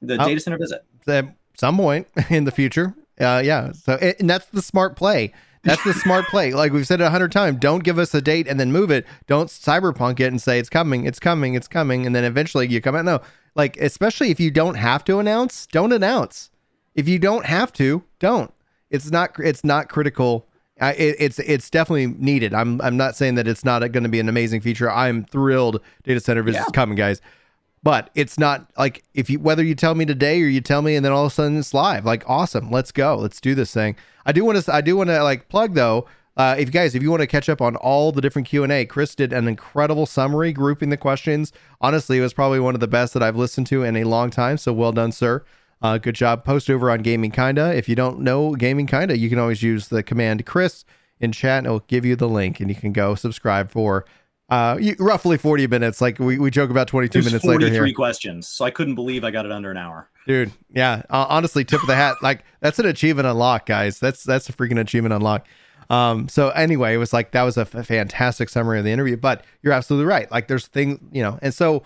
The 0.01 0.21
Oh. 0.21 0.25
data 0.25 0.39
center 0.39 0.57
visit. 0.57 0.83
At 1.07 1.35
some 1.55 1.77
point 1.77 2.07
in 2.29 2.43
the 2.43 2.51
future, 2.51 2.93
uh, 3.19 3.41
yeah. 3.45 3.71
So 3.73 3.93
and 4.19 4.29
that's 4.29 4.45
the 4.47 4.61
smart 4.61 4.95
play. 4.95 5.31
That's 5.63 5.83
the 5.83 5.93
smart 5.93 6.25
play. 6.27 6.53
Like 6.53 6.73
we've 6.73 6.85
said 6.87 6.99
it 7.01 7.05
a 7.05 7.09
hundred 7.09 7.31
times. 7.31 7.57
Don't 7.59 7.83
give 7.83 7.97
us 7.97 8.13
a 8.13 8.21
date 8.21 8.47
and 8.47 8.59
then 8.59 8.71
move 8.71 8.91
it. 8.91 9.05
Don't 9.27 9.47
cyberpunk 9.49 10.19
it 10.19 10.27
and 10.27 10.41
say 10.41 10.59
it's 10.59 10.69
coming, 10.69 11.05
it's 11.05 11.19
coming, 11.19 11.53
it's 11.55 11.67
coming, 11.67 12.05
and 12.05 12.13
then 12.15 12.23
eventually 12.23 12.67
you 12.67 12.81
come 12.81 12.95
out. 12.95 13.05
No, 13.05 13.21
like 13.55 13.77
especially 13.77 14.29
if 14.29 14.39
you 14.39 14.51
don't 14.51 14.75
have 14.75 15.03
to 15.05 15.19
announce, 15.19 15.65
don't 15.67 15.93
announce. 15.93 16.49
If 16.95 17.07
you 17.07 17.17
don't 17.17 17.45
have 17.45 17.71
to, 17.73 18.03
don't. 18.19 18.53
It's 18.89 19.09
not. 19.09 19.31
It's 19.39 19.63
not 19.63 19.89
critical. 19.89 20.47
I, 20.81 20.93
it, 20.93 21.15
it's 21.19 21.39
it's 21.39 21.69
definitely 21.69 22.07
needed. 22.07 22.53
I'm 22.53 22.81
I'm 22.81 22.97
not 22.97 23.15
saying 23.15 23.35
that 23.35 23.47
it's 23.47 23.63
not 23.63 23.79
going 23.91 24.03
to 24.03 24.09
be 24.09 24.19
an 24.19 24.27
amazing 24.29 24.61
feature. 24.61 24.91
I'm 24.91 25.23
thrilled. 25.25 25.81
Data 26.03 26.19
center 26.19 26.43
visits 26.43 26.65
Yeah. 26.67 26.71
coming, 26.73 26.95
guys. 26.95 27.21
But 27.83 28.09
it's 28.15 28.37
not 28.37 28.69
like 28.77 29.03
if 29.13 29.29
you 29.29 29.39
whether 29.39 29.63
you 29.63 29.75
tell 29.75 29.95
me 29.95 30.05
today 30.05 30.41
or 30.41 30.47
you 30.47 30.61
tell 30.61 30.81
me 30.81 30.95
and 30.95 31.03
then 31.05 31.11
all 31.11 31.25
of 31.25 31.31
a 31.31 31.35
sudden 31.35 31.57
it's 31.57 31.73
live. 31.73 32.05
Like 32.05 32.23
awesome, 32.27 32.69
let's 32.71 32.91
go, 32.91 33.15
let's 33.15 33.41
do 33.41 33.55
this 33.55 33.73
thing. 33.73 33.95
I 34.25 34.31
do 34.31 34.45
want 34.45 34.63
to 34.63 34.73
I 34.73 34.81
do 34.81 34.95
want 34.97 35.09
to 35.09 35.23
like 35.23 35.49
plug 35.49 35.73
though. 35.73 36.07
Uh, 36.35 36.55
if 36.57 36.69
you 36.69 36.71
guys, 36.71 36.95
if 36.95 37.03
you 37.03 37.11
want 37.11 37.21
to 37.21 37.27
catch 37.27 37.47
up 37.47 37.61
on 37.61 37.75
all 37.75 38.11
the 38.11 38.21
different 38.21 38.47
Q 38.47 38.63
and 38.63 38.71
A, 38.71 38.85
Chris 38.85 39.13
did 39.13 39.31
an 39.31 39.47
incredible 39.47 40.07
summary 40.07 40.51
grouping 40.51 40.89
the 40.89 40.97
questions. 40.97 41.51
Honestly, 41.79 42.17
it 42.17 42.21
was 42.21 42.33
probably 42.33 42.59
one 42.59 42.73
of 42.73 42.81
the 42.81 42.87
best 42.87 43.13
that 43.13 43.21
I've 43.21 43.35
listened 43.35 43.67
to 43.67 43.83
in 43.83 43.95
a 43.95 44.03
long 44.03 44.31
time. 44.31 44.57
So 44.57 44.73
well 44.73 44.91
done, 44.91 45.11
sir. 45.11 45.43
Uh, 45.81 45.97
good 45.97 46.15
job. 46.15 46.43
Post 46.43 46.69
over 46.69 46.89
on 46.89 47.01
Gaming 47.01 47.29
Kinda. 47.29 47.75
If 47.75 47.87
you 47.87 47.95
don't 47.95 48.21
know 48.21 48.55
Gaming 48.55 48.87
Kinda, 48.87 49.17
you 49.17 49.29
can 49.29 49.37
always 49.37 49.61
use 49.61 49.89
the 49.89 50.01
command 50.01 50.45
Chris 50.45 50.85
in 51.19 51.31
chat, 51.31 51.59
and 51.59 51.67
it'll 51.67 51.81
give 51.81 52.05
you 52.05 52.15
the 52.15 52.27
link, 52.27 52.59
and 52.59 52.69
you 52.69 52.75
can 52.75 52.93
go 52.93 53.13
subscribe 53.15 53.69
for 53.69 54.05
uh, 54.53 54.77
you- 54.79 54.95
roughly 54.99 55.37
40 55.37 55.67
minutes. 55.67 56.01
Like 56.01 56.19
we, 56.19 56.37
we 56.37 56.51
joke 56.51 56.69
about 56.69 56.87
22 56.87 57.11
There's 57.13 57.25
minutes 57.25 57.45
later 57.45 57.61
43 57.67 57.87
here. 57.89 57.95
questions, 57.95 58.47
so 58.47 58.65
I 58.65 58.71
couldn't 58.71 58.95
believe 58.95 59.23
I 59.23 59.31
got 59.31 59.45
it 59.45 59.51
under 59.51 59.71
an 59.71 59.77
hour. 59.77 60.09
Dude, 60.27 60.51
yeah. 60.73 61.03
Uh, 61.09 61.25
honestly, 61.29 61.65
tip 61.65 61.81
of 61.81 61.87
the 61.87 61.95
hat. 61.95 62.15
Like 62.21 62.43
that's 62.61 62.79
an 62.79 62.85
achievement 62.85 63.27
unlock, 63.27 63.65
guys. 63.65 63.99
That's 63.99 64.23
that's 64.23 64.47
a 64.49 64.53
freaking 64.53 64.79
achievement 64.79 65.13
unlock. 65.13 65.45
Um. 65.89 66.29
So 66.29 66.49
anyway, 66.49 66.93
it 66.93 66.97
was 66.97 67.11
like 67.13 67.31
that 67.31 67.43
was 67.43 67.57
a 67.57 67.61
f- 67.61 67.85
fantastic 67.87 68.47
summary 68.49 68.79
of 68.79 68.85
the 68.85 68.91
interview. 68.91 69.17
But 69.17 69.43
you're 69.61 69.73
absolutely 69.73 70.05
right. 70.05 70.31
Like 70.31 70.47
there's 70.47 70.67
things, 70.67 70.99
you 71.11 71.21
know, 71.23 71.39
and 71.41 71.53
so. 71.53 71.83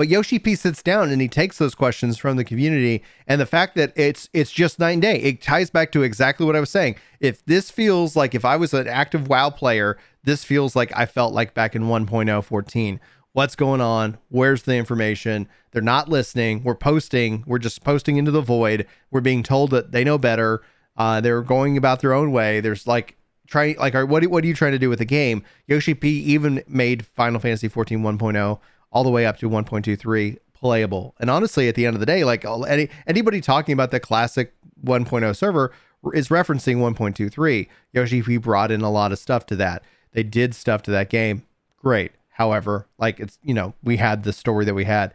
But 0.00 0.08
Yoshi 0.08 0.38
P 0.38 0.54
sits 0.54 0.82
down 0.82 1.10
and 1.10 1.20
he 1.20 1.28
takes 1.28 1.58
those 1.58 1.74
questions 1.74 2.16
from 2.16 2.38
the 2.38 2.42
community, 2.42 3.02
and 3.26 3.38
the 3.38 3.44
fact 3.44 3.74
that 3.74 3.92
it's 3.96 4.30
it's 4.32 4.50
just 4.50 4.78
night 4.78 4.92
and 4.92 5.02
day. 5.02 5.16
It 5.16 5.42
ties 5.42 5.68
back 5.68 5.92
to 5.92 6.02
exactly 6.02 6.46
what 6.46 6.56
I 6.56 6.60
was 6.60 6.70
saying. 6.70 6.96
If 7.20 7.44
this 7.44 7.70
feels 7.70 8.16
like 8.16 8.34
if 8.34 8.42
I 8.42 8.56
was 8.56 8.72
an 8.72 8.88
active 8.88 9.28
WoW 9.28 9.50
player, 9.50 9.98
this 10.24 10.42
feels 10.42 10.74
like 10.74 10.90
I 10.96 11.04
felt 11.04 11.34
like 11.34 11.52
back 11.52 11.76
in 11.76 11.82
1.014 11.82 12.98
what's 13.32 13.54
going 13.54 13.82
on? 13.82 14.16
Where's 14.30 14.62
the 14.62 14.74
information? 14.74 15.46
They're 15.72 15.82
not 15.82 16.08
listening. 16.08 16.64
We're 16.64 16.76
posting. 16.76 17.44
We're 17.46 17.58
just 17.58 17.84
posting 17.84 18.16
into 18.16 18.30
the 18.30 18.40
void. 18.40 18.86
We're 19.10 19.20
being 19.20 19.42
told 19.42 19.70
that 19.72 19.92
they 19.92 20.02
know 20.02 20.16
better. 20.16 20.62
Uh, 20.96 21.20
they're 21.20 21.42
going 21.42 21.76
about 21.76 22.00
their 22.00 22.14
own 22.14 22.32
way. 22.32 22.60
There's 22.60 22.86
like 22.86 23.18
trying 23.48 23.76
like 23.76 23.92
what, 23.92 24.26
what 24.28 24.44
are 24.44 24.46
you 24.46 24.54
trying 24.54 24.72
to 24.72 24.78
do 24.78 24.88
with 24.88 25.00
the 25.00 25.04
game? 25.04 25.44
Yoshi 25.66 25.92
p 25.92 26.08
even 26.08 26.64
made 26.66 27.04
final 27.04 27.38
fantasy 27.38 27.68
14 27.68 28.00
1.0 28.00 28.60
all 28.92 29.04
the 29.04 29.10
way 29.10 29.26
up 29.26 29.38
to 29.38 29.48
1.23 29.48 30.38
playable. 30.52 31.14
And 31.18 31.30
honestly 31.30 31.68
at 31.68 31.74
the 31.74 31.86
end 31.86 31.96
of 31.96 32.00
the 32.00 32.06
day 32.06 32.24
like 32.24 32.44
any 32.44 32.88
anybody 33.06 33.40
talking 33.40 33.72
about 33.72 33.90
the 33.90 34.00
classic 34.00 34.52
1.0 34.84 35.36
server 35.36 35.72
is 36.12 36.28
referencing 36.28 36.76
1.23 36.76 37.68
yoshi 37.92 38.22
p 38.22 38.36
brought 38.36 38.70
in 38.70 38.80
a 38.82 38.90
lot 38.90 39.12
of 39.12 39.18
stuff 39.18 39.46
to 39.46 39.56
that. 39.56 39.82
They 40.12 40.22
did 40.22 40.54
stuff 40.54 40.82
to 40.82 40.90
that 40.90 41.08
game. 41.08 41.44
Great. 41.78 42.12
However 42.30 42.86
like 42.98 43.20
it's 43.20 43.38
you 43.42 43.54
know 43.54 43.74
we 43.82 43.96
had 43.96 44.24
the 44.24 44.32
story 44.32 44.64
that 44.64 44.74
we 44.74 44.84
had. 44.84 45.14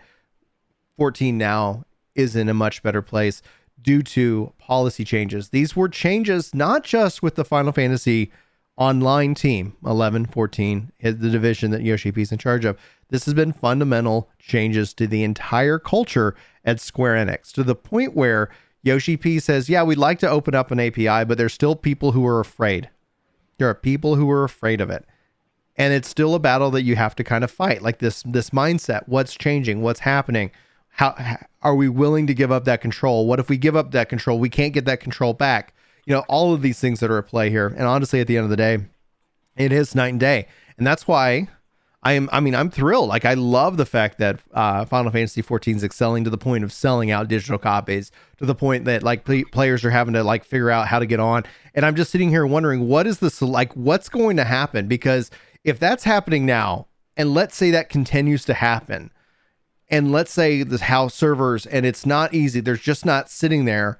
14 0.97 1.37
now 1.37 1.83
is 2.15 2.35
in 2.35 2.47
a 2.47 2.53
much 2.53 2.81
better 2.81 3.01
place 3.01 3.41
due 3.81 4.01
to 4.01 4.53
policy 4.57 5.03
changes. 5.03 5.49
These 5.49 5.75
were 5.75 5.89
changes 5.89 6.55
not 6.55 6.83
just 6.83 7.21
with 7.21 7.35
the 7.35 7.45
Final 7.45 7.71
Fantasy 7.71 8.31
online 8.77 9.35
team, 9.35 9.75
11, 9.85 10.27
14, 10.27 10.91
is 10.99 11.17
the 11.17 11.29
division 11.29 11.71
that 11.71 11.81
Yoshi 11.81 12.11
P 12.11 12.21
is 12.21 12.31
in 12.31 12.37
charge 12.37 12.65
of. 12.65 12.77
This 13.09 13.25
has 13.25 13.33
been 13.33 13.53
fundamental 13.53 14.29
changes 14.39 14.93
to 14.95 15.07
the 15.07 15.23
entire 15.23 15.79
culture 15.79 16.35
at 16.63 16.81
Square 16.81 17.25
Enix 17.25 17.51
to 17.53 17.63
the 17.63 17.75
point 17.75 18.15
where 18.15 18.49
Yoshi 18.81 19.17
P 19.17 19.39
says, 19.39 19.69
Yeah, 19.69 19.83
we'd 19.83 19.97
like 19.97 20.19
to 20.19 20.29
open 20.29 20.55
up 20.55 20.71
an 20.71 20.79
API, 20.79 21.25
but 21.25 21.37
there's 21.37 21.53
still 21.53 21.75
people 21.75 22.11
who 22.11 22.25
are 22.25 22.39
afraid. 22.39 22.89
There 23.57 23.69
are 23.69 23.75
people 23.75 24.15
who 24.15 24.29
are 24.29 24.43
afraid 24.43 24.81
of 24.81 24.89
it. 24.89 25.05
And 25.77 25.93
it's 25.93 26.07
still 26.07 26.35
a 26.35 26.39
battle 26.39 26.71
that 26.71 26.83
you 26.83 26.95
have 26.95 27.15
to 27.15 27.23
kind 27.23 27.43
of 27.43 27.51
fight. 27.51 27.81
Like 27.81 27.99
this 27.99 28.23
this 28.23 28.51
mindset 28.51 29.07
what's 29.07 29.35
changing? 29.35 29.81
What's 29.81 30.01
happening? 30.01 30.51
How, 30.89 31.13
how 31.17 31.37
are 31.61 31.75
we 31.75 31.89
willing 31.89 32.25
to 32.27 32.33
give 32.33 32.51
up 32.51 32.63
that 32.65 32.79
control? 32.79 33.27
What 33.27 33.39
if 33.39 33.49
we 33.49 33.57
give 33.57 33.75
up 33.75 33.91
that 33.91 34.07
control? 34.07 34.39
We 34.39 34.49
can't 34.49 34.73
get 34.73 34.85
that 34.85 35.01
control 35.01 35.33
back 35.33 35.74
you 36.05 36.13
know 36.13 36.23
all 36.27 36.53
of 36.53 36.61
these 36.61 36.79
things 36.79 36.99
that 36.99 37.11
are 37.11 37.17
at 37.17 37.27
play 37.27 37.49
here 37.49 37.67
and 37.67 37.83
honestly 37.83 38.19
at 38.19 38.27
the 38.27 38.37
end 38.37 38.43
of 38.43 38.49
the 38.49 38.57
day 38.57 38.79
it 39.55 39.71
is 39.71 39.95
night 39.95 40.09
and 40.09 40.19
day 40.19 40.47
and 40.77 40.85
that's 40.85 41.07
why 41.07 41.47
I 42.05 42.13
am. 42.13 42.29
I 42.31 42.39
mean, 42.39 42.53
I'm 42.53 42.69
thrilled. 42.69 43.09
Like, 43.09 43.25
I 43.25 43.33
love 43.33 43.77
the 43.77 43.85
fact 43.85 44.19
that 44.19 44.39
uh, 44.53 44.85
Final 44.85 45.11
Fantasy 45.11 45.41
14 45.41 45.77
is 45.77 45.83
excelling 45.83 46.23
to 46.23 46.29
the 46.29 46.37
point 46.37 46.63
of 46.63 46.71
selling 46.71 47.09
out 47.09 47.27
digital 47.27 47.57
copies 47.57 48.11
to 48.37 48.45
the 48.45 48.53
point 48.53 48.85
that 48.85 49.01
like 49.01 49.25
pl- 49.25 49.45
players 49.51 49.83
are 49.83 49.89
having 49.89 50.13
to 50.13 50.23
like 50.23 50.45
figure 50.45 50.69
out 50.69 50.87
how 50.87 50.99
to 50.99 51.07
get 51.07 51.19
on. 51.19 51.43
And 51.73 51.83
I'm 51.83 51.95
just 51.95 52.11
sitting 52.11 52.29
here 52.29 52.45
wondering 52.45 52.87
what 52.87 53.07
is 53.07 53.19
this 53.19 53.41
like? 53.41 53.73
What's 53.73 54.07
going 54.07 54.37
to 54.37 54.43
happen? 54.43 54.87
Because 54.87 55.31
if 55.63 55.79
that's 55.79 56.03
happening 56.03 56.45
now, 56.45 56.85
and 57.17 57.33
let's 57.33 57.55
say 57.55 57.71
that 57.71 57.89
continues 57.89 58.45
to 58.45 58.53
happen, 58.53 59.11
and 59.89 60.11
let's 60.11 60.31
say 60.31 60.61
the 60.61 60.77
house 60.77 61.15
servers 61.15 61.65
and 61.65 61.87
it's 61.87 62.05
not 62.05 62.35
easy, 62.35 62.59
there's 62.59 62.81
just 62.81 63.03
not 63.03 63.31
sitting 63.31 63.65
there. 63.65 63.97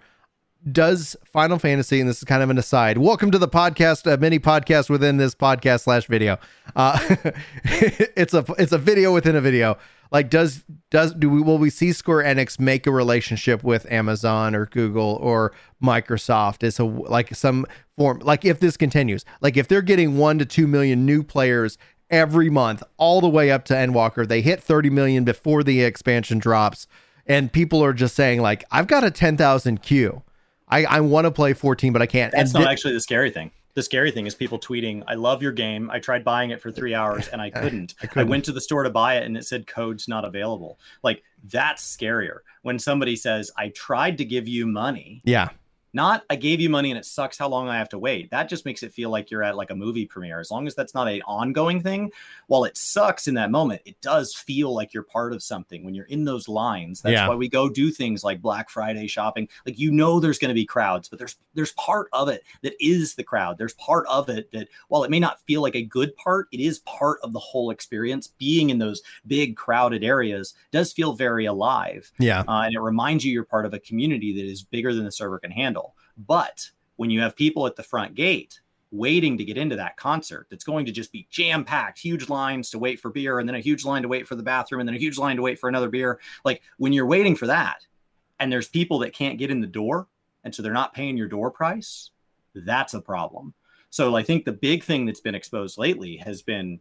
Does 0.69 1.15
Final 1.25 1.59
Fantasy, 1.59 1.99
and 1.99 2.09
this 2.09 2.17
is 2.17 2.23
kind 2.23 2.41
of 2.41 2.49
an 2.49 2.57
aside. 2.57 2.97
Welcome 2.97 3.29
to 3.31 3.37
the 3.37 3.47
podcast, 3.47 4.11
a 4.11 4.17
mini 4.17 4.39
podcast 4.39 4.89
within 4.89 5.17
this 5.17 5.35
podcast 5.35 5.81
slash 5.81 6.07
video. 6.07 6.39
Uh, 6.75 6.97
it's 7.63 8.33
a 8.33 8.43
it's 8.57 8.71
a 8.71 8.77
video 8.77 9.13
within 9.13 9.35
a 9.35 9.41
video. 9.41 9.77
Like, 10.11 10.29
does 10.29 10.63
does 10.89 11.13
do 11.13 11.29
we 11.29 11.41
will 11.41 11.59
we 11.59 11.69
see 11.69 11.91
Square 11.91 12.23
Enix 12.23 12.59
make 12.59 12.87
a 12.87 12.91
relationship 12.91 13.63
with 13.63 13.89
Amazon 13.91 14.55
or 14.55 14.65
Google 14.65 15.19
or 15.21 15.53
Microsoft? 15.83 16.63
Is 16.63 16.79
a 16.79 16.83
like 16.83 17.35
some 17.35 17.65
form 17.95 18.19
like 18.19 18.43
if 18.43 18.59
this 18.59 18.75
continues, 18.75 19.23
like 19.41 19.57
if 19.57 19.67
they're 19.67 19.83
getting 19.83 20.17
one 20.17 20.39
to 20.39 20.45
two 20.45 20.67
million 20.67 21.05
new 21.05 21.21
players 21.21 21.77
every 22.09 22.49
month, 22.49 22.81
all 22.97 23.21
the 23.21 23.29
way 23.29 23.51
up 23.51 23.65
to 23.65 23.73
Endwalker, 23.75 24.27
they 24.27 24.41
hit 24.41 24.63
thirty 24.63 24.89
million 24.89 25.23
before 25.25 25.63
the 25.63 25.81
expansion 25.81 26.39
drops, 26.39 26.87
and 27.27 27.53
people 27.53 27.83
are 27.83 27.93
just 27.93 28.15
saying 28.15 28.41
like, 28.41 28.63
I've 28.71 28.87
got 28.87 29.03
a 29.03 29.11
ten 29.11 29.37
thousand 29.37 29.83
queue 29.83 30.23
I, 30.67 30.85
I 30.85 30.99
want 31.01 31.25
to 31.25 31.31
play 31.31 31.53
14, 31.53 31.93
but 31.93 32.01
I 32.01 32.05
can't. 32.05 32.31
That's 32.31 32.53
and 32.53 32.63
not 32.63 32.71
actually 32.71 32.93
the 32.93 33.01
scary 33.01 33.31
thing. 33.31 33.51
The 33.75 33.83
scary 33.83 34.09
thing 34.09 34.25
is 34.25 34.33
people 34.33 34.57
tweeting, 34.57 35.03
I 35.05 35.15
love 35.15 35.43
your 35.43 35.51
game. 35.51 35.91
I 35.91 35.99
tried 35.99 36.23
buying 36.23 36.51
it 36.51 36.61
for 36.61 36.71
three 36.71 36.93
hours 36.93 37.27
and 37.27 37.41
I 37.41 37.49
couldn't. 37.61 37.93
I, 38.01 38.07
couldn't. 38.07 38.27
I 38.27 38.29
went 38.29 38.45
to 38.45 38.53
the 38.53 38.61
store 38.61 38.83
to 38.83 38.89
buy 38.89 39.17
it 39.17 39.25
and 39.25 39.35
it 39.35 39.45
said 39.45 39.67
code's 39.67 40.07
not 40.07 40.23
available. 40.23 40.79
Like 41.03 41.23
that's 41.43 41.83
scarier 41.83 42.39
when 42.61 42.79
somebody 42.79 43.15
says, 43.17 43.51
I 43.57 43.69
tried 43.69 44.17
to 44.19 44.25
give 44.25 44.47
you 44.47 44.65
money. 44.65 45.21
Yeah. 45.25 45.49
Not 45.95 46.25
I 46.29 46.35
gave 46.35 46.59
you 46.59 46.69
money 46.69 46.91
and 46.91 46.97
it 46.97 47.05
sucks 47.05 47.37
how 47.37 47.47
long 47.47 47.69
I 47.69 47.77
have 47.77 47.87
to 47.89 47.97
wait. 47.97 48.29
That 48.29 48.49
just 48.49 48.65
makes 48.65 48.83
it 48.83 48.91
feel 48.91 49.09
like 49.09 49.31
you're 49.31 49.43
at 49.43 49.55
like 49.55 49.69
a 49.69 49.75
movie 49.75 50.05
premiere. 50.05 50.41
As 50.41 50.51
long 50.51 50.67
as 50.67 50.75
that's 50.75 50.93
not 50.93 51.07
an 51.07 51.21
ongoing 51.25 51.81
thing, 51.81 52.11
while 52.47 52.65
it 52.65 52.75
sucks 52.75 53.29
in 53.29 53.33
that 53.35 53.49
moment, 53.49 53.81
it 53.85 54.01
does 54.01 54.35
feel 54.35 54.75
like 54.75 54.93
you're 54.93 55.03
part 55.03 55.31
of 55.31 55.41
something 55.41 55.85
when 55.85 55.95
you're 55.95 56.05
in 56.07 56.25
those 56.25 56.49
lines. 56.49 57.01
That's 57.01 57.13
yeah. 57.13 57.29
why 57.29 57.35
we 57.35 57.47
go 57.47 57.69
do 57.69 57.91
things 57.91 58.25
like 58.25 58.41
Black 58.41 58.69
Friday 58.69 59.07
shopping. 59.07 59.47
Like 59.65 59.79
you 59.79 59.89
know 59.89 60.19
there's 60.19 60.37
going 60.37 60.49
to 60.49 60.53
be 60.53 60.65
crowds, 60.65 61.07
but 61.07 61.17
there's 61.17 61.37
there's 61.53 61.71
part 61.73 62.09
of 62.11 62.27
it 62.27 62.43
that 62.61 62.73
is 62.81 63.15
the 63.15 63.23
crowd. 63.23 63.57
There's 63.57 63.75
part 63.75 64.05
of 64.07 64.27
it 64.27 64.51
that 64.51 64.67
while 64.89 65.05
it 65.05 65.09
may 65.09 65.21
not 65.21 65.39
feel 65.45 65.61
like 65.61 65.77
a 65.77 65.81
good 65.81 66.13
part, 66.17 66.49
it 66.51 66.59
is 66.59 66.79
part 66.79 67.19
of 67.23 67.31
the 67.31 67.39
whole 67.39 67.71
experience. 67.71 68.27
Being 68.37 68.69
in 68.69 68.79
those 68.79 69.01
big 69.27 69.55
crowded 69.55 70.03
areas 70.03 70.55
does 70.71 70.91
feel 70.91 71.13
very 71.13 71.45
alive. 71.45 72.11
Yeah. 72.19 72.43
Uh, 72.49 72.63
and 72.65 72.75
it 72.75 72.81
reminds 72.81 73.23
you 73.23 73.31
you're 73.31 73.45
part 73.45 73.65
of 73.65 73.73
a 73.73 73.79
community 73.79 74.35
that 74.35 74.45
is 74.45 74.61
bigger 74.61 74.93
than 74.93 75.05
the 75.05 75.11
server 75.11 75.39
can 75.39 75.51
handle. 75.51 75.84
But 76.17 76.69
when 76.95 77.09
you 77.09 77.21
have 77.21 77.35
people 77.35 77.67
at 77.67 77.75
the 77.75 77.83
front 77.83 78.15
gate 78.15 78.59
waiting 78.91 79.37
to 79.37 79.43
get 79.43 79.57
into 79.57 79.75
that 79.75 79.97
concert 79.97 80.47
that's 80.49 80.63
going 80.63 80.85
to 80.85 80.91
just 80.91 81.11
be 81.11 81.27
jam 81.29 81.65
packed, 81.65 81.99
huge 81.99 82.29
lines 82.29 82.69
to 82.69 82.79
wait 82.79 82.99
for 82.99 83.09
beer, 83.09 83.39
and 83.39 83.49
then 83.49 83.55
a 83.55 83.59
huge 83.59 83.83
line 83.83 84.01
to 84.01 84.07
wait 84.07 84.27
for 84.27 84.35
the 84.35 84.43
bathroom, 84.43 84.79
and 84.79 84.87
then 84.87 84.95
a 84.95 84.99
huge 84.99 85.17
line 85.17 85.35
to 85.35 85.41
wait 85.41 85.59
for 85.59 85.67
another 85.67 85.89
beer. 85.89 86.19
Like 86.45 86.61
when 86.77 86.93
you're 86.93 87.05
waiting 87.05 87.35
for 87.35 87.47
that, 87.47 87.85
and 88.39 88.51
there's 88.51 88.67
people 88.67 88.99
that 88.99 89.13
can't 89.13 89.37
get 89.37 89.51
in 89.51 89.61
the 89.61 89.67
door, 89.67 90.07
and 90.43 90.53
so 90.53 90.61
they're 90.61 90.73
not 90.73 90.93
paying 90.93 91.17
your 91.17 91.27
door 91.27 91.51
price, 91.51 92.11
that's 92.53 92.93
a 92.93 93.01
problem. 93.01 93.53
So 93.89 94.15
I 94.15 94.23
think 94.23 94.45
the 94.45 94.51
big 94.51 94.83
thing 94.83 95.05
that's 95.05 95.21
been 95.21 95.35
exposed 95.35 95.77
lately 95.77 96.17
has 96.17 96.41
been 96.41 96.79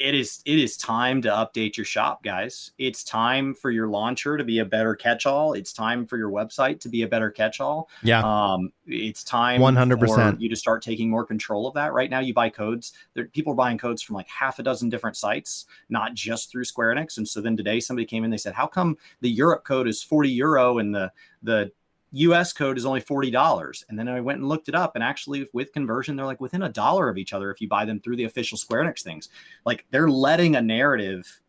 it 0.00 0.14
is 0.14 0.40
it 0.46 0.58
is 0.58 0.78
time 0.78 1.20
to 1.22 1.28
update 1.28 1.76
your 1.76 1.84
shop 1.84 2.24
guys. 2.24 2.72
It's 2.78 3.04
time 3.04 3.54
for 3.54 3.70
your 3.70 3.86
launcher 3.86 4.38
to 4.38 4.42
be 4.42 4.60
a 4.60 4.64
better 4.64 4.94
catch-all. 4.94 5.52
It's 5.52 5.74
time 5.74 6.06
for 6.06 6.16
your 6.16 6.30
website 6.30 6.80
to 6.80 6.88
be 6.88 7.02
a 7.02 7.08
better 7.08 7.30
catch-all. 7.30 7.90
Yeah. 8.02 8.22
Um 8.24 8.72
it's 8.86 9.22
time 9.22 9.60
100% 9.60 9.98
for 9.98 10.40
you 10.40 10.48
to 10.48 10.56
start 10.56 10.82
taking 10.82 11.10
more 11.10 11.24
control 11.24 11.68
of 11.68 11.74
that. 11.74 11.92
Right 11.92 12.08
now 12.08 12.20
you 12.20 12.32
buy 12.32 12.48
codes. 12.48 12.94
There 13.12 13.26
people 13.26 13.52
are 13.52 13.56
buying 13.56 13.76
codes 13.76 14.00
from 14.02 14.16
like 14.16 14.28
half 14.28 14.58
a 14.58 14.62
dozen 14.62 14.88
different 14.88 15.16
sites 15.16 15.66
not 15.90 16.14
just 16.14 16.50
through 16.50 16.64
square 16.64 16.94
enix. 16.94 17.18
And 17.18 17.28
so 17.28 17.42
then 17.42 17.56
today 17.56 17.78
somebody 17.78 18.06
came 18.06 18.24
in 18.24 18.30
they 18.30 18.38
said 18.38 18.54
how 18.54 18.66
come 18.66 18.96
the 19.20 19.30
europe 19.30 19.64
code 19.64 19.86
is 19.86 20.02
40 20.02 20.30
euro 20.30 20.78
and 20.78 20.94
the 20.94 21.12
the 21.42 21.70
US 22.12 22.52
code 22.52 22.76
is 22.76 22.84
only 22.84 23.00
$40. 23.00 23.84
And 23.88 23.98
then 23.98 24.08
I 24.08 24.20
went 24.20 24.40
and 24.40 24.48
looked 24.48 24.68
it 24.68 24.74
up. 24.74 24.92
And 24.94 25.04
actually, 25.04 25.46
with 25.52 25.72
conversion, 25.72 26.16
they're 26.16 26.26
like 26.26 26.40
within 26.40 26.62
a 26.62 26.68
dollar 26.68 27.08
of 27.08 27.18
each 27.18 27.32
other 27.32 27.50
if 27.50 27.60
you 27.60 27.68
buy 27.68 27.84
them 27.84 28.00
through 28.00 28.16
the 28.16 28.24
official 28.24 28.58
Square 28.58 28.84
Enix 28.84 29.02
things. 29.02 29.28
Like 29.64 29.86
they're 29.90 30.10
letting 30.10 30.56
a 30.56 30.62
narrative 30.62 31.40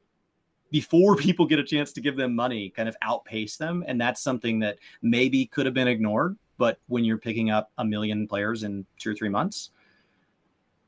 before 0.71 1.15
people 1.17 1.45
get 1.45 1.59
a 1.59 1.63
chance 1.63 1.91
to 1.93 2.01
give 2.01 2.15
them 2.15 2.35
money 2.35 2.69
kind 2.69 2.87
of 2.87 2.95
outpace 3.01 3.57
them. 3.57 3.83
And 3.87 3.99
that's 3.99 4.21
something 4.21 4.59
that 4.59 4.77
maybe 5.01 5.45
could 5.47 5.65
have 5.65 5.75
been 5.75 5.87
ignored. 5.87 6.37
But 6.57 6.79
when 6.87 7.03
you're 7.03 7.17
picking 7.17 7.49
up 7.49 7.71
a 7.77 7.85
million 7.85 8.27
players 8.27 8.63
in 8.63 8.85
two 8.99 9.11
or 9.11 9.15
three 9.15 9.29
months, 9.29 9.71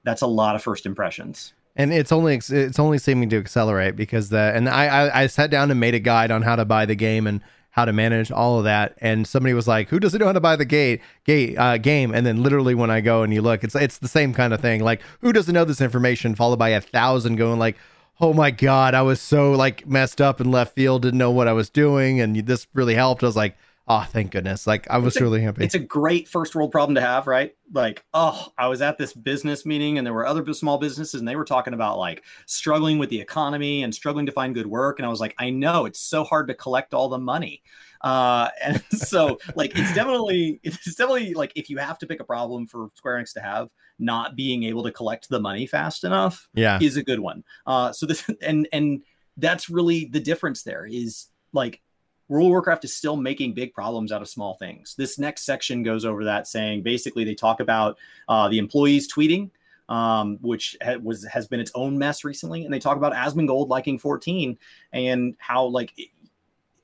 that's 0.03 0.21
a 0.21 0.27
lot 0.27 0.55
of 0.55 0.61
first 0.61 0.85
impressions 0.85 1.53
and 1.75 1.91
it's 1.91 2.11
only 2.11 2.35
it's 2.35 2.79
only 2.79 2.97
seeming 2.97 3.29
to 3.29 3.37
accelerate 3.37 3.95
because 3.95 4.29
the 4.29 4.37
and 4.37 4.69
I, 4.69 4.85
I, 4.85 5.21
I 5.23 5.27
sat 5.27 5.49
down 5.49 5.71
and 5.71 5.79
made 5.79 5.95
a 5.95 5.99
guide 5.99 6.29
on 6.29 6.43
how 6.43 6.55
to 6.55 6.65
buy 6.65 6.85
the 6.85 6.95
game 6.95 7.25
and 7.25 7.41
how 7.73 7.85
to 7.85 7.91
manage 7.91 8.31
all 8.31 8.59
of 8.59 8.63
that. 8.65 8.95
And 8.99 9.27
somebody 9.27 9.53
was 9.53 9.67
like, 9.67 9.89
"Who 9.89 9.99
doesn't 9.99 10.19
know 10.19 10.27
how 10.27 10.33
to 10.33 10.39
buy 10.39 10.55
the 10.55 10.65
gate 10.65 11.01
gate 11.25 11.57
uh, 11.57 11.77
game?" 11.77 12.13
And 12.13 12.25
then 12.25 12.43
literally 12.43 12.75
when 12.75 12.91
I 12.91 13.01
go 13.01 13.23
and 13.23 13.33
you 13.33 13.41
look, 13.41 13.63
it's 13.63 13.75
it's 13.75 13.97
the 13.97 14.07
same 14.07 14.33
kind 14.33 14.53
of 14.53 14.61
thing. 14.61 14.83
Like, 14.83 15.01
who 15.21 15.33
doesn't 15.33 15.53
know 15.53 15.65
this 15.65 15.81
information? 15.81 16.35
Followed 16.35 16.59
by 16.59 16.69
a 16.69 16.81
thousand 16.81 17.35
going 17.37 17.57
like, 17.59 17.75
"Oh 18.21 18.31
my 18.33 18.51
god, 18.51 18.93
I 18.93 19.01
was 19.01 19.19
so 19.19 19.51
like 19.53 19.87
messed 19.87 20.21
up 20.21 20.39
in 20.39 20.51
left 20.51 20.75
field, 20.75 21.01
didn't 21.01 21.17
know 21.17 21.31
what 21.31 21.47
I 21.47 21.53
was 21.53 21.69
doing, 21.69 22.21
and 22.21 22.35
this 22.45 22.67
really 22.73 22.95
helped." 22.95 23.23
I 23.23 23.25
was 23.25 23.35
like 23.35 23.57
oh 23.93 24.05
thank 24.09 24.31
goodness. 24.31 24.65
Like 24.65 24.89
i 24.89 24.97
was 24.97 25.17
a, 25.17 25.21
really 25.21 25.41
happy. 25.41 25.63
it's 25.63 25.75
a 25.75 25.79
great 25.79 26.27
first 26.27 26.55
world 26.55 26.71
problem 26.71 26.95
to 26.95 27.01
have 27.01 27.27
right? 27.27 27.55
Like 27.71 28.03
oh 28.13 28.51
i 28.57 28.67
was 28.67 28.81
at 28.81 28.97
this 28.97 29.13
business 29.13 29.65
meeting 29.65 29.97
and 29.97 30.05
there 30.05 30.13
were 30.13 30.25
other 30.25 30.53
small 30.53 30.77
businesses 30.77 31.19
and 31.19 31.27
they 31.27 31.35
were 31.35 31.45
talking 31.45 31.73
about 31.73 31.97
like 31.97 32.23
struggling 32.45 32.97
with 32.97 33.09
the 33.09 33.21
economy 33.21 33.83
and 33.83 33.93
struggling 33.93 34.25
to 34.25 34.31
find 34.31 34.53
good 34.55 34.67
work. 34.67 34.99
And 34.99 35.05
i 35.05 35.09
was 35.09 35.19
like 35.19 35.35
i 35.37 35.49
know 35.49 35.85
it's 35.85 35.99
so 35.99 36.23
hard 36.23 36.47
to 36.47 36.53
collect 36.53 36.93
all 36.93 37.09
the 37.09 37.19
money. 37.19 37.61
Uh 38.01 38.49
and 38.63 38.83
so 38.91 39.37
like 39.55 39.77
it's 39.77 39.93
definitely 39.93 40.59
it's 40.63 40.95
definitely 40.95 41.33
like 41.33 41.51
if 41.55 41.69
you 41.69 41.77
have 41.77 41.97
to 41.99 42.07
pick 42.07 42.19
a 42.19 42.25
problem 42.25 42.67
for 42.67 42.89
square 42.95 43.17
enix 43.17 43.33
to 43.33 43.41
have 43.41 43.69
not 43.99 44.35
being 44.35 44.63
able 44.63 44.83
to 44.83 44.91
collect 44.91 45.29
the 45.29 45.39
money 45.39 45.67
fast 45.67 46.03
enough 46.03 46.49
yeah. 46.53 46.79
is 46.81 46.97
a 46.97 47.03
good 47.03 47.19
one. 47.19 47.43
Uh 47.65 47.91
so 47.91 48.05
this 48.05 48.29
and 48.41 48.67
and 48.71 49.03
that's 49.37 49.69
really 49.69 50.05
the 50.05 50.19
difference 50.19 50.63
there 50.63 50.85
is 50.85 51.27
like 51.53 51.81
World 52.29 52.47
of 52.47 52.51
Warcraft 52.51 52.85
is 52.85 52.93
still 52.93 53.15
making 53.15 53.53
big 53.53 53.73
problems 53.73 54.11
out 54.11 54.21
of 54.21 54.29
small 54.29 54.55
things. 54.55 54.95
This 54.95 55.19
next 55.19 55.43
section 55.43 55.83
goes 55.83 56.05
over 56.05 56.23
that, 56.23 56.47
saying 56.47 56.83
basically 56.83 57.23
they 57.23 57.35
talk 57.35 57.59
about 57.59 57.97
uh, 58.29 58.47
the 58.47 58.57
employees 58.57 59.11
tweeting, 59.11 59.49
um, 59.89 60.37
which 60.41 60.77
ha- 60.81 60.97
was 61.03 61.25
has 61.25 61.47
been 61.47 61.59
its 61.59 61.71
own 61.75 61.97
mess 61.97 62.23
recently, 62.23 62.63
and 62.63 62.73
they 62.73 62.79
talk 62.79 62.97
about 62.97 63.13
Asmongold 63.13 63.67
liking 63.67 63.99
14 63.99 64.57
and 64.93 65.35
how 65.37 65.65
like 65.65 65.93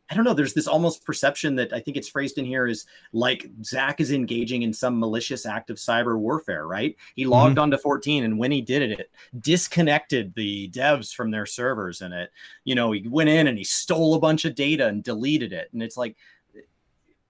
I 0.10 0.16
don't 0.16 0.24
know. 0.24 0.34
There's 0.34 0.54
this 0.54 0.68
almost 0.68 1.06
perception 1.06 1.56
that 1.58 1.72
I 1.72 1.80
think 1.80 1.96
it's 1.96 2.08
phrased 2.08 2.40
in 2.40 2.46
here 2.46 2.66
is 2.66 2.86
like 3.14 3.46
Zach 3.64 4.02
is 4.02 4.12
engaging 4.12 4.64
in 4.64 4.74
some 4.74 5.00
malicious 5.00 5.46
act 5.46 5.70
of 5.70 5.78
cyber 5.78 6.18
warfare, 6.18 6.66
right? 6.66 6.96
He 7.16 7.26
logged 7.26 7.56
mm-hmm. 7.56 7.64
on 7.64 7.72
to 7.72 7.78
14, 7.78 8.24
and 8.24 8.40
when 8.40 8.52
he 8.52 8.62
did 8.62 8.82
it, 8.82 9.00
it 9.00 9.12
disconnected 9.40 10.34
the 10.34 10.70
devs 10.72 11.14
from 11.14 11.30
their 11.30 11.46
servers, 11.46 12.02
and 12.02 12.14
it, 12.14 12.32
you 12.64 12.74
know, 12.74 12.92
he 12.92 13.08
went 13.08 13.30
in 13.30 13.48
and 13.48 13.58
he 13.58 13.64
stole 13.64 14.16
a 14.16 14.20
bunch 14.20 14.46
of 14.46 14.56
data 14.56 14.88
and 14.88 15.04
deleted 15.04 15.54
it, 15.54 15.70
and 15.74 15.84
it's 15.84 15.98
like, 15.98 16.16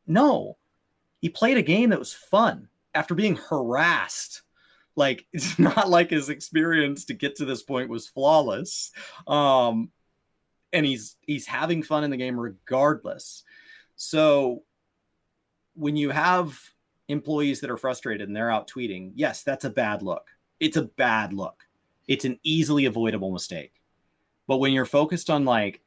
no, 0.07 0.57
he 1.19 1.29
played 1.29 1.57
a 1.57 1.61
game 1.61 1.89
that 1.89 1.99
was 1.99 2.13
fun 2.13 2.69
after 2.93 3.13
being 3.13 3.35
harassed. 3.35 4.41
Like 4.95 5.25
it's 5.33 5.59
not 5.59 5.89
like 5.89 6.09
his 6.09 6.29
experience 6.29 7.05
to 7.05 7.13
get 7.13 7.37
to 7.37 7.45
this 7.45 7.63
point 7.63 7.89
was 7.89 8.07
flawless. 8.07 8.91
Um, 9.27 9.91
and 10.73 10.85
he's 10.85 11.17
he's 11.25 11.45
having 11.45 11.83
fun 11.83 12.03
in 12.03 12.11
the 12.11 12.17
game 12.17 12.39
regardless. 12.39 13.43
So 13.95 14.63
when 15.75 15.95
you 15.95 16.09
have 16.09 16.59
employees 17.07 17.61
that 17.61 17.69
are 17.69 17.77
frustrated 17.77 18.27
and 18.27 18.35
they're 18.35 18.51
out 18.51 18.69
tweeting, 18.69 19.11
yes, 19.15 19.43
that's 19.43 19.65
a 19.65 19.69
bad 19.69 20.01
look. 20.01 20.27
It's 20.59 20.77
a 20.77 20.83
bad 20.83 21.33
look. 21.33 21.65
It's 22.07 22.25
an 22.25 22.39
easily 22.43 22.85
avoidable 22.85 23.31
mistake. 23.31 23.73
But 24.47 24.57
when 24.57 24.73
you're 24.73 24.85
focused 24.85 25.29
on 25.29 25.45
like 25.45 25.81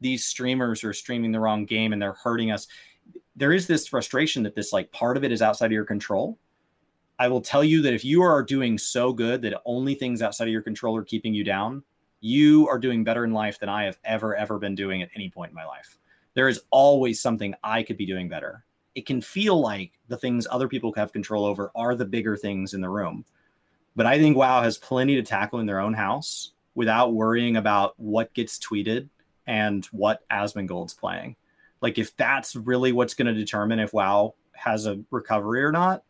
these 0.00 0.24
streamers 0.24 0.84
are 0.84 0.92
streaming 0.92 1.32
the 1.32 1.40
wrong 1.40 1.64
game 1.64 1.92
and 1.92 2.00
they're 2.00 2.12
hurting 2.12 2.50
us, 2.50 2.66
there 3.36 3.52
is 3.52 3.66
this 3.66 3.86
frustration 3.86 4.42
that 4.44 4.54
this 4.54 4.72
like 4.72 4.90
part 4.92 5.16
of 5.16 5.24
it 5.24 5.32
is 5.32 5.42
outside 5.42 5.66
of 5.66 5.72
your 5.72 5.84
control. 5.84 6.38
I 7.18 7.28
will 7.28 7.40
tell 7.40 7.64
you 7.64 7.82
that 7.82 7.94
if 7.94 8.04
you 8.04 8.22
are 8.22 8.42
doing 8.42 8.78
so 8.78 9.12
good 9.12 9.42
that 9.42 9.60
only 9.64 9.94
things 9.94 10.22
outside 10.22 10.46
of 10.46 10.52
your 10.52 10.62
control 10.62 10.96
are 10.96 11.04
keeping 11.04 11.34
you 11.34 11.42
down, 11.42 11.82
you 12.20 12.68
are 12.68 12.78
doing 12.78 13.04
better 13.04 13.24
in 13.24 13.32
life 13.32 13.58
than 13.58 13.68
I 13.68 13.84
have 13.84 13.98
ever, 14.04 14.34
ever 14.34 14.58
been 14.58 14.74
doing 14.74 15.02
at 15.02 15.10
any 15.14 15.30
point 15.30 15.50
in 15.50 15.54
my 15.54 15.64
life. 15.64 15.98
There 16.34 16.48
is 16.48 16.60
always 16.70 17.20
something 17.20 17.54
I 17.62 17.82
could 17.82 17.96
be 17.96 18.06
doing 18.06 18.28
better. 18.28 18.64
It 18.94 19.06
can 19.06 19.20
feel 19.20 19.60
like 19.60 19.92
the 20.08 20.16
things 20.16 20.46
other 20.50 20.68
people 20.68 20.92
have 20.94 21.12
control 21.12 21.44
over 21.44 21.70
are 21.74 21.94
the 21.94 22.04
bigger 22.04 22.36
things 22.36 22.74
in 22.74 22.80
the 22.80 22.88
room. 22.88 23.24
But 23.94 24.06
I 24.06 24.18
think 24.18 24.36
WoW 24.36 24.62
has 24.62 24.78
plenty 24.78 25.16
to 25.16 25.22
tackle 25.22 25.60
in 25.60 25.66
their 25.66 25.80
own 25.80 25.94
house 25.94 26.52
without 26.74 27.12
worrying 27.12 27.56
about 27.56 27.94
what 27.98 28.32
gets 28.34 28.58
tweeted 28.58 29.08
and 29.46 29.84
what 29.86 30.28
Asmongold's 30.28 30.94
playing. 30.94 31.34
Like, 31.80 31.98
if 31.98 32.16
that's 32.16 32.54
really 32.54 32.92
what's 32.92 33.14
going 33.14 33.26
to 33.26 33.34
determine 33.34 33.80
if 33.80 33.92
WoW 33.92 34.34
has 34.52 34.86
a 34.86 35.00
recovery 35.10 35.64
or 35.64 35.72
not, 35.72 36.04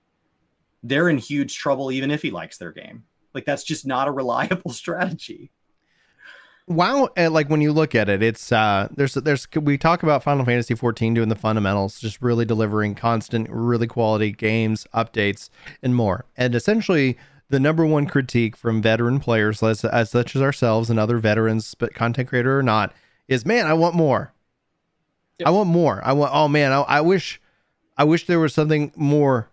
they're 0.83 1.09
in 1.09 1.19
huge 1.19 1.57
trouble, 1.57 1.91
even 1.91 2.11
if 2.11 2.23
he 2.23 2.31
likes 2.31 2.59
their 2.59 2.73
game. 2.73 3.05
Like, 3.33 3.45
that's 3.45 3.65
just 3.65 3.87
not 3.87 4.09
a 4.09 4.13
reliable 4.13 4.73
strategy. 4.73 5.51
Wow 6.69 7.09
uh, 7.17 7.31
like 7.31 7.49
when 7.49 7.61
you 7.61 7.73
look 7.73 7.95
at 7.95 8.09
it 8.09 8.23
it's 8.23 8.53
uh 8.53 8.89
there's 8.95 9.15
there's 9.15 9.49
we 9.55 9.79
talk 9.79 10.03
about 10.03 10.23
final 10.23 10.45
fantasy 10.45 10.75
14 10.75 11.15
doing 11.15 11.29
the 11.29 11.35
fundamentals 11.35 11.99
just 11.99 12.21
really 12.21 12.45
delivering 12.45 12.95
constant 12.95 13.49
really 13.51 13.87
quality 13.87 14.31
games 14.31 14.87
updates 14.95 15.49
and 15.83 15.95
more. 15.95 16.27
And 16.37 16.55
essentially 16.55 17.17
the 17.49 17.59
number 17.59 17.87
one 17.87 18.07
critique 18.07 18.57
from 18.57 18.83
veteran 18.83 19.21
players 19.21 19.63
as, 19.63 19.85
as 19.85 20.11
such 20.11 20.37
as 20.37 20.43
ourselves 20.43 20.91
and 20.91 20.99
other 20.99 21.19
veterans 21.19 21.75
but 21.75 21.95
content 21.95 22.29
creator 22.29 22.59
or 22.59 22.63
not 22.63 22.93
is 23.27 23.47
man 23.47 23.67
i 23.67 23.73
want 23.73 23.95
more. 23.95 24.33
Yep. 25.39 25.49
i 25.49 25.51
want 25.51 25.69
more. 25.69 26.03
I 26.05 26.13
want 26.13 26.33
oh 26.35 26.49
man 26.49 26.73
I, 26.73 26.81
I 26.83 27.01
wish 27.01 27.41
i 27.97 28.05
wish 28.05 28.27
there 28.27 28.41
was 28.41 28.53
something 28.53 28.93
more. 28.95 29.49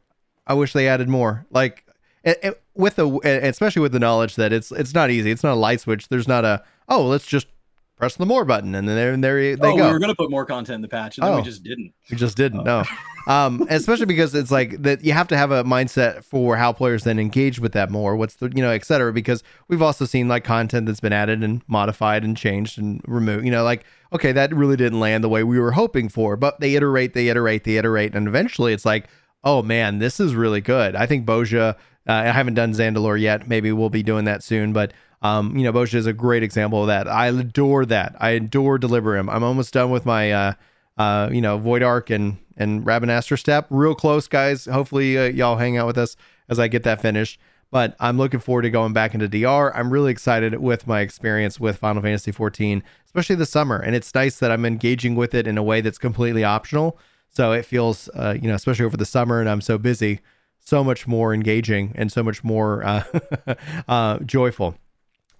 I 0.45 0.53
wish 0.53 0.74
they 0.74 0.88
added 0.88 1.07
more. 1.07 1.45
Like 1.49 1.86
it, 2.24 2.39
it, 2.43 2.61
with 2.76 2.95
the 2.97 3.07
especially 3.23 3.82
with 3.82 3.91
the 3.91 3.99
knowledge 3.99 4.36
that 4.36 4.51
it's 4.53 4.71
it's 4.71 4.93
not 4.93 5.09
easy 5.09 5.32
it's 5.32 5.43
not 5.43 5.53
a 5.53 5.55
light 5.55 5.80
switch 5.80 6.09
there's 6.09 6.28
not 6.28 6.45
a 6.45 6.63
oh, 6.89 7.05
let's 7.05 7.26
just 7.26 7.47
press 7.95 8.15
the 8.17 8.26
more 8.26 8.43
button 8.43 8.76
and 8.76 8.88
then 8.88 8.95
there, 8.95 9.13
and 9.13 9.23
there 9.23 9.55
they 9.55 9.67
oh, 9.67 9.78
go. 9.78 9.88
We 9.88 9.93
were 9.93 9.99
to 9.99 10.15
put 10.15 10.30
more 10.30 10.45
content 10.45 10.76
in 10.76 10.82
the 10.82 10.88
patch 10.88 11.17
and 11.17 11.26
then 11.26 11.34
oh, 11.34 11.38
we 11.38 11.43
just 11.43 11.63
didn't. 11.63 11.93
We 12.11 12.17
just 12.17 12.36
didn't. 12.36 12.67
Oh. 12.67 12.84
No. 13.28 13.34
um, 13.34 13.65
especially 13.69 14.05
because 14.05 14.36
it's 14.36 14.51
like 14.51 14.82
that 14.82 15.03
you 15.03 15.13
have 15.13 15.28
to 15.30 15.38
have 15.38 15.51
a 15.51 15.63
mindset 15.63 16.23
for 16.23 16.57
how 16.57 16.73
players 16.73 17.05
then 17.05 17.19
engage 17.19 17.59
with 17.59 17.71
that 17.71 17.89
more. 17.89 18.15
What's 18.15 18.36
the, 18.36 18.51
you 18.53 18.61
know, 18.61 18.71
et 18.71 18.86
cetera, 18.86 19.13
because 19.13 19.43
we've 19.69 19.82
also 19.82 20.05
seen 20.05 20.28
like 20.28 20.43
content 20.43 20.88
that's 20.88 20.99
been 20.99 21.13
added 21.13 21.43
and 21.43 21.61
modified 21.67 22.23
and 22.23 22.36
changed 22.36 22.78
and 22.78 23.01
removed, 23.07 23.45
you 23.45 23.51
know, 23.51 23.63
like, 23.63 23.86
okay, 24.11 24.34
that 24.34 24.53
really 24.53 24.76
didn't 24.76 24.99
land 24.99 25.23
the 25.23 25.30
way 25.30 25.43
we 25.43 25.59
were 25.59 25.71
hoping 25.71 26.09
for, 26.09 26.36
but 26.36 26.59
they 26.59 26.76
iterate, 26.76 27.13
they 27.13 27.30
iterate, 27.30 27.63
they 27.63 27.78
iterate. 27.78 28.13
And 28.13 28.28
eventually 28.28 28.73
it's 28.73 28.86
like, 28.86 29.07
oh 29.43 29.61
man, 29.61 29.99
this 29.99 30.19
is 30.19 30.36
really 30.36 30.61
good. 30.61 30.95
I 30.95 31.05
think 31.05 31.26
Bozja, 31.26 31.78
uh, 32.08 32.14
I 32.14 32.32
haven't 32.32 32.53
done 32.53 32.74
Zadnor 32.74 33.20
yet. 33.20 33.47
Maybe 33.47 33.72
we'll 33.72 33.89
be 33.89 34.03
doing 34.03 34.26
that 34.26 34.43
soon, 34.43 34.74
but 34.74 34.93
um, 35.22 35.58
you 35.58 35.64
know, 35.64 35.74
Bozja 35.74 35.95
is 35.95 36.06
a 36.06 36.14
great 36.14 36.43
example 36.43 36.82
of 36.82 36.88
that. 36.88 37.08
I 37.08 37.28
adore 37.28 37.86
that. 37.88 38.16
I 38.20 38.32
adore 38.32 38.78
Delubrum. 38.78 39.34
I'm 39.34 39.43
almost 39.43 39.74
done 39.74 39.89
with 39.89 40.06
my, 40.06 40.32
uh, 40.32 40.53
uh, 40.97 41.30
you 41.32 41.41
know, 41.41 41.58
Void 41.58 41.82
Ark 41.82 42.10
and 42.10 42.38
and 42.58 42.86
Rabanastre 42.86 43.38
step. 43.38 43.68
Real 43.70 43.95
close, 43.95 44.28
guys. 44.28 44.66
Hopefully, 44.66 45.18
uh, 45.18 45.24
y'all 45.26 45.58
hang 45.58 45.78
out 45.78 45.88
with 45.88 45.97
us 45.97 46.16
as 46.47 46.60
I 46.60 46.68
get 46.68 46.84
that 46.84 47.01
finished. 47.01 47.39
But 47.72 47.95
I'm 47.99 48.18
looking 48.18 48.39
forward 48.39 48.62
to 48.62 48.70
going 48.70 48.93
back 48.93 49.14
into 49.14 49.28
DR. 49.28 49.76
I'm 49.76 49.91
really 49.91 50.12
excited 50.12 50.60
with 50.60 50.88
my 50.88 51.01
experience 51.01 51.60
with 51.60 51.78
Final 51.78 52.01
Fantasy 52.01 52.32
14, 52.32 52.84
especially 53.06 53.36
the 53.36 53.45
summer. 53.45 53.78
And 53.78 53.95
it's 53.95 54.14
nice 54.14 54.39
that 54.39 54.51
I'm 54.51 54.64
engaging 54.64 55.16
with 55.16 55.34
it 55.34 55.47
in 55.47 55.58
a 55.58 55.64
way 55.64 55.82
that's 55.82 55.97
completely 55.97 56.43
optional. 56.43 56.97
So 57.30 57.51
it 57.51 57.66
feels, 57.66 58.08
uh, 58.10 58.38
you 58.39 58.47
know, 58.47 58.56
especially 58.56 58.86
over 58.86 58.95
the 58.95 59.06
summer, 59.06 59.41
and 59.41 59.49
I'm 59.49 59.60
so 59.60 59.78
busy, 59.78 60.22
so 60.66 60.84
much 60.84 61.07
more 61.07 61.34
engaging 61.34 61.93
and 61.95 62.11
so 62.11 62.24
much 62.24 62.43
more 62.43 62.84
uh, 62.84 63.03
uh, 63.88 64.20
joyful. 64.20 64.76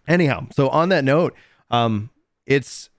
Anyhow, 0.08 0.48
so 0.52 0.70
on 0.70 0.90
that 0.90 1.04
note, 1.04 1.36
um, 1.72 2.12
it's 2.46 2.90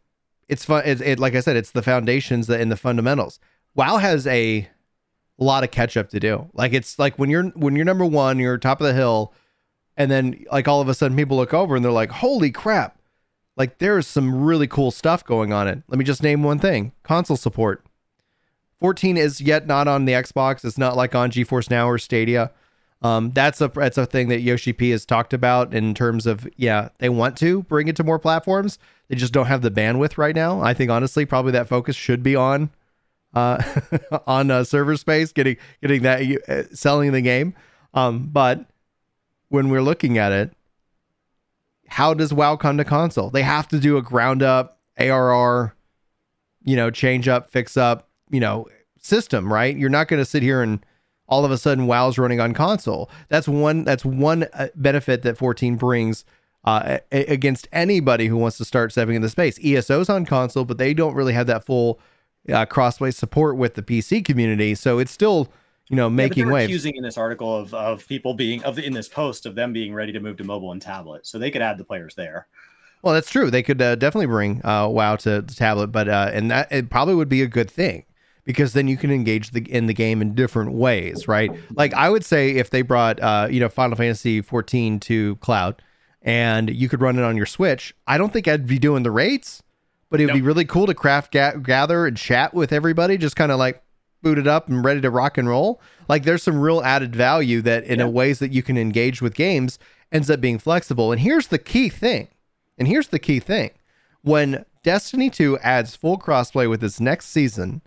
it's 0.49 0.65
fun. 0.65 0.83
It, 0.85 1.01
it, 1.01 1.19
like 1.19 1.35
I 1.35 1.41
said, 1.41 1.57
it's 1.57 1.71
the 1.71 1.83
foundations 1.83 2.49
that 2.49 2.61
in 2.61 2.69
the 2.69 2.77
fundamentals. 2.77 3.39
WoW 3.75 3.99
has 3.99 4.27
a 4.27 4.69
lot 5.39 5.63
of 5.63 5.71
catch 5.71 5.97
up 5.97 6.11
to 6.11 6.21
do. 6.21 6.51
Like 6.53 6.73
it's 6.73 6.99
like 6.99 7.17
when 7.19 7.31
you're 7.31 7.45
when 7.51 7.77
you're 7.77 7.85
number 7.85 8.05
one, 8.05 8.41
you're 8.41 8.59
top 8.59 8.81
of 8.81 8.87
the 8.89 8.95
hill, 8.95 9.33
and 9.97 10.11
then 10.11 10.45
like 10.51 10.67
all 10.67 10.81
of 10.81 10.89
a 10.89 10.95
sudden 10.95 11.17
people 11.17 11.37
look 11.37 11.55
over 11.55 11.77
and 11.77 11.85
they're 11.85 11.93
like, 11.93 12.11
"Holy 12.11 12.51
crap!" 12.51 12.99
Like 13.57 13.79
there's 13.79 14.07
some 14.09 14.43
really 14.45 14.67
cool 14.67 14.91
stuff 14.91 15.25
going 15.25 15.53
on. 15.53 15.69
It. 15.69 15.83
Let 15.87 15.99
me 15.99 16.05
just 16.05 16.25
name 16.25 16.43
one 16.43 16.59
thing: 16.59 16.91
console 17.05 17.37
support. 17.37 17.86
14 18.81 19.17
is 19.17 19.41
yet 19.41 19.67
not 19.67 19.89
on 19.89 20.05
the 20.05 20.13
Xbox. 20.13 20.65
It's 20.65 20.79
not 20.79 20.97
like 20.97 21.15
on 21.15 21.31
GeForce 21.31 21.71
Now 21.71 21.89
or 21.89 21.99
Stadia. 21.99 22.51
Um, 23.03 23.31
that's 23.33 23.61
a 23.61 23.69
that's 23.69 23.99
a 23.99 24.07
thing 24.07 24.29
that 24.29 24.41
Yoshi 24.41 24.73
P 24.73 24.91
has 24.91 25.05
talked 25.05 25.33
about 25.33 25.75
in 25.75 25.95
terms 25.95 26.27
of 26.27 26.49
yeah 26.57 26.89
they 26.99 27.09
want 27.09 27.37
to 27.39 27.63
bring 27.65 27.89
it 27.89 27.97
to 27.97 28.05
more 28.05 28.19
platforms. 28.19 28.79
They 29.09 29.17
just 29.17 29.33
don't 29.33 29.47
have 29.47 29.63
the 29.63 29.71
bandwidth 29.71 30.19
right 30.19 30.35
now. 30.35 30.61
I 30.63 30.75
think 30.75 30.91
honestly, 30.91 31.27
probably 31.27 31.53
that 31.53 31.69
focus 31.69 31.95
should 31.95 32.23
be 32.23 32.35
on 32.35 32.71
uh, 33.35 33.63
on 34.27 34.51
uh, 34.51 34.65
server 34.65 34.97
space, 34.97 35.33
getting 35.33 35.57
getting 35.83 36.03
that 36.03 36.23
uh, 36.49 36.75
selling 36.75 37.13
the 37.13 37.21
game. 37.21 37.55
Um, 37.95 38.29
but 38.33 38.67
when 39.49 39.69
we're 39.69 39.83
looking 39.83 40.19
at 40.19 40.33
it, 40.33 40.53
how 41.89 42.15
does 42.15 42.33
WoW 42.33 42.57
come 42.57 42.79
to 42.79 42.85
console? 42.85 43.31
They 43.31 43.43
have 43.43 43.69
to 43.69 43.79
do 43.79 43.97
a 43.99 44.03
ground 44.03 44.43
up 44.43 44.81
ARR, 44.99 45.75
you 46.65 46.77
know, 46.77 46.91
change 46.91 47.29
up, 47.29 47.51
fix 47.51 47.77
up, 47.77 48.09
you 48.31 48.41
know, 48.41 48.67
system, 48.99 49.53
right? 49.53 49.77
You're 49.77 49.91
not 49.91 50.09
going 50.09 50.21
to 50.21 50.25
sit 50.25 50.43
here 50.43 50.63
and 50.63 50.85
all 51.29 51.45
of 51.45 51.51
a 51.51 51.59
sudden 51.59 51.87
WoW's 51.87 52.19
running 52.19 52.41
on 52.41 52.55
console. 52.55 53.11
That's 53.29 53.49
one 53.49 53.85
that's 53.85 54.05
one 54.05 54.45
uh, 54.53 54.69
benefit 54.75 55.23
that 55.23 55.37
14 55.37 55.77
brings 55.77 56.25
uh, 56.65 56.99
against 57.13 57.69
anybody 57.73 58.27
who 58.27 58.37
wants 58.37 58.59
to 58.59 58.65
start 58.65 58.93
stepping 58.93 59.15
in 59.15 59.23
the 59.23 59.29
space. 59.29 59.59
ESO's 59.65 60.09
on 60.09 60.27
console, 60.27 60.65
but 60.65 60.79
they 60.79 60.95
don't 60.95 61.15
really 61.15 61.33
have 61.33 61.47
that 61.47 61.65
full 61.65 62.01
uh, 62.49 62.67
crossplay 62.67 63.15
support 63.15 63.57
with 63.57 63.75
the 63.75 63.83
PC 63.83 64.25
community. 64.25 64.75
So 64.75 64.99
it's 64.99 65.13
still 65.13 65.49
you 65.89 65.97
know 65.97 66.11
making 66.11 66.47
yeah, 66.47 66.53
waves. 66.53 66.71
Accusing 66.71 66.97
in 66.97 67.03
this 67.03 67.19
article 67.19 67.55
of 67.55 67.73
of 67.75 68.07
people 68.09 68.35
being 68.35 68.63
of 68.65 68.79
in 68.79 68.93
this 68.93 69.09
post 69.09 69.47
of 69.47 69.55
them 69.55 69.73
being 69.73 69.95
ready 69.95 70.13
to 70.13 70.21
move 70.21 70.37
to 70.39 70.45
mobile 70.45 70.73
and 70.73 70.83
tablet, 70.83 71.27
so 71.27 71.39
they 71.39 71.51
could 71.51 71.63
add 71.63 71.79
the 71.79 71.85
players 71.85 72.15
there. 72.15 72.49
Well, 73.03 73.15
that's 73.15 73.31
true. 73.31 73.51
They 73.51 73.63
could 73.63 73.81
uh, 73.81 73.95
definitely 73.95 74.27
bring 74.27 74.65
uh, 74.65 74.89
WoW 74.89 75.17
to 75.17 75.43
the 75.43 75.55
tablet, 75.55 75.89
but 75.89 76.09
uh, 76.09 76.31
and 76.33 76.51
that 76.51 76.73
it 76.73 76.91
probably 76.91 77.15
would 77.15 77.29
be 77.29 77.43
a 77.43 77.47
good 77.47 77.71
thing 77.71 78.05
because 78.47 78.73
then 78.73 78.89
you 78.89 78.97
can 78.97 79.11
engage 79.11 79.51
the 79.51 79.61
in 79.71 79.87
the 79.87 79.93
game 79.93 80.23
in 80.23 80.35
different 80.35 80.73
ways, 80.73 81.29
right? 81.29 81.51
Like 81.75 81.93
I 81.93 82.09
would 82.09 82.25
say 82.25 82.53
if 82.53 82.71
they 82.71 82.81
brought 82.81 83.21
uh, 83.21 83.49
you 83.51 83.61
know 83.61 83.69
Final 83.69 83.97
Fantasy 83.97 84.41
14 84.41 85.01
to 85.01 85.37
cloud 85.37 85.83
and 86.23 86.71
you 86.71 86.89
could 86.89 87.03
run 87.03 87.19
it 87.19 87.23
on 87.23 87.37
your 87.37 87.45
Switch, 87.45 87.95
I 88.07 88.17
don't 88.17 88.33
think 88.33 88.49
I'd 88.49 88.67
be 88.67 88.79
doing 88.79 89.03
the 89.03 89.11
rates, 89.11 89.63
but 90.09 90.21
it 90.21 90.25
would 90.25 90.29
nope. 90.29 90.37
be 90.37 90.47
really 90.47 90.65
cool 90.65 90.87
to 90.87 90.95
craft 90.95 91.33
ga- 91.33 91.59
gather 91.59 92.07
and 92.07 92.17
chat 92.17 92.55
with 92.55 92.73
everybody 92.73 93.19
just 93.19 93.37
kind 93.37 93.53
of 93.53 93.59
like 93.59 93.83
boot 94.23 94.39
it 94.39 94.47
up 94.47 94.69
and 94.69 94.85
ready 94.85 95.01
to 95.01 95.11
rock 95.11 95.37
and 95.37 95.49
roll. 95.49 95.81
Like 96.09 96.23
there's 96.23 96.43
some 96.43 96.59
real 96.59 96.81
added 96.83 97.15
value 97.15 97.61
that 97.63 97.85
in 97.85 98.13
ways 98.13 98.39
that 98.39 98.53
you 98.53 98.63
can 98.63 98.79
engage 98.79 99.21
with 99.21 99.35
games 99.35 99.79
ends 100.13 100.31
up 100.31 100.41
being 100.41 100.59
flexible. 100.59 101.13
And 101.13 101.21
here's 101.21 101.49
the 101.49 101.59
key 101.59 101.89
thing. 101.89 102.29
And 102.79 102.87
here's 102.87 103.09
the 103.09 103.19
key 103.19 103.41
thing. 103.41 103.71
When 104.23 104.65
Destiny 104.83 105.31
2 105.31 105.59
adds 105.59 105.97
full 105.97 106.19
crossplay 106.19 106.69
with 106.69 106.83
its 106.83 107.01
next 107.01 107.27
season, 107.27 107.83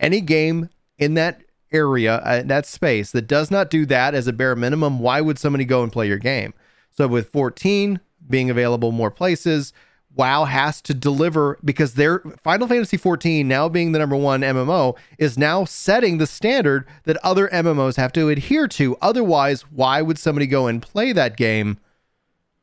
any 0.00 0.20
game 0.20 0.68
in 0.98 1.14
that 1.14 1.42
area, 1.72 2.16
uh, 2.16 2.42
that 2.42 2.66
space 2.66 3.10
that 3.12 3.26
does 3.26 3.50
not 3.50 3.70
do 3.70 3.86
that 3.86 4.14
as 4.14 4.26
a 4.26 4.32
bare 4.32 4.56
minimum, 4.56 4.98
why 5.00 5.20
would 5.20 5.38
somebody 5.38 5.64
go 5.64 5.82
and 5.82 5.92
play 5.92 6.06
your 6.06 6.18
game? 6.18 6.54
So 6.90 7.06
with 7.06 7.30
14 7.30 8.00
being 8.28 8.50
available 8.50 8.92
more 8.92 9.10
places, 9.10 9.72
WoW 10.14 10.46
has 10.46 10.80
to 10.82 10.94
deliver 10.94 11.58
because 11.64 11.94
their 11.94 12.20
Final 12.42 12.66
Fantasy 12.66 12.96
14 12.96 13.46
now 13.46 13.68
being 13.68 13.92
the 13.92 13.98
number 13.98 14.16
one 14.16 14.40
MMO 14.40 14.96
is 15.16 15.38
now 15.38 15.64
setting 15.64 16.18
the 16.18 16.26
standard 16.26 16.86
that 17.04 17.18
other 17.18 17.48
MMOs 17.48 17.96
have 17.96 18.12
to 18.14 18.28
adhere 18.28 18.66
to. 18.68 18.96
Otherwise, 19.00 19.62
why 19.62 20.02
would 20.02 20.18
somebody 20.18 20.46
go 20.46 20.66
and 20.66 20.82
play 20.82 21.12
that 21.12 21.36
game 21.36 21.78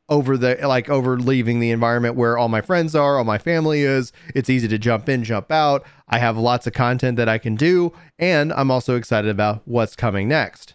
over 0.08 0.36
the 0.36 0.56
like 0.62 0.88
over 0.88 1.18
leaving 1.18 1.60
the 1.60 1.70
environment 1.70 2.14
where 2.14 2.38
all 2.38 2.48
my 2.48 2.60
friends 2.60 2.94
are, 2.94 3.18
all 3.18 3.24
my 3.24 3.38
family 3.38 3.82
is. 3.82 4.12
It's 4.34 4.50
easy 4.50 4.68
to 4.68 4.78
jump 4.78 5.08
in, 5.08 5.24
jump 5.24 5.50
out. 5.50 5.84
I 6.08 6.18
have 6.18 6.36
lots 6.36 6.66
of 6.66 6.72
content 6.72 7.16
that 7.16 7.28
I 7.28 7.38
can 7.38 7.56
do, 7.56 7.92
and 8.18 8.52
I'm 8.52 8.70
also 8.70 8.96
excited 8.96 9.30
about 9.30 9.62
what's 9.64 9.96
coming 9.96 10.28
next. 10.28 10.74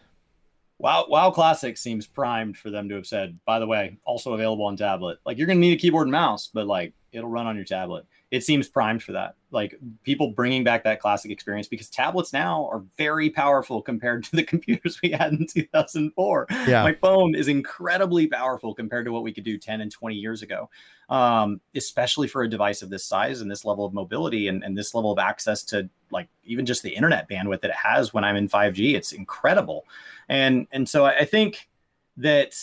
WoW, 0.77 1.05
WoW 1.07 1.31
Classic 1.31 1.77
seems 1.77 2.07
primed 2.07 2.57
for 2.57 2.69
them 2.69 2.89
to 2.89 2.95
have 2.95 3.05
said, 3.05 3.39
by 3.45 3.59
the 3.59 3.67
way, 3.67 3.97
also 4.03 4.33
available 4.33 4.65
on 4.65 4.75
tablet. 4.75 5.19
Like 5.25 5.37
you're 5.37 5.47
gonna 5.47 5.59
need 5.59 5.77
a 5.77 5.79
keyboard 5.79 6.07
and 6.07 6.11
mouse, 6.11 6.49
but 6.51 6.65
like 6.67 6.93
it'll 7.11 7.29
run 7.29 7.45
on 7.45 7.55
your 7.55 7.65
tablet. 7.65 8.05
It 8.31 8.45
seems 8.45 8.69
primed 8.69 9.03
for 9.03 9.11
that. 9.11 9.35
Like 9.51 9.77
people 10.03 10.31
bringing 10.31 10.63
back 10.63 10.85
that 10.85 11.01
classic 11.01 11.31
experience 11.31 11.67
because 11.67 11.89
tablets 11.89 12.31
now 12.31 12.69
are 12.71 12.81
very 12.97 13.29
powerful 13.29 13.81
compared 13.81 14.23
to 14.23 14.37
the 14.37 14.43
computers 14.51 15.01
we 15.03 15.11
had 15.11 15.33
in 15.33 15.45
2004. 15.45 16.47
Yeah. 16.65 16.83
My 16.83 16.93
phone 16.93 17.35
is 17.35 17.49
incredibly 17.49 18.27
powerful 18.27 18.73
compared 18.73 19.05
to 19.05 19.11
what 19.11 19.23
we 19.23 19.33
could 19.33 19.43
do 19.43 19.57
10 19.57 19.81
and 19.81 19.91
20 19.91 20.15
years 20.15 20.41
ago, 20.41 20.69
um, 21.09 21.59
especially 21.75 22.29
for 22.29 22.43
a 22.43 22.49
device 22.49 22.81
of 22.81 22.89
this 22.89 23.03
size 23.03 23.41
and 23.41 23.51
this 23.51 23.65
level 23.65 23.83
of 23.83 23.93
mobility 23.93 24.47
and, 24.47 24.63
and 24.63 24.77
this 24.77 24.95
level 24.95 25.11
of 25.11 25.19
access 25.19 25.61
to 25.63 25.89
like 26.09 26.29
even 26.45 26.65
just 26.65 26.83
the 26.83 26.95
internet 26.95 27.29
bandwidth 27.29 27.61
that 27.61 27.71
it 27.71 27.75
has 27.75 28.13
when 28.13 28.23
I'm 28.23 28.37
in 28.37 28.47
5G. 28.47 28.95
It's 28.95 29.11
incredible. 29.11 29.85
And, 30.29 30.67
and 30.71 30.87
so 30.87 31.05
I 31.05 31.25
think 31.25 31.67
that 32.15 32.53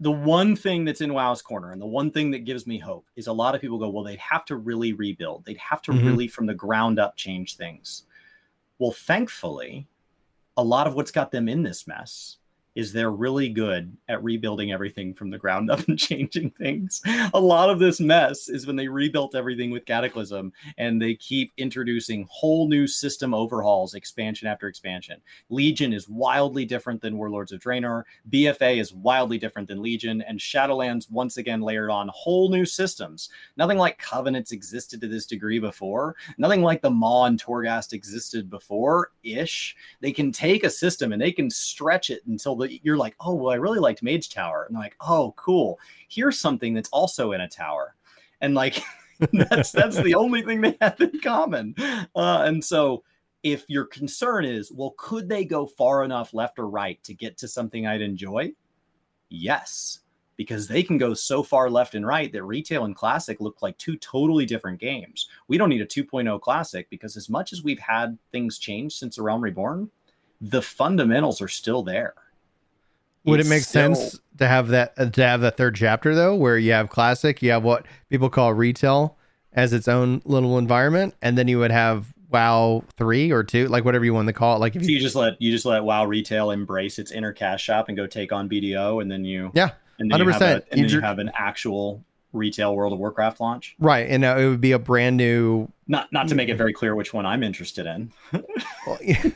the 0.00 0.12
one 0.12 0.54
thing 0.54 0.84
that's 0.84 1.00
in 1.00 1.12
WoW's 1.12 1.42
corner 1.42 1.72
and 1.72 1.80
the 1.80 1.86
one 1.86 2.10
thing 2.10 2.30
that 2.30 2.44
gives 2.44 2.66
me 2.66 2.78
hope 2.78 3.06
is 3.16 3.26
a 3.26 3.32
lot 3.32 3.54
of 3.54 3.60
people 3.60 3.78
go, 3.78 3.88
well, 3.88 4.04
they'd 4.04 4.18
have 4.18 4.44
to 4.44 4.56
really 4.56 4.92
rebuild. 4.92 5.44
They'd 5.44 5.56
have 5.58 5.82
to 5.82 5.92
mm-hmm. 5.92 6.06
really 6.06 6.28
from 6.28 6.46
the 6.46 6.54
ground 6.54 6.98
up 6.98 7.16
change 7.16 7.56
things. 7.56 8.04
Well, 8.78 8.92
thankfully, 8.92 9.88
a 10.56 10.62
lot 10.62 10.86
of 10.86 10.94
what's 10.94 11.10
got 11.10 11.32
them 11.32 11.48
in 11.48 11.62
this 11.64 11.86
mess 11.86 12.36
is 12.74 12.92
they're 12.92 13.10
really 13.10 13.48
good 13.48 13.96
at 14.08 14.22
rebuilding 14.22 14.72
everything 14.72 15.14
from 15.14 15.30
the 15.30 15.38
ground 15.38 15.70
up 15.70 15.80
and 15.88 15.98
changing 15.98 16.50
things. 16.50 17.00
A 17.34 17.40
lot 17.40 17.70
of 17.70 17.78
this 17.78 18.00
mess 18.00 18.48
is 18.48 18.66
when 18.66 18.76
they 18.76 18.88
rebuilt 18.88 19.34
everything 19.34 19.70
with 19.70 19.84
Cataclysm 19.84 20.52
and 20.76 21.00
they 21.00 21.14
keep 21.14 21.52
introducing 21.56 22.26
whole 22.30 22.68
new 22.68 22.86
system 22.86 23.34
overhauls, 23.34 23.94
expansion 23.94 24.48
after 24.48 24.68
expansion. 24.68 25.20
Legion 25.48 25.92
is 25.92 26.08
wildly 26.08 26.64
different 26.64 27.00
than 27.00 27.16
Warlords 27.16 27.52
of 27.52 27.60
Draenor. 27.60 28.04
BFA 28.30 28.80
is 28.80 28.92
wildly 28.92 29.38
different 29.38 29.68
than 29.68 29.82
Legion, 29.82 30.22
and 30.22 30.38
Shadowlands 30.38 31.10
once 31.10 31.36
again 31.36 31.60
layered 31.60 31.90
on 31.90 32.10
whole 32.12 32.48
new 32.50 32.64
systems. 32.64 33.28
Nothing 33.56 33.78
like 33.78 33.98
Covenants 33.98 34.52
existed 34.52 35.00
to 35.00 35.08
this 35.08 35.26
degree 35.26 35.58
before. 35.58 36.16
Nothing 36.36 36.62
like 36.62 36.82
the 36.82 36.90
Maw 36.90 37.26
and 37.26 37.42
Torghast 37.42 37.92
existed 37.92 38.50
before 38.50 39.12
ish. 39.22 39.76
They 40.00 40.12
can 40.12 40.32
take 40.32 40.64
a 40.64 40.70
system 40.70 41.12
and 41.12 41.20
they 41.20 41.32
can 41.32 41.50
stretch 41.50 42.10
it 42.10 42.22
until 42.26 42.56
you're 42.66 42.96
like, 42.96 43.14
oh, 43.20 43.34
well, 43.34 43.50
I 43.50 43.56
really 43.56 43.78
liked 43.78 44.02
Mage 44.02 44.30
Tower. 44.30 44.66
And 44.68 44.76
like, 44.76 44.96
oh, 45.00 45.34
cool. 45.36 45.78
Here's 46.08 46.38
something 46.38 46.74
that's 46.74 46.88
also 46.90 47.32
in 47.32 47.40
a 47.40 47.48
tower. 47.48 47.94
And 48.40 48.54
like, 48.54 48.82
that's 49.32 49.72
that's 49.72 50.00
the 50.00 50.14
only 50.16 50.42
thing 50.42 50.60
they 50.60 50.76
have 50.80 51.00
in 51.00 51.20
common. 51.20 51.74
Uh, 51.78 52.42
and 52.44 52.64
so 52.64 53.02
if 53.42 53.64
your 53.68 53.84
concern 53.84 54.44
is, 54.44 54.72
well, 54.72 54.94
could 54.96 55.28
they 55.28 55.44
go 55.44 55.66
far 55.66 56.04
enough 56.04 56.34
left 56.34 56.58
or 56.58 56.68
right 56.68 57.02
to 57.04 57.14
get 57.14 57.38
to 57.38 57.48
something 57.48 57.86
I'd 57.86 58.02
enjoy? 58.02 58.52
Yes, 59.28 60.00
because 60.36 60.68
they 60.68 60.82
can 60.82 60.98
go 60.98 61.14
so 61.14 61.42
far 61.42 61.68
left 61.68 61.94
and 61.94 62.06
right 62.06 62.32
that 62.32 62.44
retail 62.44 62.84
and 62.84 62.96
classic 62.96 63.40
look 63.40 63.60
like 63.60 63.76
two 63.78 63.96
totally 63.96 64.46
different 64.46 64.80
games. 64.80 65.28
We 65.48 65.58
don't 65.58 65.68
need 65.68 65.82
a 65.82 65.86
2.0 65.86 66.40
classic 66.40 66.88
because 66.90 67.16
as 67.16 67.28
much 67.28 67.52
as 67.52 67.62
we've 67.62 67.78
had 67.78 68.18
things 68.32 68.58
change 68.58 68.94
since 68.94 69.18
A 69.18 69.22
Realm 69.22 69.42
Reborn, 69.42 69.90
the 70.40 70.62
fundamentals 70.62 71.40
are 71.40 71.48
still 71.48 71.82
there. 71.82 72.14
Would 73.30 73.40
it 73.40 73.46
make 73.46 73.62
still... 73.62 73.94
sense 73.94 74.20
to 74.38 74.48
have 74.48 74.68
that 74.68 74.94
uh, 74.96 75.10
to 75.10 75.26
have 75.26 75.40
the 75.40 75.50
third 75.50 75.74
chapter 75.76 76.14
though, 76.14 76.34
where 76.34 76.58
you 76.58 76.72
have 76.72 76.88
classic, 76.88 77.42
you 77.42 77.50
have 77.50 77.62
what 77.62 77.86
people 78.08 78.30
call 78.30 78.54
retail 78.54 79.16
as 79.52 79.72
its 79.72 79.88
own 79.88 80.22
little 80.24 80.58
environment, 80.58 81.14
and 81.22 81.36
then 81.36 81.48
you 81.48 81.58
would 81.58 81.70
have 81.70 82.12
WoW 82.30 82.84
three 82.96 83.32
or 83.32 83.42
two, 83.42 83.68
like 83.68 83.84
whatever 83.84 84.04
you 84.04 84.14
want 84.14 84.26
to 84.28 84.32
call 84.32 84.56
it. 84.56 84.60
Like 84.60 84.76
if 84.76 84.82
you, 84.82 84.88
so 84.88 84.92
you 84.92 85.00
just 85.00 85.16
let 85.16 85.40
you 85.40 85.50
just 85.50 85.66
let 85.66 85.84
WoW 85.84 86.04
retail 86.06 86.50
embrace 86.50 86.98
its 86.98 87.10
inner 87.10 87.32
cash 87.32 87.62
shop 87.62 87.88
and 87.88 87.96
go 87.96 88.06
take 88.06 88.32
on 88.32 88.48
BDO, 88.48 89.02
and 89.02 89.10
then 89.10 89.24
you 89.24 89.50
yeah, 89.54 89.70
hundred 89.98 90.32
percent, 90.32 90.64
and 90.70 90.80
then 90.80 90.88
you 90.88 91.00
have 91.00 91.18
an 91.18 91.30
actual 91.34 92.04
retail 92.32 92.74
World 92.74 92.92
of 92.92 92.98
Warcraft 92.98 93.40
launch. 93.40 93.74
Right, 93.78 94.08
and 94.08 94.24
uh, 94.24 94.36
it 94.38 94.48
would 94.48 94.60
be 94.60 94.72
a 94.72 94.78
brand 94.78 95.16
new. 95.16 95.68
Not 95.86 96.12
not 96.12 96.28
to 96.28 96.34
make 96.34 96.48
it 96.48 96.56
very 96.56 96.72
clear 96.72 96.94
which 96.94 97.12
one 97.12 97.26
I'm 97.26 97.42
interested 97.42 97.86
in. 97.86 98.12
well, 98.86 98.98
yeah. 99.02 99.30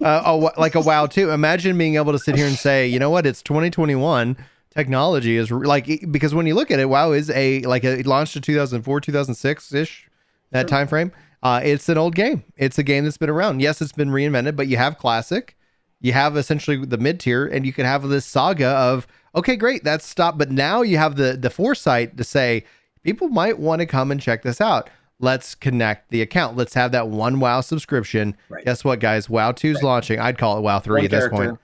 Uh, 0.00 0.22
a, 0.24 0.60
like 0.60 0.74
a 0.74 0.80
WoW 0.80 1.06
too. 1.06 1.30
Imagine 1.30 1.76
being 1.76 1.96
able 1.96 2.12
to 2.12 2.18
sit 2.18 2.36
here 2.36 2.46
and 2.46 2.56
say, 2.56 2.86
you 2.86 2.98
know 2.98 3.10
what, 3.10 3.26
it's 3.26 3.42
2021. 3.42 4.36
Technology 4.70 5.36
is 5.36 5.50
like 5.50 5.86
because 6.10 6.34
when 6.34 6.46
you 6.46 6.54
look 6.54 6.70
at 6.70 6.78
it, 6.78 6.88
WoW 6.88 7.12
is 7.12 7.30
a 7.30 7.62
like 7.62 7.84
it 7.84 8.06
launched 8.06 8.36
in 8.36 8.42
2004, 8.42 9.00
2006 9.00 9.74
ish 9.74 10.08
that 10.50 10.62
sure. 10.62 10.68
time 10.68 10.86
frame. 10.86 11.12
Uh, 11.42 11.60
it's 11.62 11.88
an 11.88 11.98
old 11.98 12.14
game. 12.14 12.44
It's 12.56 12.78
a 12.78 12.82
game 12.82 13.04
that's 13.04 13.16
been 13.16 13.30
around. 13.30 13.60
Yes, 13.60 13.80
it's 13.80 13.92
been 13.92 14.10
reinvented, 14.10 14.56
but 14.56 14.66
you 14.66 14.76
have 14.76 14.98
classic, 14.98 15.56
you 16.00 16.12
have 16.12 16.36
essentially 16.36 16.84
the 16.84 16.98
mid 16.98 17.20
tier, 17.20 17.46
and 17.46 17.64
you 17.64 17.72
can 17.72 17.86
have 17.86 18.08
this 18.08 18.26
saga 18.26 18.68
of 18.68 19.06
okay, 19.34 19.56
great, 19.56 19.84
that's 19.84 20.06
stopped. 20.06 20.38
But 20.38 20.50
now 20.50 20.82
you 20.82 20.98
have 20.98 21.16
the 21.16 21.36
the 21.36 21.50
foresight 21.50 22.16
to 22.16 22.24
say 22.24 22.64
people 23.02 23.28
might 23.28 23.58
want 23.58 23.80
to 23.80 23.86
come 23.86 24.10
and 24.10 24.20
check 24.20 24.42
this 24.42 24.60
out. 24.60 24.90
Let's 25.20 25.54
connect 25.54 26.10
the 26.10 26.22
account. 26.22 26.56
Let's 26.56 26.74
have 26.74 26.92
that 26.92 27.08
one 27.08 27.40
WoW 27.40 27.60
subscription. 27.60 28.36
Right. 28.48 28.64
Guess 28.64 28.84
what, 28.84 29.00
guys? 29.00 29.28
WoW 29.28 29.52
2 29.52 29.68
is 29.68 29.74
right. 29.76 29.84
launching. 29.84 30.20
I'd 30.20 30.38
call 30.38 30.58
it 30.58 30.60
WoW 30.60 30.78
3 30.78 30.94
one 30.94 31.04
at 31.04 31.10
this 31.10 31.28
point. 31.28 31.58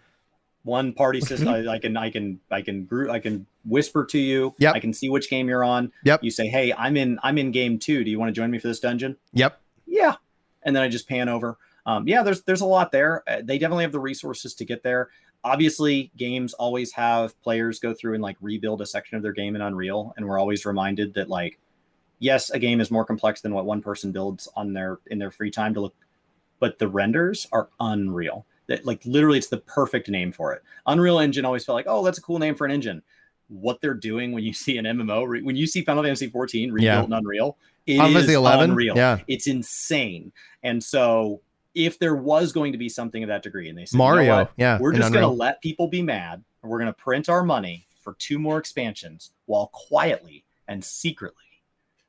One 0.64 0.92
party 0.92 1.20
system. 1.22 1.48
I, 1.48 1.66
I, 1.68 1.78
can 1.78 1.96
I 1.96 2.10
can 2.10 2.40
I 2.50 2.62
can 2.62 2.84
group 2.84 3.10
I 3.10 3.20
can 3.20 3.46
whisper 3.64 4.04
to 4.06 4.18
you. 4.18 4.54
Yep. 4.58 4.74
I 4.74 4.80
can 4.80 4.92
see 4.92 5.08
which 5.08 5.30
game 5.30 5.48
you're 5.48 5.64
on. 5.64 5.92
Yep. 6.04 6.24
You 6.24 6.30
say, 6.30 6.48
hey, 6.48 6.72
I'm 6.72 6.96
in 6.96 7.18
I'm 7.22 7.38
in 7.38 7.52
game 7.52 7.78
two. 7.78 8.02
Do 8.02 8.10
you 8.10 8.18
want 8.18 8.28
to 8.28 8.32
join 8.32 8.50
me 8.50 8.58
for 8.58 8.68
this 8.68 8.80
dungeon? 8.80 9.16
Yep. 9.32 9.60
Yeah. 9.86 10.16
And 10.62 10.74
then 10.74 10.82
I 10.82 10.88
just 10.88 11.08
pan 11.08 11.28
over. 11.28 11.58
Um, 11.86 12.08
yeah, 12.08 12.22
there's 12.22 12.42
there's 12.42 12.62
a 12.62 12.66
lot 12.66 12.92
there. 12.92 13.22
Uh, 13.28 13.42
they 13.44 13.58
definitely 13.58 13.84
have 13.84 13.92
the 13.92 14.00
resources 14.00 14.54
to 14.54 14.64
get 14.64 14.82
there 14.82 15.10
obviously 15.44 16.10
games 16.16 16.54
always 16.54 16.92
have 16.92 17.40
players 17.42 17.78
go 17.78 17.92
through 17.92 18.14
and 18.14 18.22
like 18.22 18.36
rebuild 18.40 18.80
a 18.80 18.86
section 18.86 19.16
of 19.16 19.22
their 19.22 19.32
game 19.32 19.54
in 19.54 19.60
unreal 19.62 20.14
and 20.16 20.26
we're 20.26 20.38
always 20.38 20.64
reminded 20.64 21.14
that 21.14 21.28
like 21.28 21.60
yes 22.24 22.50
a 22.50 22.58
game 22.58 22.80
is 22.80 22.90
more 22.90 23.04
complex 23.04 23.40
than 23.40 23.54
what 23.54 23.66
one 23.66 23.80
person 23.80 24.10
builds 24.12 24.48
on 24.56 24.72
their 24.72 24.98
in 25.06 25.18
their 25.18 25.30
free 25.30 25.50
time 25.50 25.74
to 25.74 25.80
look 25.80 25.94
but 26.60 26.78
the 26.78 26.88
renders 26.88 27.46
are 27.52 27.68
unreal. 27.78 28.46
That 28.68 28.86
like 28.86 29.04
literally 29.04 29.36
it's 29.36 29.48
the 29.48 29.58
perfect 29.58 30.08
name 30.08 30.32
for 30.32 30.54
it. 30.54 30.62
Unreal 30.86 31.18
engine 31.18 31.44
always 31.44 31.64
felt 31.64 31.76
like 31.76 31.86
oh 31.86 32.02
that's 32.04 32.18
a 32.18 32.22
cool 32.22 32.38
name 32.38 32.54
for 32.54 32.64
an 32.64 32.70
engine. 32.70 33.02
What 33.48 33.82
they're 33.82 33.92
doing 33.92 34.32
when 34.32 34.44
you 34.44 34.54
see 34.64 34.78
an 34.78 34.86
mmo 34.86 35.44
when 35.44 35.56
you 35.56 35.66
see 35.66 35.82
final 35.82 36.02
fantasy 36.02 36.28
14 36.28 36.72
rebuilt 36.72 36.82
yeah. 36.84 37.04
in 37.04 37.12
unreal 37.12 37.58
it 37.86 37.98
Final 37.98 38.16
is 38.16 38.30
11? 38.30 38.70
unreal. 38.70 38.96
Yeah. 38.96 39.18
It's 39.26 39.46
insane. 39.46 40.32
And 40.62 40.82
so 40.82 41.42
if 41.74 41.98
there 41.98 42.14
was 42.14 42.52
going 42.52 42.72
to 42.72 42.78
be 42.78 42.88
something 42.88 43.22
of 43.22 43.28
that 43.28 43.42
degree, 43.42 43.68
and 43.68 43.76
they 43.76 43.84
said, 43.84 43.98
Mario, 43.98 44.22
you 44.22 44.28
know 44.28 44.48
yeah, 44.56 44.78
we're 44.80 44.94
just 44.94 45.12
going 45.12 45.24
to 45.24 45.28
let 45.28 45.60
people 45.60 45.88
be 45.88 46.00
mad, 46.00 46.42
and 46.62 46.70
we're 46.70 46.78
going 46.78 46.86
to 46.86 46.94
print 46.94 47.28
our 47.28 47.44
money 47.44 47.86
for 48.00 48.14
two 48.14 48.38
more 48.38 48.58
expansions, 48.58 49.32
while 49.44 49.66
quietly 49.66 50.44
and 50.66 50.82
secretly 50.82 51.43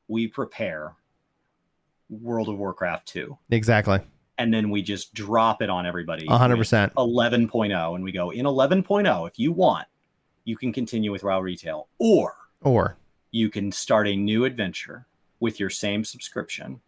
we 0.07 0.27
prepare 0.27 0.93
World 2.09 2.49
of 2.49 2.57
Warcraft 2.57 3.07
2. 3.07 3.37
Exactly. 3.51 3.99
And 4.37 4.53
then 4.53 4.69
we 4.69 4.81
just 4.81 5.13
drop 5.13 5.61
it 5.61 5.69
on 5.69 5.85
everybody. 5.85 6.27
100%. 6.27 6.93
11.0. 6.93 7.95
And 7.95 8.03
we 8.03 8.11
go 8.11 8.31
in 8.31 8.45
11.0, 8.45 9.27
if 9.27 9.39
you 9.39 9.51
want, 9.51 9.87
you 10.43 10.57
can 10.57 10.73
continue 10.73 11.11
with 11.11 11.23
WoW 11.23 11.39
Retail, 11.39 11.87
or, 11.97 12.35
or 12.61 12.97
you 13.31 13.49
can 13.49 13.71
start 13.71 14.07
a 14.07 14.15
new 14.15 14.45
adventure 14.45 15.07
with 15.39 15.59
your 15.59 15.69
same 15.69 16.03
subscription 16.03 16.81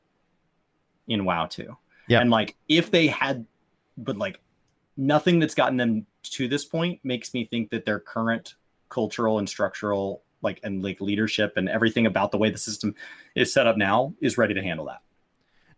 in 1.07 1.25
WoW 1.25 1.45
2. 1.47 1.75
Yeah. 2.07 2.21
And 2.21 2.29
like 2.29 2.55
if 2.67 2.91
they 2.91 3.07
had, 3.07 3.45
but 3.97 4.17
like 4.17 4.39
nothing 4.95 5.39
that's 5.39 5.55
gotten 5.55 5.77
them 5.77 6.05
to 6.23 6.47
this 6.47 6.65
point 6.65 6.99
makes 7.03 7.33
me 7.33 7.45
think 7.45 7.69
that 7.71 7.85
their 7.85 7.99
current 7.99 8.55
cultural 8.89 9.39
and 9.39 9.47
structural 9.47 10.23
like 10.47 10.59
and 10.63 10.83
like 10.83 10.99
leadership 11.01 11.53
and 11.57 11.69
everything 11.69 12.05
about 12.05 12.31
the 12.31 12.37
way 12.37 12.49
the 12.49 12.57
system 12.57 12.95
is 13.35 13.53
set 13.53 13.67
up 13.67 13.77
now 13.77 14.13
is 14.21 14.37
ready 14.37 14.53
to 14.53 14.61
handle 14.63 14.85
that. 14.85 15.01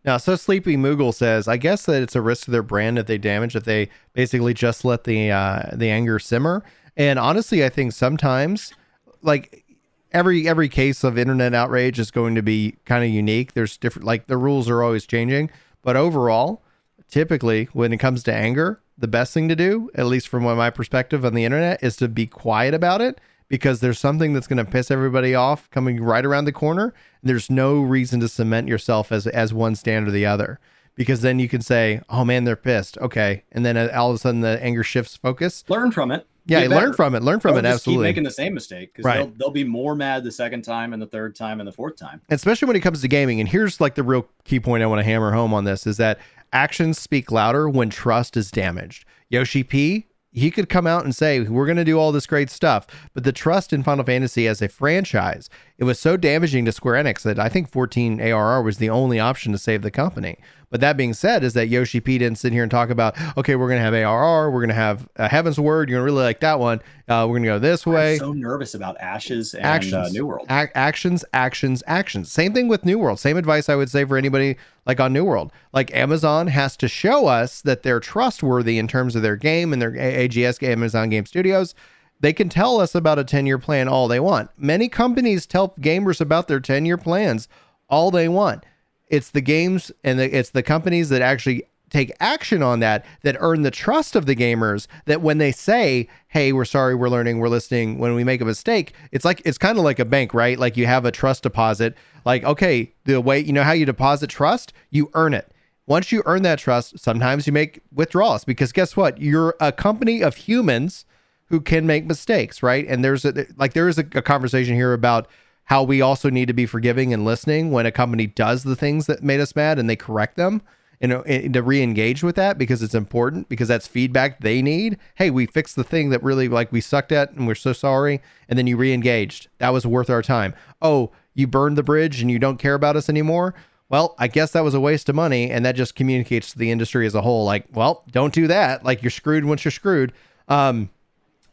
Now, 0.06 0.16
so 0.18 0.38
Sleepy 0.38 0.78
Moogle 0.78 1.14
says, 1.14 1.48
I 1.48 1.58
guess 1.58 1.86
that 1.86 2.02
it's 2.02 2.16
a 2.16 2.22
risk 2.22 2.46
to 2.46 2.52
their 2.52 2.64
brand 2.64 2.98
if 2.98 3.08
they 3.08 3.18
damage 3.18 3.56
if 3.56 3.66
they 3.66 3.90
basically 4.14 4.54
just 4.54 4.86
let 4.86 5.04
the 5.04 5.32
uh, 5.32 5.64
the 5.74 5.90
anger 5.90 6.20
simmer. 6.20 6.64
And 6.96 7.20
honestly, 7.20 7.66
I 7.66 7.70
think 7.70 7.92
sometimes, 7.92 8.74
like 9.22 9.66
every 10.14 10.48
every 10.48 10.70
case 10.70 11.04
of 11.04 11.18
internet 11.18 11.54
outrage 11.54 12.00
is 12.00 12.12
going 12.12 12.36
to 12.36 12.42
be 12.42 12.78
kind 12.86 13.04
of 13.04 13.10
unique. 13.10 13.54
There's 13.54 13.76
different, 13.76 14.06
like 14.06 14.28
the 14.28 14.38
rules 14.38 14.70
are 14.70 14.82
always 14.82 15.06
changing. 15.06 15.50
But 15.82 15.98
overall, 15.98 16.64
typically 17.10 17.66
when 17.74 17.92
it 17.92 17.98
comes 17.98 18.24
to 18.24 18.34
anger, 18.34 18.82
the 18.98 19.08
best 19.08 19.34
thing 19.34 19.50
to 19.50 19.56
do, 19.56 19.90
at 19.96 20.06
least 20.06 20.28
from 20.28 20.44
my 20.44 20.70
perspective 20.70 21.26
on 21.26 21.34
the 21.34 21.46
internet, 21.46 21.84
is 21.84 21.98
to 21.98 22.08
be 22.08 22.26
quiet 22.26 22.74
about 22.74 23.02
it 23.02 23.20
because 23.50 23.82
there's 23.82 24.00
something 24.00 24.34
that's 24.34 24.48
going 24.48 24.64
to 24.64 24.66
piss 24.66 24.90
everybody 24.90 25.36
off 25.36 25.70
coming 25.72 26.02
right 26.02 26.26
around 26.26 26.46
the 26.46 26.52
corner. 26.52 26.94
There's 27.22 27.50
no 27.50 27.82
reason 27.82 28.22
to 28.22 28.30
cement 28.30 28.68
yourself 28.68 29.12
as 29.12 29.28
as 29.28 29.54
one 29.54 29.76
stand 29.76 30.08
or 30.08 30.12
the 30.12 30.26
other 30.26 30.60
because 30.96 31.22
then 31.22 31.40
you 31.40 31.50
can 31.50 31.62
say, 31.62 32.02
"Oh 32.10 32.24
man, 32.24 32.46
they're 32.46 32.56
pissed." 32.56 32.98
Okay, 33.00 33.44
and 33.52 33.66
then 33.66 33.76
uh, 33.76 33.90
all 33.96 34.10
of 34.10 34.16
a 34.16 34.20
sudden 34.20 34.42
the 34.42 34.62
anger 34.64 34.84
shifts 34.84 35.18
focus. 35.18 35.66
Learn 35.68 35.92
from 35.92 36.12
it. 36.12 36.26
Yeah, 36.46 36.68
learn 36.68 36.94
from 36.94 37.16
it. 37.16 37.22
Learn 37.22 37.40
from 37.40 37.56
Don't 37.56 37.66
it. 37.66 37.70
Absolutely. 37.70 38.08
Keep 38.08 38.10
making 38.10 38.24
the 38.24 38.32
same 38.32 38.54
mistake 38.54 38.92
because 38.92 39.06
right. 39.06 39.18
they'll, 39.18 39.34
they'll 39.38 39.52
be 39.52 39.64
more 39.64 39.96
mad 39.96 40.24
the 40.24 40.32
second 40.32 40.64
time 40.64 40.94
and 40.94 41.02
the 41.02 41.08
third 41.08 41.36
time 41.36 41.60
and 41.60 41.68
the 41.68 41.72
fourth 41.72 41.96
time. 41.96 42.22
Especially 42.30 42.66
when 42.66 42.76
it 42.76 42.80
comes 42.80 43.02
to 43.02 43.08
gaming. 43.08 43.40
And 43.40 43.48
here's 43.48 43.80
like 43.80 43.96
the 43.96 44.04
real 44.04 44.28
key 44.46 44.60
point 44.60 44.82
I 44.82 44.88
want 44.88 45.00
to 45.00 45.04
hammer 45.04 45.32
home 45.32 45.54
on 45.54 45.66
this 45.66 45.86
is 45.86 45.98
that 45.98 46.18
actions 46.52 46.98
speak 46.98 47.32
louder 47.32 47.70
when 47.70 47.90
trust 47.90 48.36
is 48.36 48.50
damaged. 48.50 49.06
Yoshi 49.30 49.64
P 49.64 50.08
he 50.32 50.52
could 50.52 50.70
come 50.70 50.86
out 50.86 51.04
and 51.04 51.16
say 51.16 51.40
we're 51.42 51.66
going 51.66 51.78
to 51.78 51.84
do 51.84 51.98
all 51.98 52.12
this 52.12 52.28
great 52.28 52.50
stuff. 52.50 52.86
But 53.14 53.24
the 53.24 53.32
trust 53.32 53.74
in 53.74 53.84
final 53.84 54.06
fantasy 54.06 54.48
as 54.48 54.62
a 54.62 54.70
franchise 54.70 55.50
it 55.80 55.86
was 55.86 56.00
so 56.00 56.18
damaging 56.18 56.66
to 56.66 56.72
square 56.72 57.02
enix 57.02 57.22
that 57.24 57.40
i 57.40 57.50
think 57.50 57.70
14 57.70 58.22
arr 58.22 58.62
was 58.62 58.78
the 58.78 58.90
only 58.90 59.20
option 59.20 59.52
to 59.52 59.58
save 59.58 59.82
the 59.82 59.90
company 59.92 60.38
but 60.70 60.82
that 60.82 60.98
being 60.98 61.14
said, 61.14 61.44
is 61.44 61.54
that 61.54 61.68
Yoshi 61.68 62.00
P 62.00 62.18
didn't 62.18 62.38
sit 62.38 62.54
here 62.54 62.62
and 62.62 62.70
talk 62.70 62.90
about, 62.90 63.18
okay, 63.38 63.56
we're 63.56 63.68
going 63.68 63.80
to 63.80 63.84
have 63.84 63.94
ARR, 63.94 64.52
we're 64.52 64.60
going 64.60 64.70
to 64.70 64.76
have 64.76 65.08
a 65.16 65.28
Heavensward. 65.28 65.90
You're 65.90 65.98
going 65.98 66.00
to 66.00 66.04
really 66.04 66.24
like 66.24 66.42
that 66.42 66.60
one. 66.60 66.80
Uh, 67.08 67.26
we're 67.28 67.40
going 67.40 67.44
to 67.44 67.50
go 67.50 67.60
this 67.60 67.88
way. 67.88 68.14
I'm 68.14 68.20
so 68.20 68.34
nervous 68.34 68.76
about 68.76 69.00
Ashes 69.00 69.56
and 69.56 69.66
uh, 69.66 69.68
actions. 69.68 69.94
Uh, 69.94 70.10
New 70.12 70.28
World. 70.28 70.46
A- 70.50 70.78
actions, 70.78 71.26
actions, 71.34 71.82
actions. 71.88 72.32
Same 72.32 72.54
thing 72.54 72.68
with 72.68 72.86
New 72.86 73.00
World. 73.00 73.20
Same 73.20 73.38
advice 73.38 73.68
I 73.68 73.76
would 73.76 73.90
say 73.90 74.06
for 74.06 74.18
anybody 74.18 74.58
like 74.86 75.00
on 75.00 75.12
New 75.12 75.26
World. 75.26 75.52
Like 75.74 75.94
Amazon 75.94 76.48
has 76.48 76.78
to 76.78 76.88
show 76.88 77.28
us 77.28 77.62
that 77.62 77.84
they're 77.84 78.00
trustworthy 78.00 78.78
in 78.78 78.88
terms 78.88 79.16
of 79.16 79.22
their 79.24 79.36
game 79.36 79.74
and 79.74 79.82
their 79.82 79.92
AGS 79.92 80.62
Amazon 80.62 81.10
Game 81.10 81.26
Studios. 81.26 81.74
They 82.20 82.34
can 82.34 82.50
tell 82.50 82.80
us 82.80 82.94
about 82.96 83.18
a 83.18 83.24
10 83.24 83.46
year 83.46 83.58
plan 83.58 83.88
all 83.88 84.08
they 84.08 84.20
want. 84.20 84.52
Many 84.58 84.88
companies 84.90 85.46
tell 85.46 85.70
gamers 85.80 86.22
about 86.22 86.48
their 86.48 86.60
10 86.60 86.86
year 86.86 86.98
plans 86.98 87.48
all 87.90 88.12
they 88.12 88.28
want. 88.28 88.66
It's 89.10 89.32
the 89.32 89.42
games 89.42 89.92
and 90.04 90.20
the, 90.20 90.38
it's 90.38 90.52
the 90.52 90.64
companies 90.64 91.10
that 91.10 91.22
actually 91.22 91.64
take 91.90 92.12
action 92.20 92.62
on 92.62 92.80
that 92.80 93.06
that 93.24 93.36
earn 93.40 93.64
the 93.64 93.72
trust 93.72 94.16
of 94.16 94.26
the 94.26 94.36
gamers 94.36 94.88
that 95.06 95.22
when 95.22 95.38
they 95.38 95.52
say 95.52 96.08
hey 96.28 96.54
we're 96.54 96.66
sorry 96.66 96.96
we're 96.96 97.10
learning 97.10 97.40
we're 97.40 97.50
listening 97.50 97.98
when 97.98 98.14
we 98.14 98.24
make 98.24 98.42
a 98.42 98.46
mistake 98.46 98.94
it's 99.12 99.26
like 99.26 99.42
it's 99.46 99.58
kind 99.58 99.78
of 99.78 99.84
like 99.84 100.00
a 100.00 100.06
bank 100.06 100.34
right? 100.34 100.60
Like 100.60 100.78
you 100.78 100.86
have 100.86 101.06
a 101.06 101.12
trust 101.12 101.44
deposit. 101.44 101.96
Like 102.26 102.44
okay 102.44 102.94
the 103.06 103.22
way 103.22 103.40
you 103.40 103.54
know 103.54 103.64
how 103.64 103.72
you 103.72 103.86
deposit 103.86 104.30
trust? 104.30 104.74
You 104.90 105.10
earn 105.14 105.34
it. 105.34 105.52
Once 105.88 106.12
you 106.12 106.22
earn 106.26 106.44
that 106.44 106.60
trust 106.60 107.00
sometimes 107.00 107.48
you 107.48 107.54
make 107.54 107.82
withdrawals 107.94 108.46
because 108.46 108.72
guess 108.72 108.96
what? 108.96 109.20
You're 109.20 109.56
a 109.60 109.72
company 109.72 110.22
of 110.22 110.36
humans 110.36 111.06
who 111.46 111.60
can 111.60 111.88
make 111.88 112.06
mistakes 112.06 112.62
right? 112.62 112.86
And 112.88 113.04
there's 113.04 113.26
a 113.26 113.48
like 113.58 113.74
there 113.74 113.88
is 113.88 113.98
a, 113.98 114.06
a 114.14 114.22
conversation 114.22 114.76
here 114.76 114.94
about 114.94 115.28
how 115.70 115.84
we 115.84 116.02
also 116.02 116.32
need 116.32 116.48
to 116.48 116.54
be 116.54 116.66
forgiving 116.66 117.14
and 117.14 117.24
listening 117.24 117.70
when 117.70 117.86
a 117.86 117.92
company 117.92 118.26
does 118.26 118.64
the 118.64 118.76
things 118.76 119.06
that 119.06 119.22
made 119.22 119.40
us 119.40 119.56
mad 119.56 119.78
and 119.78 119.88
they 119.88 119.96
correct 119.96 120.36
them 120.36 120.64
and, 121.00 121.14
and 121.14 121.54
to 121.54 121.62
re-engage 121.62 122.24
with 122.24 122.36
that 122.36 122.58
because 122.58 122.82
it's 122.82 122.96
important 122.96 123.48
because 123.50 123.68
that's 123.68 123.88
feedback 123.88 124.42
they 124.42 124.64
need. 124.64 124.98
Hey 125.16 125.30
we 125.30 125.46
fixed 125.46 125.76
the 125.76 125.84
thing 125.84 126.10
that 126.10 126.24
really 126.24 126.48
like 126.48 126.72
we 126.72 126.82
sucked 126.82 127.12
at 127.12 127.32
and 127.34 127.46
we're 127.46 127.54
so 127.54 127.72
sorry 127.72 128.20
and 128.50 128.58
then 128.58 128.66
you 128.66 128.78
re-engaged. 128.78 129.48
That 129.60 129.70
was 129.70 129.86
worth 129.86 130.10
our 130.10 130.24
time. 130.24 130.56
Oh 130.82 131.12
you 131.36 131.46
burned 131.46 131.78
the 131.78 131.84
bridge 131.84 132.20
and 132.20 132.32
you 132.32 132.40
don't 132.40 132.58
care 132.58 132.74
about 132.74 132.96
us 132.96 133.08
anymore? 133.08 133.54
Well 133.90 134.16
i 134.18 134.28
guess 134.28 134.52
that 134.54 134.64
was 134.64 134.74
a 134.74 134.80
waste 134.80 135.08
of 135.08 135.16
money 135.16 135.52
and 135.52 135.64
that 135.66 135.76
just 135.76 135.94
communicates 135.94 136.52
to 136.52 136.58
the 136.58 136.72
industry 136.72 137.06
as 137.06 137.14
a 137.14 137.22
whole 137.22 137.46
like 137.46 137.68
well 137.74 138.04
don't 138.10 138.34
do 138.34 138.48
that. 138.48 138.84
Like 138.84 139.04
you're 139.04 139.12
screwed 139.12 139.46
once 139.46 139.64
you're 139.64 139.72
screwed. 139.72 140.14
Um, 140.48 140.90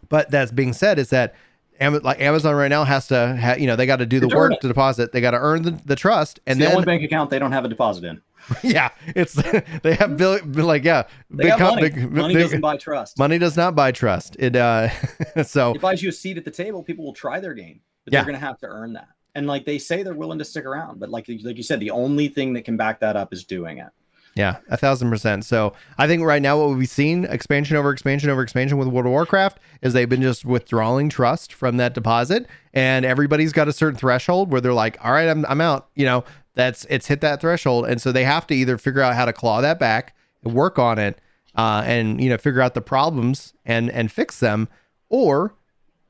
but 0.09 0.31
that's 0.31 0.53
being 0.53 0.73
said 0.73 0.99
is 0.99 1.11
that 1.11 1.35
like 1.81 2.21
Amazon 2.21 2.55
right 2.55 2.69
now 2.69 2.85
has 2.85 3.09
to, 3.09 3.37
ha, 3.37 3.55
you 3.55 3.67
know, 3.67 3.77
they 3.77 3.87
got 3.87 3.97
to 3.97 4.07
do 4.07 4.21
the 4.21 4.29
work 4.29 4.61
to 4.61 4.69
deposit. 4.69 5.13
They 5.13 5.21
got 5.21 5.33
to 5.33 5.39
earn 5.39 5.63
the, 5.63 5.71
the 5.85 5.97
trust, 5.97 6.41
and 6.47 6.59
it's 6.59 6.65
then 6.65 6.71
the 6.71 6.77
only 6.77 6.87
bank 6.87 7.03
account 7.03 7.31
they 7.31 7.39
don't 7.39 7.53
have 7.53 7.65
a 7.65 7.69
deposit 7.69 8.05
in. 8.05 8.21
yeah, 8.63 8.91
it's 9.09 9.35
they 9.83 9.95
have 9.95 10.17
bill, 10.17 10.39
like 10.45 10.85
yeah, 10.85 11.05
they 11.31 11.51
big, 11.51 11.59
money. 11.59 11.83
Big, 11.83 12.13
money 12.13 12.35
big, 12.35 12.43
doesn't 12.45 12.61
buy 12.61 12.77
trust. 12.77 13.19
Money 13.19 13.39
does 13.39 13.57
not 13.57 13.75
buy 13.75 13.93
trust. 13.93 14.37
It 14.39 14.57
uh, 14.57 14.89
so 15.45 15.73
it 15.73 15.81
buys 15.81 16.03
you 16.03 16.11
a 16.11 16.13
seat 16.13 16.37
at 16.37 16.45
the 16.45 16.51
table. 16.51 16.83
People 16.83 17.05
will 17.05 17.13
try 17.13 17.41
their 17.41 17.55
game, 17.55 17.81
but 18.05 18.13
yeah. 18.13 18.21
they're 18.21 18.33
going 18.33 18.41
to 18.41 18.47
have 18.47 18.59
to 18.59 18.67
earn 18.67 18.93
that. 18.93 19.09
And 19.35 19.47
like 19.47 19.65
they 19.65 19.79
say, 19.79 20.03
they're 20.03 20.15
willing 20.15 20.39
to 20.39 20.45
stick 20.45 20.65
around, 20.65 21.01
but 21.01 21.11
like 21.11 21.29
like 21.29 21.57
you 21.57 21.63
said, 21.63 21.81
the 21.81 21.91
only 21.91 22.29
thing 22.29 22.53
that 22.55 22.65
can 22.65 22.77
back 22.77 23.01
that 23.01 23.17
up 23.17 23.33
is 23.33 23.45
doing 23.45 23.79
it. 23.79 23.89
Yeah, 24.37 24.59
a 24.69 24.77
thousand 24.77 25.09
percent. 25.09 25.47
So 25.47 25.73
I 25.97 26.07
think 26.07 26.23
right 26.23 26.43
now 26.43 26.59
what 26.61 26.77
we've 26.77 26.89
seen 26.89 27.25
expansion 27.25 27.75
over 27.75 27.91
expansion 27.91 28.29
over 28.29 28.43
expansion 28.43 28.77
with 28.77 28.87
World 28.87 29.07
of 29.07 29.13
Warcraft 29.13 29.59
is 29.81 29.95
they've 29.95 30.09
been 30.09 30.21
just 30.21 30.45
withdrawing 30.45 31.09
trust 31.09 31.55
from 31.55 31.79
that 31.79 31.95
deposit, 31.95 32.47
and 32.75 33.07
everybody's 33.07 33.55
got 33.55 33.67
a 33.67 33.73
certain 33.73 33.99
threshold 33.99 34.53
where 34.53 34.61
they're 34.61 34.75
like, 34.75 35.03
"All 35.03 35.13
right, 35.13 35.27
I'm 35.27 35.47
I'm 35.47 35.63
out." 35.63 35.89
You 35.95 36.05
know, 36.05 36.25
that's 36.55 36.85
it's 36.91 37.07
hit 37.07 37.23
that 37.23 37.41
threshold, 37.41 37.87
and 37.87 38.01
so 38.01 38.13
they 38.13 38.25
have 38.25 38.47
to 38.49 38.55
either 38.55 38.77
figure 38.77 39.01
out 39.01 39.15
how 39.15 39.25
to 39.25 39.33
claw 39.33 39.63
that 39.63 39.79
back, 39.79 40.15
work 40.45 40.79
on 40.79 40.99
it, 40.99 41.19
uh, 41.55 41.83
and 41.87 42.21
you 42.21 42.29
know 42.29 42.37
figure 42.37 42.61
out 42.61 42.75
the 42.75 42.83
problems 42.83 43.55
and 43.65 43.91
and 43.91 44.13
fix 44.13 44.39
them, 44.39 44.69
or 45.09 45.55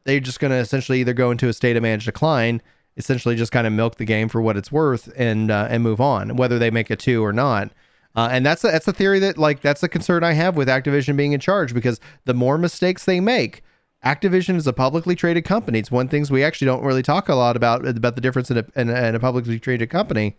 they're 0.03 0.19
just 0.19 0.41
going 0.41 0.51
to 0.51 0.57
essentially 0.57 0.99
either 0.99 1.13
go 1.13 1.31
into 1.31 1.49
a 1.49 1.53
state 1.53 1.77
of 1.77 1.83
managed 1.85 2.07
decline, 2.07 2.61
essentially 2.97 3.37
just 3.37 3.53
kind 3.53 3.69
of 3.69 3.73
milk 3.73 3.99
the 3.99 4.05
game 4.05 4.29
for 4.29 4.43
what 4.43 4.57
it's 4.57 4.73
worth 4.73 5.13
and 5.17 5.53
uh, 5.53 5.69
and 5.71 5.85
move 5.85 6.01
on, 6.01 6.35
whether 6.35 6.59
they 6.59 6.73
make 6.73 6.91
a 6.91 6.97
two 6.97 7.25
or 7.25 7.33
not. 7.33 7.71
Uh, 8.17 8.31
and 8.33 8.47
that's 8.47 8.65
a, 8.65 8.69
that's 8.69 8.89
a 8.89 8.93
theory 8.95 9.19
that 9.19 9.37
like 9.37 9.61
that's 9.61 9.83
the 9.83 9.89
concern 9.89 10.25
I 10.25 10.33
have 10.33 10.57
with 10.57 10.69
Activision 10.69 11.17
being 11.17 11.33
in 11.33 11.41
charge 11.41 11.75
because 11.75 12.01
the 12.25 12.33
more 12.33 12.57
mistakes 12.57 13.05
they 13.05 13.21
make, 13.21 13.63
Activision 14.05 14.57
is 14.57 14.67
a 14.67 14.73
publicly 14.73 15.15
traded 15.15 15.45
company. 15.45 15.79
It's 15.79 15.91
one 15.91 16.09
things 16.09 16.31
we 16.31 16.43
actually 16.43 16.67
don't 16.67 16.83
really 16.83 17.03
talk 17.03 17.29
a 17.29 17.35
lot 17.35 17.57
about 17.57 17.87
about 17.87 18.15
the 18.15 18.23
difference 18.23 18.51
in 18.51 18.59
a, 18.59 18.65
in 18.75 18.89
a, 18.89 19.09
in 19.09 19.15
a 19.15 19.21
publicly 19.21 19.61
traded 19.61 19.91
company 19.91 20.37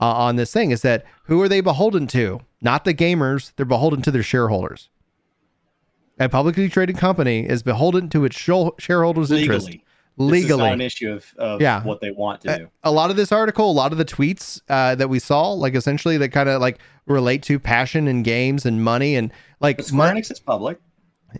uh, 0.00 0.06
on 0.06 0.36
this 0.36 0.52
thing 0.52 0.72
is 0.72 0.82
that 0.82 1.04
who 1.24 1.40
are 1.40 1.48
they 1.48 1.60
beholden 1.60 2.08
to? 2.08 2.40
Not 2.60 2.84
the 2.84 2.94
gamers. 2.94 3.52
They're 3.54 3.64
beholden 3.64 4.02
to 4.02 4.10
their 4.10 4.24
shareholders. 4.24 4.88
A 6.18 6.28
publicly 6.28 6.68
traded 6.68 6.98
company 6.98 7.48
is 7.48 7.62
beholden 7.62 8.08
to 8.10 8.24
its 8.24 8.36
shareholders' 8.36 9.30
Legally. 9.30 9.42
interest 9.42 9.78
legally 10.20 10.68
an 10.68 10.80
issue 10.80 11.10
of, 11.10 11.34
of 11.38 11.60
yeah. 11.60 11.82
what 11.82 12.00
they 12.00 12.10
want 12.10 12.42
to 12.42 12.58
do. 12.58 12.68
A, 12.84 12.90
a 12.90 12.92
lot 12.92 13.10
of 13.10 13.16
this 13.16 13.32
article, 13.32 13.70
a 13.70 13.72
lot 13.72 13.92
of 13.92 13.98
the 13.98 14.04
tweets 14.04 14.60
uh, 14.68 14.94
that 14.94 15.08
we 15.08 15.18
saw, 15.18 15.52
like 15.52 15.74
essentially 15.74 16.18
that 16.18 16.28
kind 16.28 16.48
of 16.48 16.60
like 16.60 16.78
relate 17.06 17.42
to 17.44 17.58
passion 17.58 18.06
and 18.06 18.24
games 18.24 18.66
and 18.66 18.84
money 18.84 19.16
and 19.16 19.32
like 19.60 19.78
but 19.78 19.86
Square 19.86 20.14
Enix 20.14 20.30
is 20.30 20.40
public. 20.40 20.78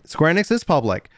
Square 0.05 0.33
Enix 0.33 0.51
is 0.51 0.63
public, 0.63 1.09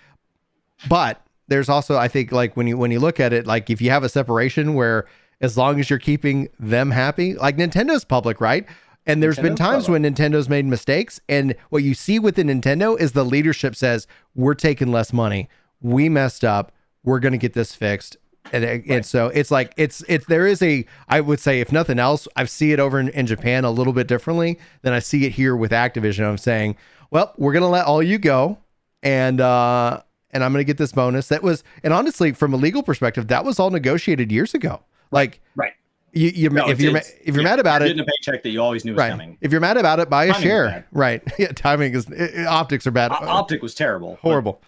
but 0.90 1.26
there's 1.48 1.70
also 1.70 1.98
I 1.98 2.08
think 2.08 2.32
like 2.32 2.58
when 2.58 2.68
you 2.68 2.78
when 2.78 2.92
you 2.92 3.00
look 3.00 3.20
at 3.20 3.32
it, 3.32 3.48
like 3.48 3.70
if 3.70 3.82
you 3.82 3.90
have 3.90 4.04
a 4.04 4.10
separation 4.10 4.74
where 4.74 5.08
as 5.40 5.58
long 5.58 5.80
as 5.80 5.90
you're 5.90 6.00
keeping 6.00 6.50
them 6.60 6.92
happy, 6.92 7.36
like 7.36 7.58
Nintendo's 7.58 8.06
public, 8.06 8.42
right? 8.42 8.66
And 9.06 9.22
there's 9.22 9.38
Nintendo's 9.38 9.44
been 9.44 9.56
times 9.56 9.86
public. 9.86 10.04
when 10.04 10.14
Nintendo's 10.14 10.50
made 10.50 10.66
mistakes, 10.66 11.20
and 11.28 11.56
what 11.70 11.84
you 11.84 11.94
see 11.94 12.20
within 12.20 12.48
Nintendo 12.48 13.00
is 13.00 13.14
the 13.14 13.26
leadership 13.26 13.76
says 13.76 14.08
we're 14.36 14.54
taking 14.54 14.92
less 14.92 15.12
money, 15.14 15.50
we 15.82 16.10
messed 16.10 16.44
up 16.44 16.74
we're 17.04 17.20
going 17.20 17.32
to 17.34 17.38
get 17.38 17.54
this 17.54 17.76
fixed. 17.76 18.18
And, 18.52 18.64
right. 18.64 18.84
and 18.88 19.06
so 19.06 19.28
it's 19.28 19.52
like 19.52 19.74
it's 19.78 20.04
it's 20.10 20.26
there 20.26 20.46
is 20.46 20.62
a 20.62 20.86
I 21.08 21.22
would 21.22 21.40
say 21.40 21.62
if 21.62 21.72
nothing 21.72 21.98
else 21.98 22.28
I 22.36 22.44
see 22.46 22.74
it 22.74 22.80
over 22.80 23.00
in, 23.00 23.08
in 23.10 23.26
Japan 23.26 23.64
a 23.64 23.72
little 23.72 23.94
bit 23.94 24.08
differently 24.08 24.60
than 24.82 24.92
I 24.94 25.00
see 25.00 25.26
it 25.26 25.32
here 25.32 25.56
with 25.56 25.72
Activision. 25.72 26.28
I'm 26.28 26.38
saying, 26.38 26.76
well, 27.10 27.34
we're 27.38 27.54
gonna 27.54 27.70
let 27.70 27.86
all 27.86 28.04
you 28.04 28.18
go, 28.18 28.58
and 29.02 29.40
uh, 29.40 30.02
and 30.32 30.44
I'm 30.44 30.52
gonna 30.52 30.66
get 30.66 30.78
this 30.78 30.92
bonus. 30.92 31.30
That 31.30 31.42
was 31.42 31.64
and 31.84 31.94
honestly, 31.94 32.34
from 32.34 32.54
a 32.54 32.58
legal 32.58 32.84
perspective, 32.84 33.28
that 33.30 33.46
was 33.46 33.60
all 33.60 33.70
negotiated 33.70 34.32
years 34.32 34.54
ago. 34.54 34.82
Like 35.12 35.42
right. 35.56 35.74
You, 36.12 36.30
you 36.30 36.50
no, 36.50 36.70
if 36.70 36.80
you're 36.80 36.96
if 36.96 37.34
you're 37.34 37.44
mad 37.44 37.60
about 37.60 37.82
you're 37.82 37.92
it, 37.92 37.96
getting 37.96 38.02
a 38.02 38.06
paycheck 38.06 38.44
that 38.44 38.50
you 38.50 38.62
always 38.62 38.86
knew 38.86 38.92
was 38.92 39.00
right. 39.00 39.10
coming. 39.10 39.38
If 39.42 39.52
you're 39.52 39.62
mad 39.62 39.78
about 39.78 40.00
it, 40.00 40.10
buy 40.10 40.26
a 40.26 40.34
share. 40.36 40.86
Right. 40.92 41.24
Yeah, 41.40 41.48
timing 41.54 41.94
is 41.94 42.08
it, 42.10 42.46
optics 42.46 42.86
are 42.86 42.92
bad. 42.92 43.12
O- 43.12 43.28
optic 43.28 43.64
was 43.64 43.74
terrible. 43.74 44.18
Horrible. 44.22 44.62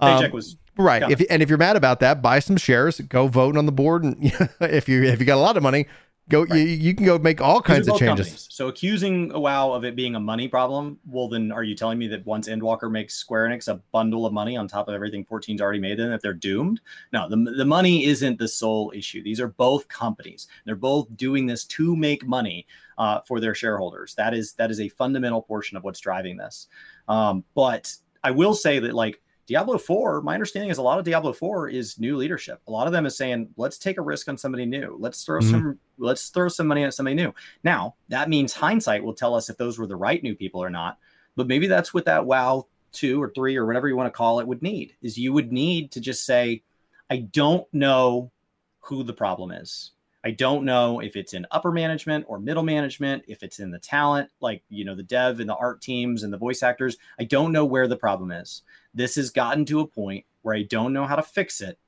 Paycheck 0.00 0.26
um, 0.26 0.32
was 0.32 0.56
Right. 0.76 1.10
If 1.10 1.22
and 1.28 1.42
if 1.42 1.48
you're 1.48 1.58
mad 1.58 1.76
about 1.76 2.00
that, 2.00 2.22
buy 2.22 2.38
some 2.38 2.56
shares, 2.56 3.00
go 3.00 3.26
vote 3.26 3.56
on 3.56 3.66
the 3.66 3.72
board, 3.72 4.04
and 4.04 4.16
if 4.60 4.88
you 4.88 5.02
if 5.02 5.20
you 5.20 5.26
got 5.26 5.36
a 5.36 5.40
lot 5.40 5.56
of 5.56 5.62
money, 5.62 5.86
go 6.30 6.44
right. 6.44 6.54
you, 6.54 6.64
you 6.64 6.94
can 6.94 7.04
go 7.04 7.18
make 7.18 7.42
all 7.42 7.60
kinds 7.60 7.88
of 7.88 7.98
changes. 7.98 8.26
Companies. 8.26 8.46
So 8.50 8.68
accusing 8.68 9.38
WoW 9.38 9.72
of 9.72 9.84
it 9.84 9.94
being 9.94 10.14
a 10.14 10.20
money 10.20 10.48
problem, 10.48 10.98
well 11.06 11.28
then 11.28 11.52
are 11.52 11.62
you 11.62 11.74
telling 11.74 11.98
me 11.98 12.06
that 12.08 12.24
once 12.24 12.48
Endwalker 12.48 12.90
makes 12.90 13.14
Square 13.14 13.48
Enix 13.48 13.68
a 13.68 13.82
bundle 13.92 14.24
of 14.24 14.32
money 14.32 14.56
on 14.56 14.66
top 14.66 14.88
of 14.88 14.94
everything 14.94 15.26
14's 15.26 15.60
already 15.60 15.78
made, 15.78 15.98
then 15.98 16.10
that 16.10 16.22
they're 16.22 16.32
doomed? 16.32 16.80
No, 17.12 17.28
the 17.28 17.36
the 17.36 17.66
money 17.66 18.06
isn't 18.06 18.38
the 18.38 18.48
sole 18.48 18.92
issue. 18.94 19.22
These 19.22 19.40
are 19.40 19.48
both 19.48 19.88
companies. 19.88 20.48
They're 20.64 20.74
both 20.74 21.14
doing 21.16 21.46
this 21.46 21.66
to 21.66 21.94
make 21.94 22.26
money 22.26 22.66
uh, 22.96 23.20
for 23.26 23.40
their 23.40 23.54
shareholders. 23.54 24.14
That 24.14 24.32
is 24.32 24.54
that 24.54 24.70
is 24.70 24.80
a 24.80 24.88
fundamental 24.88 25.42
portion 25.42 25.76
of 25.76 25.84
what's 25.84 26.00
driving 26.00 26.38
this. 26.38 26.68
Um, 27.08 27.44
but 27.54 27.94
I 28.24 28.30
will 28.30 28.54
say 28.54 28.78
that 28.78 28.94
like 28.94 29.20
Diablo 29.52 29.76
4, 29.76 30.22
my 30.22 30.32
understanding 30.32 30.70
is 30.70 30.78
a 30.78 30.82
lot 30.82 30.98
of 30.98 31.04
Diablo 31.04 31.30
4 31.30 31.68
is 31.68 32.00
new 32.00 32.16
leadership. 32.16 32.62
A 32.66 32.70
lot 32.70 32.86
of 32.86 32.92
them 32.94 33.04
is 33.04 33.18
saying, 33.18 33.50
let's 33.58 33.76
take 33.76 33.98
a 33.98 34.02
risk 34.02 34.26
on 34.30 34.38
somebody 34.38 34.64
new. 34.64 34.96
Let's 34.98 35.24
throw 35.24 35.40
mm-hmm. 35.40 35.50
some 35.50 35.78
let's 35.98 36.30
throw 36.30 36.48
some 36.48 36.66
money 36.66 36.84
at 36.84 36.94
somebody 36.94 37.14
new. 37.14 37.34
Now, 37.62 37.96
that 38.08 38.30
means 38.30 38.54
hindsight 38.54 39.04
will 39.04 39.12
tell 39.12 39.34
us 39.34 39.50
if 39.50 39.58
those 39.58 39.78
were 39.78 39.86
the 39.86 39.94
right 39.94 40.22
new 40.22 40.34
people 40.34 40.64
or 40.64 40.70
not. 40.70 40.96
But 41.36 41.48
maybe 41.48 41.66
that's 41.66 41.92
what 41.92 42.06
that 42.06 42.24
WoW 42.24 42.66
2 42.92 43.22
or 43.22 43.28
3 43.28 43.54
or 43.58 43.66
whatever 43.66 43.88
you 43.88 43.96
want 43.96 44.06
to 44.06 44.16
call 44.16 44.40
it 44.40 44.46
would 44.46 44.62
need. 44.62 44.96
Is 45.02 45.18
you 45.18 45.34
would 45.34 45.52
need 45.52 45.92
to 45.92 46.00
just 46.00 46.24
say, 46.24 46.62
I 47.10 47.18
don't 47.18 47.66
know 47.74 48.32
who 48.80 49.02
the 49.02 49.12
problem 49.12 49.50
is. 49.50 49.90
I 50.24 50.30
don't 50.30 50.64
know 50.64 51.00
if 51.00 51.16
it's 51.16 51.34
in 51.34 51.46
upper 51.50 51.72
management 51.72 52.26
or 52.28 52.38
middle 52.38 52.62
management, 52.62 53.24
if 53.26 53.42
it's 53.42 53.58
in 53.58 53.70
the 53.70 53.78
talent, 53.78 54.30
like, 54.40 54.62
you 54.68 54.84
know, 54.84 54.94
the 54.94 55.02
dev 55.02 55.40
and 55.40 55.48
the 55.48 55.56
art 55.56 55.80
teams 55.80 56.22
and 56.22 56.32
the 56.32 56.38
voice 56.38 56.62
actors. 56.62 56.96
I 57.18 57.24
don't 57.24 57.52
know 57.52 57.64
where 57.64 57.88
the 57.88 57.96
problem 57.96 58.30
is. 58.30 58.62
This 58.94 59.16
has 59.16 59.30
gotten 59.30 59.64
to 59.66 59.80
a 59.80 59.86
point 59.86 60.24
where 60.42 60.54
I 60.54 60.62
don't 60.62 60.92
know 60.92 61.06
how 61.06 61.16
to 61.16 61.22
fix 61.22 61.60
it. 61.60 61.78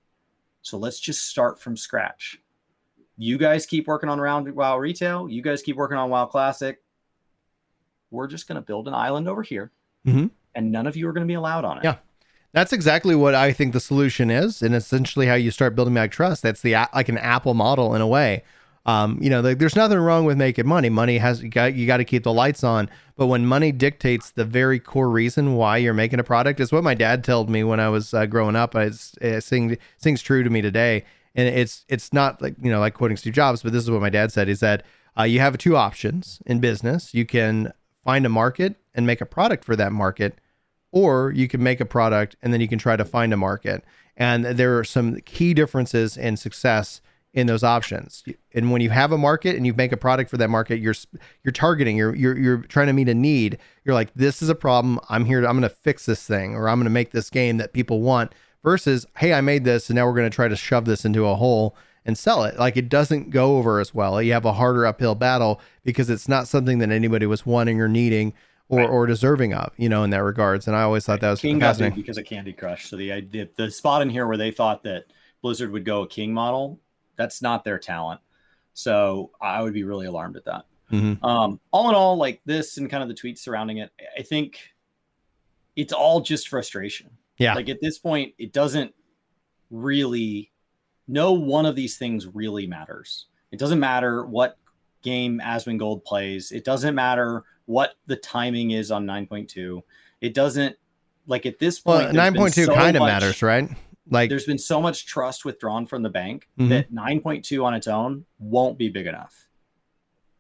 So 0.63 0.79
let's 0.79 0.99
just 0.99 1.27
start 1.27 1.61
from 1.61 1.77
scratch. 1.77 2.41
You 3.17 3.39
guys 3.39 3.67
keep 3.67 3.87
working 3.87 4.09
on 4.09 4.21
round 4.21 4.53
WoW 4.53 4.79
retail. 4.79 5.29
You 5.29 5.43
guys 5.43 5.63
keep 5.63 5.77
working 5.77 5.97
on 5.97 6.11
WoW 6.11 6.27
Classic. 6.27 6.83
We're 8.11 8.27
just 8.27 8.49
going 8.49 8.57
to 8.57 8.63
build 8.63 8.89
an 8.89 8.95
island 8.95 9.29
over 9.29 9.43
here, 9.43 9.71
mm-hmm. 10.07 10.27
and 10.55 10.73
none 10.73 10.87
of 10.87 10.97
you 10.97 11.09
are 11.09 11.13
going 11.13 11.27
to 11.27 11.31
be 11.31 11.35
allowed 11.35 11.65
on 11.65 11.79
it. 11.79 11.85
Yeah. 11.85 11.97
That's 12.55 12.73
exactly 12.73 13.17
what 13.17 13.35
I 13.35 13.53
think 13.53 13.73
the 13.73 13.81
solution 13.81 14.31
is, 14.31 14.63
and 14.63 14.77
essentially 14.77 15.27
how 15.27 15.35
you 15.35 15.51
start 15.51 15.75
building 15.75 15.93
back 15.93 16.13
trust. 16.13 16.41
That's 16.45 16.63
the 16.63 16.75
like 16.95 17.09
an 17.09 17.19
Apple 17.19 17.53
model 17.53 17.97
in 17.97 18.01
a 18.01 18.07
way. 18.07 18.45
Um, 18.87 19.19
you 19.21 19.29
know, 19.29 19.41
like, 19.41 19.59
there's 19.59 19.75
nothing 19.75 19.99
wrong 19.99 20.25
with 20.25 20.39
making 20.39 20.69
money. 20.69 20.89
Money 20.89 21.19
has 21.19 21.43
you 21.43 21.49
got 21.49 21.75
you 21.75 21.85
got 21.85 21.97
to 21.97 22.05
keep 22.05 22.23
the 22.23 22.33
lights 22.33 22.63
on, 22.63 22.89
but 23.17 23.27
when 23.27 23.45
money 23.45 23.73
dictates 23.73 24.31
the 24.31 24.45
very 24.45 24.79
core 24.79 25.11
reason 25.11 25.57
why 25.57 25.79
you're 25.79 25.95
making 25.95 26.21
a 26.21 26.25
product, 26.25 26.61
is 26.61 26.71
what 26.71 26.85
my 26.85 26.95
dad 26.95 27.25
told 27.25 27.51
me 27.51 27.65
when 27.65 27.81
I 27.81 27.89
was 27.89 28.15
uh, 28.15 28.25
growing 28.27 28.55
up. 28.55 28.77
It's, 28.77 29.17
it 29.21 29.43
sings 29.43 29.77
sings 29.97 30.23
true 30.23 30.45
to 30.45 30.51
me 30.51 30.63
today, 30.63 31.05
and 31.35 31.49
it's 31.49 31.85
it's 31.89 32.13
not 32.13 32.41
like 32.41 32.55
you 32.63 32.71
know 32.71 32.79
like 32.79 32.95
quoting 32.95 33.17
Steve 33.17 33.33
Jobs, 33.33 33.65
but 33.65 33.73
this 33.73 33.83
is 33.83 33.91
what 33.91 34.01
my 34.01 34.11
dad 34.11 34.31
said. 34.31 34.49
Is 34.49 34.61
that 34.61 34.85
uh, 35.19 35.25
you 35.25 35.41
have 35.41 35.59
two 35.59 35.77
options 35.77 36.39
in 36.47 36.61
business. 36.61 37.15
You 37.15 37.27
can 37.27 37.73
find 38.05 38.25
a 38.25 38.29
market 38.29 38.77
and 38.95 39.09
make 39.09 39.21
a 39.21 39.27
product 39.27 39.65
for 39.65 39.75
that 39.75 39.91
market 39.91 40.39
or 40.95 41.33
you 41.33 41.49
can 41.49 41.61
make 41.61 41.81
a 41.81 41.85
product 41.85 42.37
and 42.41 42.53
then 42.53 42.61
you 42.61 42.69
can 42.69 42.79
try 42.79 42.95
to 42.95 43.05
find 43.05 43.33
a 43.33 43.37
market. 43.37 43.85
And 44.17 44.45
there 44.45 44.79
are 44.79 44.85
some 44.85 45.17
key 45.23 45.53
differences 45.53 46.17
in 46.17 46.37
success 46.37 47.01
in 47.33 47.49
those 47.49 47.65
options. 47.65 48.23
And 48.55 48.71
when 48.71 48.81
you 48.81 48.91
have 48.91 49.11
a 49.11 49.19
market 49.19 49.57
and 49.57 49.67
you 49.67 49.75
make 49.75 49.91
a 49.91 49.97
product 49.97 50.31
for 50.31 50.37
that 50.37 50.51
market, 50.51 50.79
you're 50.79 50.95
you're 51.43 51.51
targeting, 51.51 51.97
you're 51.97 52.15
you're 52.15 52.39
you're 52.39 52.59
trying 52.59 52.87
to 52.87 52.93
meet 52.93 53.09
a 53.09 53.15
need. 53.15 53.59
You're 53.85 53.97
like, 53.97 54.15
this 54.15 54.41
is 54.41 54.49
a 54.49 54.55
problem. 54.55 55.01
I'm 55.09 55.25
here. 55.25 55.41
To, 55.41 55.49
I'm 55.49 55.59
going 55.59 55.69
to 55.69 55.75
fix 55.75 56.07
this 56.07 56.25
thing, 56.25 56.55
or 56.55 56.69
I'm 56.69 56.79
going 56.79 56.85
to 56.85 56.91
make 56.91 57.11
this 57.11 57.29
game 57.29 57.57
that 57.57 57.73
people 57.73 58.01
want. 58.01 58.33
Versus, 58.63 59.05
hey, 59.19 59.35
I 59.35 59.41
made 59.41 59.65
this, 59.65 59.91
and 59.91 59.97
now 59.97 60.07
we're 60.07 60.15
going 60.15 60.31
to 60.31 60.35
try 60.35 60.49
to 60.49 60.57
shove 60.57 60.85
this 60.85 61.05
into 61.05 61.27
a 61.27 61.35
hole 61.35 61.77
and 62.07 62.17
sell 62.17 62.45
it. 62.45 62.57
Like 62.57 62.77
it 62.77 62.89
doesn't 62.89 63.31
go 63.31 63.59
over 63.59 63.81
as 63.81 63.93
well. 63.93 64.23
You 64.23 64.33
have 64.33 64.45
a 64.45 64.53
harder 64.53 64.87
uphill 64.87 65.17
battle 65.17 65.61
because 65.83 66.09
it's 66.09 66.29
not 66.29 66.47
something 66.47 66.79
that 66.79 66.91
anybody 66.91 67.27
was 67.27 67.45
wanting 67.45 67.81
or 67.81 67.89
needing 67.89 68.33
or, 68.69 68.79
right. 68.79 68.89
or 68.89 69.07
deserving 69.07 69.55
of, 69.55 69.73
you 69.77 69.89
know, 69.89 70.05
in 70.05 70.11
that 70.11 70.23
regards. 70.23 70.67
And 70.67 70.77
I 70.77 70.83
always 70.83 71.05
thought 71.05 71.21
that 71.21 71.31
was 71.31 71.41
King 71.41 71.59
got 71.59 71.79
big 71.79 71.95
because 71.95 72.19
of 72.19 72.25
Candy 72.25 72.53
Crush. 72.53 72.89
So 72.89 72.97
the 72.97 73.13
idea, 73.13 73.49
the 73.57 73.71
spot 73.71 74.03
in 74.03 74.11
here 74.11 74.27
where 74.27 74.37
they 74.37 74.51
thought 74.51 74.83
that 74.85 75.05
Blizzard 75.43 75.71
would 75.71 75.85
go 75.85 76.03
a 76.03 76.09
King 76.09 76.33
model, 76.33 76.81
that's 77.17 77.43
not 77.43 77.65
their 77.65 77.79
talent. 77.79 78.21
So 78.73 79.31
I 79.41 79.63
would 79.63 79.75
be 79.75 79.85
really 79.85 80.07
alarmed 80.07 80.37
at 80.37 80.45
that. 80.47 80.65
Mm-hmm. 80.91 81.25
Um, 81.25 81.61
all 81.71 81.89
in 81.89 81.95
all, 81.95 82.17
like 82.17 82.41
this 82.45 82.77
and 82.77 82.91
kind 82.91 83.03
of 83.03 83.09
the 83.09 83.15
tweets 83.15 83.39
surrounding 83.39 83.79
it, 83.79 83.91
I 84.19 84.23
think 84.23 84.75
it's 85.77 85.93
all 85.93 86.21
just 86.21 86.49
frustration. 86.49 87.11
Yeah. 87.39 87.55
Like 87.55 87.69
at 87.69 87.81
this 87.81 87.99
point, 87.99 88.35
it 88.39 88.53
doesn't 88.53 88.95
really, 89.71 90.53
no 91.07 91.33
one 91.33 91.67
of 91.67 91.77
these 91.77 91.97
things 91.97 92.27
really 92.27 92.67
matters. 92.67 93.27
It 93.51 93.59
doesn't 93.59 93.81
matter 93.81 94.25
what 94.25 94.59
game 95.05 95.41
Asmongold 95.45 96.05
plays. 96.05 96.51
It 96.51 96.65
doesn't 96.65 96.97
matter 96.97 97.45
what 97.67 97.95
the 98.07 98.17
timing 98.17 98.73
is 98.73 98.91
on 98.91 99.07
9.2. 99.07 99.83
It 100.21 100.35
doesn't 100.35 100.77
like 101.29 101.47
at 101.47 101.61
this 101.61 101.79
point. 101.79 102.13
Well, 102.13 102.33
9.2 102.33 102.67
so 102.67 102.75
kind 102.75 102.97
of 102.97 103.03
matters, 103.03 103.43
right? 103.43 103.69
Like 104.11 104.29
there's 104.29 104.45
been 104.45 104.59
so 104.59 104.83
much 104.83 105.07
trust 105.07 105.45
withdrawn 105.45 105.87
from 105.87 106.03
the 106.03 106.11
bank 106.11 106.49
mm-hmm. 106.59 106.71
that 106.71 106.93
9.2 106.93 107.65
on 107.65 107.75
its 107.75 107.87
own 107.87 108.25
won't 108.39 108.77
be 108.77 108.89
big 108.89 109.07
enough. 109.07 109.47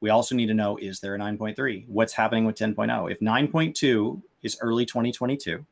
We 0.00 0.10
also 0.10 0.34
need 0.34 0.46
to 0.46 0.54
know 0.54 0.76
is 0.76 1.00
there 1.00 1.14
a 1.14 1.18
9.3? 1.18 1.88
What's 1.88 2.12
happening 2.12 2.44
with 2.44 2.56
10.0? 2.56 3.10
If 3.10 3.20
9.2 3.20 4.22
is 4.42 4.58
early 4.60 4.84
2022, 4.84 5.64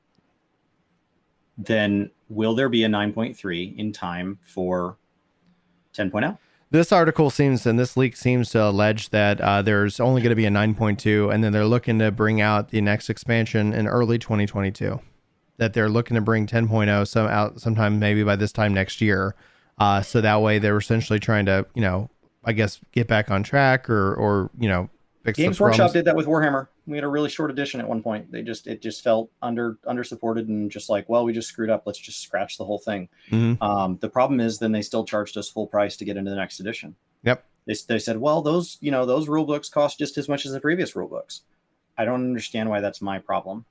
then 1.58 2.10
will 2.30 2.54
there 2.54 2.70
be 2.70 2.84
a 2.84 2.88
9.3 2.88 3.78
in 3.78 3.92
time 3.92 4.38
for 4.42 4.96
10.0? 5.94 6.38
This 6.72 6.90
article 6.90 7.28
seems 7.28 7.66
and 7.66 7.78
this 7.78 7.98
leak 7.98 8.16
seems 8.16 8.48
to 8.52 8.64
allege 8.64 9.10
that 9.10 9.42
uh, 9.42 9.60
there's 9.60 10.00
only 10.00 10.22
going 10.22 10.30
to 10.30 10.34
be 10.34 10.46
a 10.46 10.50
9.2, 10.50 11.30
and 11.30 11.44
then 11.44 11.52
they're 11.52 11.66
looking 11.66 11.98
to 11.98 12.10
bring 12.10 12.40
out 12.40 12.70
the 12.70 12.80
next 12.80 13.10
expansion 13.10 13.74
in 13.74 13.86
early 13.86 14.18
2022. 14.18 14.98
That 15.58 15.74
they're 15.74 15.90
looking 15.90 16.14
to 16.14 16.22
bring 16.22 16.46
10.0 16.46 17.06
some 17.06 17.26
out 17.26 17.60
sometime 17.60 17.98
maybe 17.98 18.24
by 18.24 18.36
this 18.36 18.52
time 18.52 18.72
next 18.72 19.02
year. 19.02 19.34
Uh, 19.76 20.00
so 20.00 20.22
that 20.22 20.40
way 20.40 20.58
they're 20.58 20.78
essentially 20.78 21.18
trying 21.20 21.44
to 21.44 21.66
you 21.74 21.82
know 21.82 22.08
I 22.42 22.52
guess 22.52 22.80
get 22.92 23.06
back 23.06 23.30
on 23.30 23.42
track 23.42 23.90
or 23.90 24.14
or 24.14 24.50
you 24.58 24.70
know 24.70 24.88
Games 25.24 25.60
Workshop 25.60 25.92
did 25.92 26.04
that 26.06 26.16
with 26.16 26.26
Warhammer 26.26 26.68
we 26.86 26.96
had 26.96 27.04
a 27.04 27.08
really 27.08 27.30
short 27.30 27.50
edition 27.50 27.80
at 27.80 27.88
one 27.88 28.02
point. 28.02 28.30
They 28.32 28.42
just 28.42 28.66
it 28.66 28.82
just 28.82 29.02
felt 29.04 29.30
under 29.40 29.78
under 29.86 30.02
supported 30.02 30.48
and 30.48 30.70
just 30.70 30.88
like, 30.88 31.08
well, 31.08 31.24
we 31.24 31.32
just 31.32 31.48
screwed 31.48 31.70
up. 31.70 31.84
Let's 31.86 31.98
just 31.98 32.20
scratch 32.20 32.58
the 32.58 32.64
whole 32.64 32.78
thing. 32.78 33.08
Mm-hmm. 33.30 33.62
Um, 33.62 33.98
the 34.00 34.08
problem 34.08 34.40
is 34.40 34.58
then 34.58 34.72
they 34.72 34.82
still 34.82 35.04
charged 35.04 35.36
us 35.36 35.48
full 35.48 35.66
price 35.66 35.96
to 35.96 36.04
get 36.04 36.16
into 36.16 36.30
the 36.30 36.36
next 36.36 36.60
edition. 36.60 36.96
Yep. 37.22 37.44
They, 37.66 37.74
they 37.86 37.98
said, 38.00 38.18
well, 38.18 38.42
those 38.42 38.78
you 38.80 38.90
know 38.90 39.06
those 39.06 39.28
rule 39.28 39.44
books 39.44 39.68
cost 39.68 39.98
just 39.98 40.18
as 40.18 40.28
much 40.28 40.44
as 40.44 40.52
the 40.52 40.60
previous 40.60 40.96
rule 40.96 41.08
books. 41.08 41.42
I 41.96 42.04
don't 42.04 42.24
understand 42.24 42.68
why 42.68 42.80
that's 42.80 43.00
my 43.00 43.18
problem. 43.18 43.64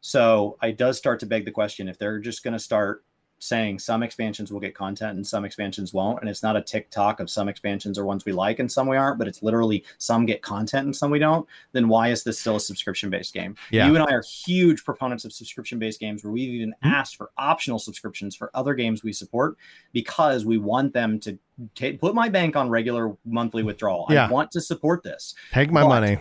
So 0.00 0.58
I 0.60 0.72
does 0.72 0.98
start 0.98 1.20
to 1.20 1.26
beg 1.26 1.46
the 1.46 1.50
question 1.50 1.88
if 1.88 1.98
they're 1.98 2.18
just 2.18 2.44
going 2.44 2.52
to 2.52 2.58
start 2.58 3.04
saying 3.38 3.78
some 3.78 4.02
expansions 4.02 4.50
will 4.50 4.60
get 4.60 4.74
content 4.74 5.16
and 5.16 5.26
some 5.26 5.44
expansions 5.44 5.92
won't. 5.92 6.20
And 6.20 6.28
it's 6.28 6.42
not 6.42 6.56
a 6.56 6.62
TikTok 6.62 7.20
of 7.20 7.28
some 7.28 7.48
expansions 7.48 7.98
are 7.98 8.04
ones 8.04 8.24
we 8.24 8.32
like 8.32 8.58
and 8.58 8.70
some 8.70 8.88
we 8.88 8.96
aren't, 8.96 9.18
but 9.18 9.28
it's 9.28 9.42
literally 9.42 9.84
some 9.98 10.26
get 10.26 10.42
content 10.42 10.86
and 10.86 10.96
some 10.96 11.10
we 11.10 11.18
don't. 11.18 11.46
Then 11.72 11.88
why 11.88 12.08
is 12.08 12.24
this 12.24 12.38
still 12.38 12.56
a 12.56 12.60
subscription 12.60 13.10
based 13.10 13.34
game? 13.34 13.56
Yeah. 13.70 13.86
You 13.86 13.94
and 13.94 14.04
I 14.04 14.12
are 14.12 14.22
huge 14.22 14.84
proponents 14.84 15.24
of 15.24 15.32
subscription 15.32 15.78
based 15.78 16.00
games 16.00 16.24
where 16.24 16.32
we've 16.32 16.48
even 16.48 16.70
mm-hmm. 16.70 16.88
asked 16.88 17.16
for 17.16 17.30
optional 17.36 17.78
subscriptions 17.78 18.34
for 18.34 18.50
other 18.54 18.74
games 18.74 19.02
we 19.02 19.12
support 19.12 19.56
because 19.92 20.44
we 20.44 20.58
want 20.58 20.94
them 20.94 21.20
to 21.20 21.38
t- 21.74 21.92
put 21.94 22.14
my 22.14 22.28
bank 22.28 22.56
on 22.56 22.70
regular 22.70 23.16
monthly 23.24 23.62
withdrawal. 23.62 24.06
Yeah. 24.10 24.26
I 24.26 24.30
want 24.30 24.50
to 24.52 24.60
support 24.60 25.02
this. 25.02 25.34
Take 25.52 25.70
my 25.70 25.82
but 25.82 25.88
money. 25.88 26.18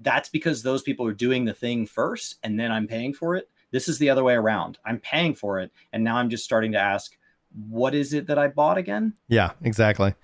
That's 0.00 0.28
because 0.28 0.62
those 0.62 0.82
people 0.82 1.06
are 1.06 1.12
doing 1.12 1.44
the 1.44 1.54
thing 1.54 1.86
first 1.86 2.38
and 2.42 2.58
then 2.58 2.72
I'm 2.72 2.88
paying 2.88 3.14
for 3.14 3.36
it 3.36 3.48
this 3.72 3.88
is 3.88 3.98
the 3.98 4.10
other 4.10 4.22
way 4.22 4.34
around. 4.34 4.78
I'm 4.84 5.00
paying 5.00 5.34
for 5.34 5.58
it. 5.58 5.72
And 5.92 6.04
now 6.04 6.16
I'm 6.16 6.30
just 6.30 6.44
starting 6.44 6.72
to 6.72 6.78
ask, 6.78 7.16
what 7.68 7.94
is 7.94 8.14
it 8.14 8.28
that 8.28 8.38
I 8.38 8.48
bought 8.48 8.78
again? 8.78 9.14
Yeah, 9.28 9.50
exactly. 9.62 10.14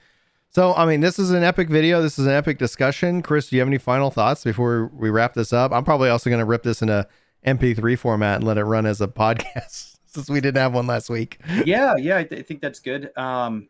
So, 0.51 0.75
I 0.75 0.87
mean, 0.87 1.01
this 1.01 1.19
is 1.19 1.31
an 1.31 1.43
epic 1.43 1.69
video. 1.69 2.01
This 2.01 2.19
is 2.19 2.27
an 2.27 2.33
epic 2.33 2.59
discussion. 2.59 3.21
Chris, 3.21 3.49
do 3.49 3.57
you 3.57 3.61
have 3.61 3.69
any 3.69 3.79
final 3.79 4.11
thoughts 4.11 4.45
before 4.45 4.91
we 4.95 5.11
wrap 5.11 5.35
this 5.35 5.53
up? 5.53 5.73
I'm 5.73 5.85
probably 5.85 6.09
also 6.09 6.31
going 6.31 6.41
to 6.41 6.47
rip 6.47 6.63
this 6.63 6.81
in 6.81 6.89
a 6.89 7.07
MP3 7.47 7.99
format 7.99 8.37
and 8.37 8.45
let 8.45 8.57
it 8.57 8.65
run 8.65 8.87
as 8.87 9.01
a 9.01 9.09
podcast 9.09 9.97
since 10.07 10.31
we 10.31 10.41
didn't 10.41 10.61
have 10.61 10.73
one 10.73 10.87
last 10.87 11.11
week. 11.11 11.39
Yeah, 11.65 11.97
yeah, 11.97 12.19
I, 12.19 12.25
th- 12.25 12.41
I 12.41 12.43
think 12.43 12.63
that's 12.63 12.81
good. 12.81 13.17
Um, 13.17 13.69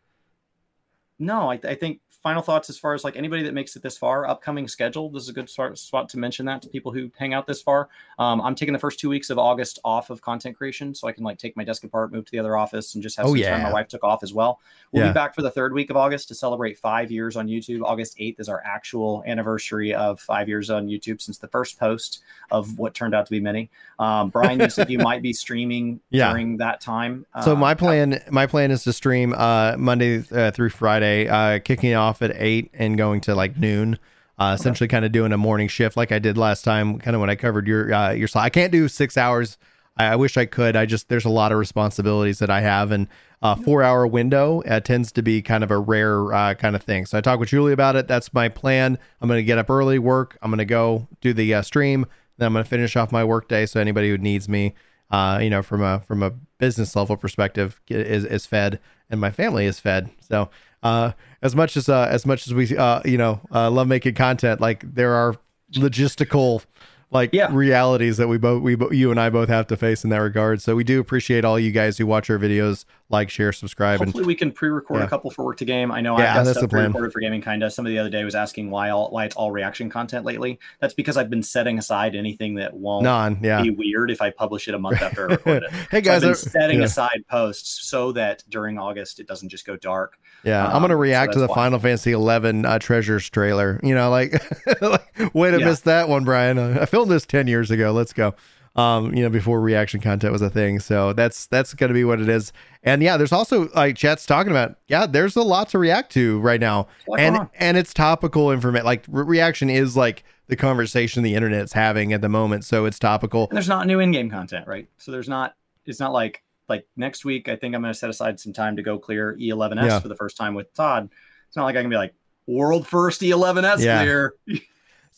no, 1.19 1.49
I, 1.49 1.57
th- 1.57 1.71
I 1.71 1.75
think 1.75 1.99
final 2.21 2.41
thoughts 2.41 2.69
as 2.69 2.77
far 2.77 2.93
as 2.93 3.03
like 3.03 3.15
anybody 3.15 3.43
that 3.43 3.53
makes 3.53 3.75
it 3.75 3.81
this 3.81 3.97
far, 3.97 4.27
upcoming 4.27 4.67
schedule. 4.67 5.09
This 5.09 5.23
is 5.23 5.29
a 5.29 5.33
good 5.33 5.49
start, 5.49 5.77
spot 5.77 6.09
to 6.09 6.19
mention 6.19 6.45
that 6.47 6.61
to 6.63 6.69
people 6.69 6.91
who 6.91 7.09
hang 7.17 7.33
out 7.33 7.47
this 7.47 7.61
far. 7.61 7.89
Um, 8.17 8.41
I'm 8.41 8.55
taking 8.55 8.73
the 8.73 8.79
first 8.79 8.99
two 8.99 9.09
weeks 9.09 9.29
of 9.29 9.37
August 9.37 9.79
off 9.85 10.09
of 10.09 10.21
content 10.21 10.57
creation, 10.57 10.93
so 10.93 11.07
I 11.07 11.13
can 11.13 11.23
like 11.23 11.37
take 11.37 11.55
my 11.55 11.63
desk 11.63 11.83
apart, 11.83 12.11
move 12.11 12.25
to 12.25 12.31
the 12.31 12.39
other 12.39 12.57
office, 12.57 12.93
and 12.93 13.01
just 13.01 13.15
have 13.17 13.25
oh, 13.25 13.29
some 13.29 13.37
yeah. 13.37 13.51
time. 13.51 13.63
My 13.63 13.71
wife 13.73 13.87
took 13.87 14.03
off 14.03 14.21
as 14.21 14.33
well. 14.33 14.59
We'll 14.91 15.03
yeah. 15.03 15.11
be 15.11 15.13
back 15.13 15.33
for 15.33 15.41
the 15.41 15.51
third 15.51 15.73
week 15.73 15.89
of 15.89 15.97
August 15.97 16.27
to 16.29 16.35
celebrate 16.35 16.77
five 16.77 17.09
years 17.11 17.37
on 17.37 17.47
YouTube. 17.47 17.83
August 17.83 18.17
8th 18.17 18.39
is 18.39 18.49
our 18.49 18.61
actual 18.65 19.23
anniversary 19.25 19.93
of 19.93 20.19
five 20.19 20.49
years 20.49 20.69
on 20.69 20.87
YouTube 20.87 21.21
since 21.21 21.37
the 21.37 21.47
first 21.47 21.79
post 21.79 22.21
of 22.51 22.77
what 22.77 22.93
turned 22.93 23.15
out 23.15 23.25
to 23.27 23.31
be 23.31 23.39
many. 23.39 23.69
Um, 23.97 24.29
Brian, 24.29 24.59
you 24.59 24.69
said 24.69 24.89
you 24.89 24.97
might 24.99 25.21
be 25.21 25.31
streaming 25.31 26.01
yeah. 26.09 26.31
during 26.31 26.57
that 26.57 26.81
time. 26.81 27.25
So 27.43 27.55
my 27.55 27.71
um, 27.71 27.77
plan, 27.77 28.23
my 28.29 28.45
plan 28.45 28.71
is 28.71 28.83
to 28.83 28.93
stream 28.93 29.33
uh, 29.37 29.75
Monday 29.77 30.23
uh, 30.31 30.51
through 30.51 30.69
Friday, 30.69 31.27
uh, 31.27 31.59
kicking 31.59 31.93
off 31.93 32.08
at 32.21 32.31
eight 32.35 32.71
and 32.73 32.97
going 32.97 33.21
to 33.21 33.35
like 33.35 33.57
noon. 33.57 33.97
Uh, 34.37 34.55
essentially, 34.57 34.85
okay. 34.85 34.93
kind 34.95 35.05
of 35.05 35.11
doing 35.11 35.33
a 35.33 35.37
morning 35.37 35.67
shift 35.67 35.97
like 35.97 36.13
I 36.13 36.19
did 36.19 36.37
last 36.37 36.63
time, 36.63 36.97
kind 36.97 37.13
of 37.13 37.19
when 37.19 37.29
I 37.29 37.35
covered 37.35 37.67
your 37.67 37.93
uh, 37.93 38.11
your 38.11 38.27
slide. 38.27 38.45
I 38.45 38.49
can't 38.49 38.71
do 38.71 38.87
six 38.87 39.17
hours. 39.17 39.57
I, 39.97 40.05
I, 40.05 40.15
wish 40.15 40.37
I 40.37 40.45
could. 40.45 40.77
I 40.77 40.85
just 40.85 41.09
there's 41.09 41.25
a 41.25 41.29
lot 41.29 41.51
of 41.51 41.57
responsibilities 41.57 42.39
that 42.39 42.49
I 42.49 42.61
have, 42.61 42.91
and 42.91 43.09
uh, 43.41 43.55
four 43.55 43.83
hour 43.83 44.07
window 44.07 44.61
uh, 44.63 44.79
tends 44.79 45.11
to 45.13 45.21
be 45.21 45.41
kind 45.41 45.63
of 45.63 45.71
a 45.71 45.77
rare 45.77 46.33
uh, 46.33 46.53
kind 46.53 46.75
of 46.75 46.83
thing. 46.83 47.05
So 47.05 47.17
I 47.17 47.21
talked 47.21 47.41
with 47.41 47.49
Julie 47.49 47.73
about 47.73 47.97
it. 47.97 48.07
That's 48.07 48.33
my 48.33 48.49
plan. 48.49 48.97
I'm 49.21 49.27
going 49.27 49.39
to 49.39 49.43
get 49.43 49.57
up 49.57 49.69
early, 49.69 49.99
work. 49.99 50.37
I'm 50.41 50.51
going 50.51 50.59
to 50.59 50.65
go 50.65 51.07
do 51.19 51.33
the 51.33 51.53
uh, 51.53 51.61
stream. 51.61 52.05
Then 52.37 52.47
I'm 52.47 52.53
going 52.53 52.63
to 52.63 52.69
finish 52.69 52.95
off 52.95 53.11
my 53.11 53.23
work 53.25 53.49
day. 53.49 53.65
So 53.65 53.81
anybody 53.81 54.09
who 54.09 54.17
needs 54.17 54.47
me, 54.47 54.73
uh, 55.11 55.39
you 55.41 55.49
know, 55.49 55.61
from 55.61 55.81
a 55.81 55.99
from 55.99 56.23
a 56.23 56.31
business 56.57 56.95
level 56.95 57.17
perspective, 57.17 57.81
is 57.89 58.23
is 58.23 58.45
fed, 58.45 58.79
and 59.09 59.19
my 59.19 59.31
family 59.31 59.65
is 59.65 59.79
fed. 59.79 60.09
So 60.21 60.49
uh, 60.83 61.11
as 61.41 61.55
much 61.55 61.77
as 61.77 61.89
uh, 61.89 62.07
as 62.09 62.25
much 62.25 62.47
as 62.47 62.53
we 62.53 62.75
uh, 62.75 63.01
you 63.05 63.17
know 63.17 63.41
uh, 63.53 63.69
love 63.69 63.87
making 63.87 64.15
content, 64.15 64.61
like 64.61 64.83
there 64.93 65.13
are 65.13 65.35
logistical 65.73 66.63
like 67.11 67.31
yeah. 67.33 67.49
realities 67.51 68.17
that 68.17 68.27
we 68.27 68.37
both 68.37 68.61
we 68.61 68.77
you 68.91 69.11
and 69.11 69.19
I 69.19 69.29
both 69.29 69.49
have 69.49 69.67
to 69.67 69.77
face 69.77 70.03
in 70.03 70.09
that 70.11 70.17
regard. 70.17 70.61
So 70.61 70.75
we 70.75 70.83
do 70.83 70.99
appreciate 70.99 71.43
all 71.45 71.59
you 71.59 71.71
guys 71.71 71.97
who 71.97 72.05
watch 72.05 72.29
our 72.29 72.37
videos, 72.37 72.85
like, 73.09 73.29
share, 73.31 73.51
subscribe. 73.51 73.99
Hopefully, 73.99 74.21
and, 74.21 74.27
we 74.27 74.35
can 74.35 74.51
pre-record 74.51 74.99
yeah. 74.99 75.05
a 75.05 75.09
couple 75.09 75.31
for 75.31 75.43
work 75.43 75.57
to 75.57 75.65
game. 75.65 75.91
I 75.91 75.99
know 75.99 76.17
yeah, 76.17 76.37
I've 76.37 76.45
got 76.45 76.55
stuff 76.55 76.69
pre-recorded 76.69 77.11
for 77.11 77.19
gaming 77.19 77.41
kinda. 77.41 77.71
Somebody 77.71 77.95
the 77.95 77.99
other 77.99 78.09
day 78.09 78.23
was 78.23 78.35
asking 78.35 78.69
why 78.69 78.91
all 78.91 79.09
why 79.09 79.25
it's 79.25 79.35
all 79.35 79.51
reaction 79.51 79.89
content 79.89 80.25
lately. 80.25 80.59
That's 80.79 80.93
because 80.93 81.17
I've 81.17 81.29
been 81.29 81.41
setting 81.41 81.79
aside 81.79 82.15
anything 82.15 82.55
that 82.55 82.73
won't 82.73 83.03
Non, 83.03 83.39
yeah. 83.41 83.63
be 83.63 83.71
weird 83.71 84.11
if 84.11 84.21
I 84.21 84.29
publish 84.29 84.67
it 84.67 84.75
a 84.75 84.79
month 84.79 85.01
after 85.01 85.27
I 85.27 85.33
record 85.33 85.63
it. 85.63 85.71
hey 85.91 86.01
guys, 86.01 86.21
so 86.21 86.29
I've 86.29 86.35
been 86.35 86.51
setting 86.51 86.79
yeah. 86.79 86.85
aside 86.85 87.25
posts 87.27 87.87
so 87.87 88.11
that 88.11 88.43
during 88.47 88.77
August 88.77 89.19
it 89.19 89.27
doesn't 89.27 89.49
just 89.49 89.65
go 89.65 89.75
dark. 89.75 90.19
Yeah, 90.43 90.67
um, 90.67 90.75
I'm 90.75 90.81
gonna 90.81 90.95
react 90.95 91.33
so 91.33 91.39
to 91.39 91.41
the 91.41 91.47
why. 91.47 91.55
Final 91.55 91.79
Fantasy 91.79 92.11
11 92.11 92.65
uh, 92.65 92.77
Treasures 92.77 93.27
trailer. 93.29 93.79
You 93.81 93.95
know, 93.95 94.11
like, 94.11 94.39
like 94.81 95.33
way 95.33 95.49
to 95.49 95.57
miss 95.57 95.81
that 95.81 96.09
one, 96.09 96.25
Brian. 96.25 96.59
I 96.59 96.85
filmed 96.85 97.11
this 97.11 97.25
10 97.25 97.47
years 97.47 97.71
ago. 97.71 97.91
Let's 97.91 98.13
go 98.13 98.35
um, 98.79 99.13
you 99.13 99.21
know, 99.21 99.29
before 99.29 99.59
reaction 99.59 99.99
content 99.99 100.31
was 100.31 100.41
a 100.41 100.49
thing. 100.49 100.79
So 100.79 101.11
that's 101.13 101.47
that's 101.47 101.73
gonna 101.73 101.93
be 101.93 102.05
what 102.05 102.21
it 102.21 102.29
is. 102.29 102.53
And 102.83 103.03
yeah, 103.03 103.17
there's 103.17 103.33
also 103.33 103.67
like 103.75 103.97
chat's 103.97 104.25
talking 104.25 104.51
about. 104.51 104.77
Yeah, 104.87 105.05
there's 105.05 105.35
a 105.35 105.41
lot 105.41 105.69
to 105.69 105.79
react 105.79 106.13
to 106.13 106.39
right 106.39 106.61
now, 106.61 106.87
and 107.17 107.37
on. 107.37 107.49
and 107.55 107.77
it's 107.77 107.93
topical 107.93 108.51
information. 108.51 108.85
Like 108.85 109.03
re- 109.09 109.25
reaction 109.25 109.69
is 109.69 109.97
like 109.97 110.23
the 110.47 110.55
conversation 110.55 111.23
the 111.23 111.35
internet's 111.35 111.73
having 111.73 112.13
at 112.13 112.21
the 112.21 112.29
moment, 112.29 112.63
so 112.63 112.85
it's 112.85 112.97
topical. 112.97 113.47
And 113.49 113.57
there's 113.57 113.67
not 113.67 113.85
new 113.85 113.99
in-game 113.99 114.29
content, 114.29 114.65
right? 114.65 114.87
So 114.97 115.11
there's 115.11 115.29
not. 115.29 115.55
It's 115.85 115.99
not 115.99 116.13
like 116.13 116.41
like 116.69 116.87
next 116.95 117.25
week. 117.25 117.49
I 117.49 117.57
think 117.57 117.75
I'm 117.75 117.81
gonna 117.81 117.93
set 117.93 118.09
aside 118.09 118.39
some 118.39 118.53
time 118.53 118.77
to 118.77 118.81
go 118.81 118.97
clear 118.97 119.35
E11s 119.35 119.83
yeah. 119.83 119.99
for 119.99 120.07
the 120.07 120.15
first 120.15 120.37
time 120.37 120.53
with 120.53 120.73
Todd. 120.73 121.09
It's 121.47 121.57
not 121.57 121.65
like 121.65 121.75
I 121.75 121.81
can 121.81 121.89
be 121.89 121.97
like 121.97 122.13
world 122.47 122.87
first 122.87 123.19
E11s 123.21 123.83
yeah. 123.83 123.99
clear. 123.99 124.35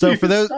So 0.01 0.15
for 0.17 0.27
those, 0.27 0.49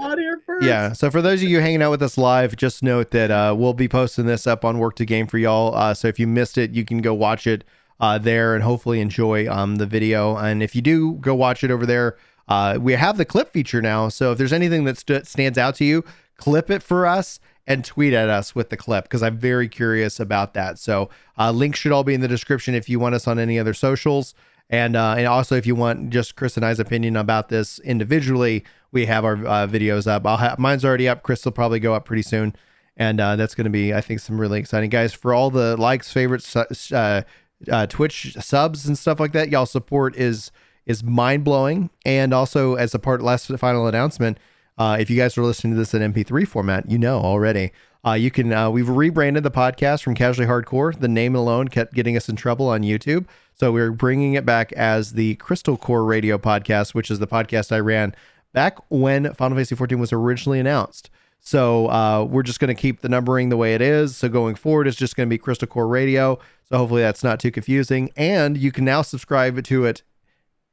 yeah. 0.61 0.93
So 0.93 1.11
for 1.11 1.21
those 1.21 1.43
of 1.43 1.49
you 1.49 1.59
hanging 1.59 1.81
out 1.81 1.91
with 1.91 2.01
us 2.01 2.17
live, 2.17 2.55
just 2.55 2.81
note 2.81 3.11
that 3.11 3.29
uh, 3.29 3.53
we'll 3.57 3.73
be 3.73 3.89
posting 3.89 4.25
this 4.25 4.47
up 4.47 4.63
on 4.63 4.79
Work 4.79 4.95
to 4.95 5.05
Game 5.05 5.27
for 5.27 5.37
y'all. 5.37 5.75
Uh, 5.75 5.93
so 5.93 6.07
if 6.07 6.17
you 6.17 6.27
missed 6.27 6.57
it, 6.57 6.71
you 6.71 6.85
can 6.85 6.99
go 6.99 7.13
watch 7.13 7.45
it 7.45 7.65
uh, 7.99 8.17
there 8.17 8.55
and 8.55 8.63
hopefully 8.63 9.01
enjoy 9.01 9.51
um, 9.51 9.75
the 9.75 9.85
video. 9.85 10.37
And 10.37 10.63
if 10.63 10.77
you 10.77 10.81
do 10.81 11.15
go 11.15 11.35
watch 11.35 11.61
it 11.61 11.71
over 11.71 11.85
there, 11.85 12.15
uh, 12.47 12.77
we 12.79 12.93
have 12.93 13.17
the 13.17 13.25
clip 13.25 13.51
feature 13.51 13.81
now. 13.81 14.07
So 14.07 14.31
if 14.31 14.37
there's 14.37 14.53
anything 14.53 14.85
that 14.85 14.97
st- 14.97 15.27
stands 15.27 15.57
out 15.57 15.75
to 15.75 15.83
you, 15.83 16.05
clip 16.37 16.69
it 16.69 16.81
for 16.81 17.05
us 17.05 17.41
and 17.67 17.83
tweet 17.83 18.13
at 18.13 18.29
us 18.29 18.55
with 18.55 18.69
the 18.69 18.77
clip 18.77 19.05
because 19.05 19.23
I'm 19.23 19.37
very 19.37 19.67
curious 19.67 20.19
about 20.19 20.53
that. 20.53 20.79
So 20.79 21.09
uh, 21.37 21.51
links 21.51 21.79
should 21.79 21.91
all 21.91 22.03
be 22.03 22.13
in 22.13 22.21
the 22.21 22.27
description 22.27 22.75
if 22.75 22.87
you 22.87 22.97
want 22.97 23.15
us 23.15 23.27
on 23.27 23.39
any 23.39 23.59
other 23.59 23.73
socials. 23.73 24.35
And, 24.69 24.95
uh, 24.95 25.15
and 25.17 25.27
also 25.27 25.55
if 25.55 25.67
you 25.67 25.75
want 25.75 26.09
just 26.09 26.35
Chris 26.35 26.57
and 26.57 26.65
I's 26.65 26.79
opinion 26.79 27.15
about 27.15 27.49
this 27.49 27.79
individually, 27.79 28.63
we 28.93 29.07
have 29.07 29.25
our 29.25 29.33
uh, 29.33 29.67
videos 29.67 30.07
up. 30.07 30.25
I'll 30.25 30.37
have 30.37 30.59
mine's 30.59 30.85
already 30.85 31.09
up. 31.09 31.23
Chris 31.23 31.43
will 31.43 31.51
probably 31.51 31.79
go 31.79 31.93
up 31.93 32.05
pretty 32.05 32.21
soon, 32.21 32.55
and 32.95 33.19
uh, 33.19 33.35
that's 33.35 33.55
going 33.55 33.65
to 33.65 33.71
be 33.71 33.93
I 33.93 33.99
think 33.99 34.21
some 34.21 34.39
really 34.39 34.59
exciting 34.59 34.89
guys 34.89 35.11
for 35.11 35.33
all 35.33 35.49
the 35.49 35.75
likes, 35.75 36.13
favorites, 36.13 36.55
uh, 36.55 37.23
uh, 37.69 37.87
Twitch 37.87 38.37
subs 38.39 38.85
and 38.85 38.97
stuff 38.97 39.19
like 39.19 39.33
that. 39.33 39.49
Y'all 39.49 39.65
support 39.65 40.15
is 40.15 40.51
is 40.85 41.03
mind 41.03 41.43
blowing, 41.43 41.89
and 42.05 42.33
also 42.33 42.75
as 42.75 42.93
a 42.93 42.99
part 42.99 43.21
last 43.21 43.47
final 43.57 43.87
announcement, 43.87 44.37
uh, 44.77 44.95
if 44.99 45.09
you 45.09 45.17
guys 45.17 45.37
are 45.37 45.43
listening 45.43 45.73
to 45.73 45.79
this 45.79 45.93
in 45.93 46.13
MP3 46.13 46.47
format, 46.47 46.89
you 46.89 46.99
know 46.99 47.17
already. 47.17 47.71
You 48.17 48.29
can 48.31 48.71
we've 48.73 48.89
rebranded 48.89 49.43
the 49.43 49.51
podcast 49.51 50.03
from 50.03 50.13
Casually 50.13 50.45
Hardcore. 50.45 50.97
The 50.97 51.07
name 51.07 51.35
alone 51.35 51.69
kept 51.69 51.93
getting 51.93 52.15
us 52.17 52.29
in 52.29 52.35
trouble 52.35 52.67
on 52.67 52.81
YouTube, 52.81 53.25
so 53.55 53.71
we're 53.71 53.91
bringing 53.91 54.33
it 54.33 54.45
back 54.45 54.71
as 54.73 55.13
the 55.13 55.35
Crystal 55.35 55.77
Core 55.77 56.03
Radio 56.03 56.37
Podcast, 56.37 56.93
which 56.93 57.11
is 57.11 57.19
the 57.19 57.27
podcast 57.27 57.71
I 57.71 57.79
ran 57.79 58.15
back 58.51 58.77
when 58.89 59.33
Final 59.33 59.55
Fantasy 59.55 59.75
14 59.75 59.99
was 59.99 60.13
originally 60.13 60.59
announced. 60.59 61.09
So 61.39 61.87
uh, 61.89 62.23
we're 62.23 62.43
just 62.43 62.59
going 62.59 62.73
to 62.73 62.81
keep 62.81 63.01
the 63.01 63.09
numbering 63.09 63.49
the 63.49 63.57
way 63.57 63.75
it 63.75 63.81
is. 63.81 64.15
So 64.15 64.29
going 64.29 64.55
forward, 64.55 64.87
it's 64.87 64.95
just 64.97 65.15
going 65.15 65.27
to 65.27 65.29
be 65.29 65.37
Crystal 65.37 65.67
Core 65.67 65.87
Radio. 65.87 66.39
So 66.69 66.77
hopefully 66.77 67.01
that's 67.01 67.23
not 67.23 67.39
too 67.39 67.51
confusing. 67.51 68.11
And 68.15 68.57
you 68.57 68.71
can 68.71 68.85
now 68.85 69.01
subscribe 69.01 69.61
to 69.61 69.85
it 69.85 70.03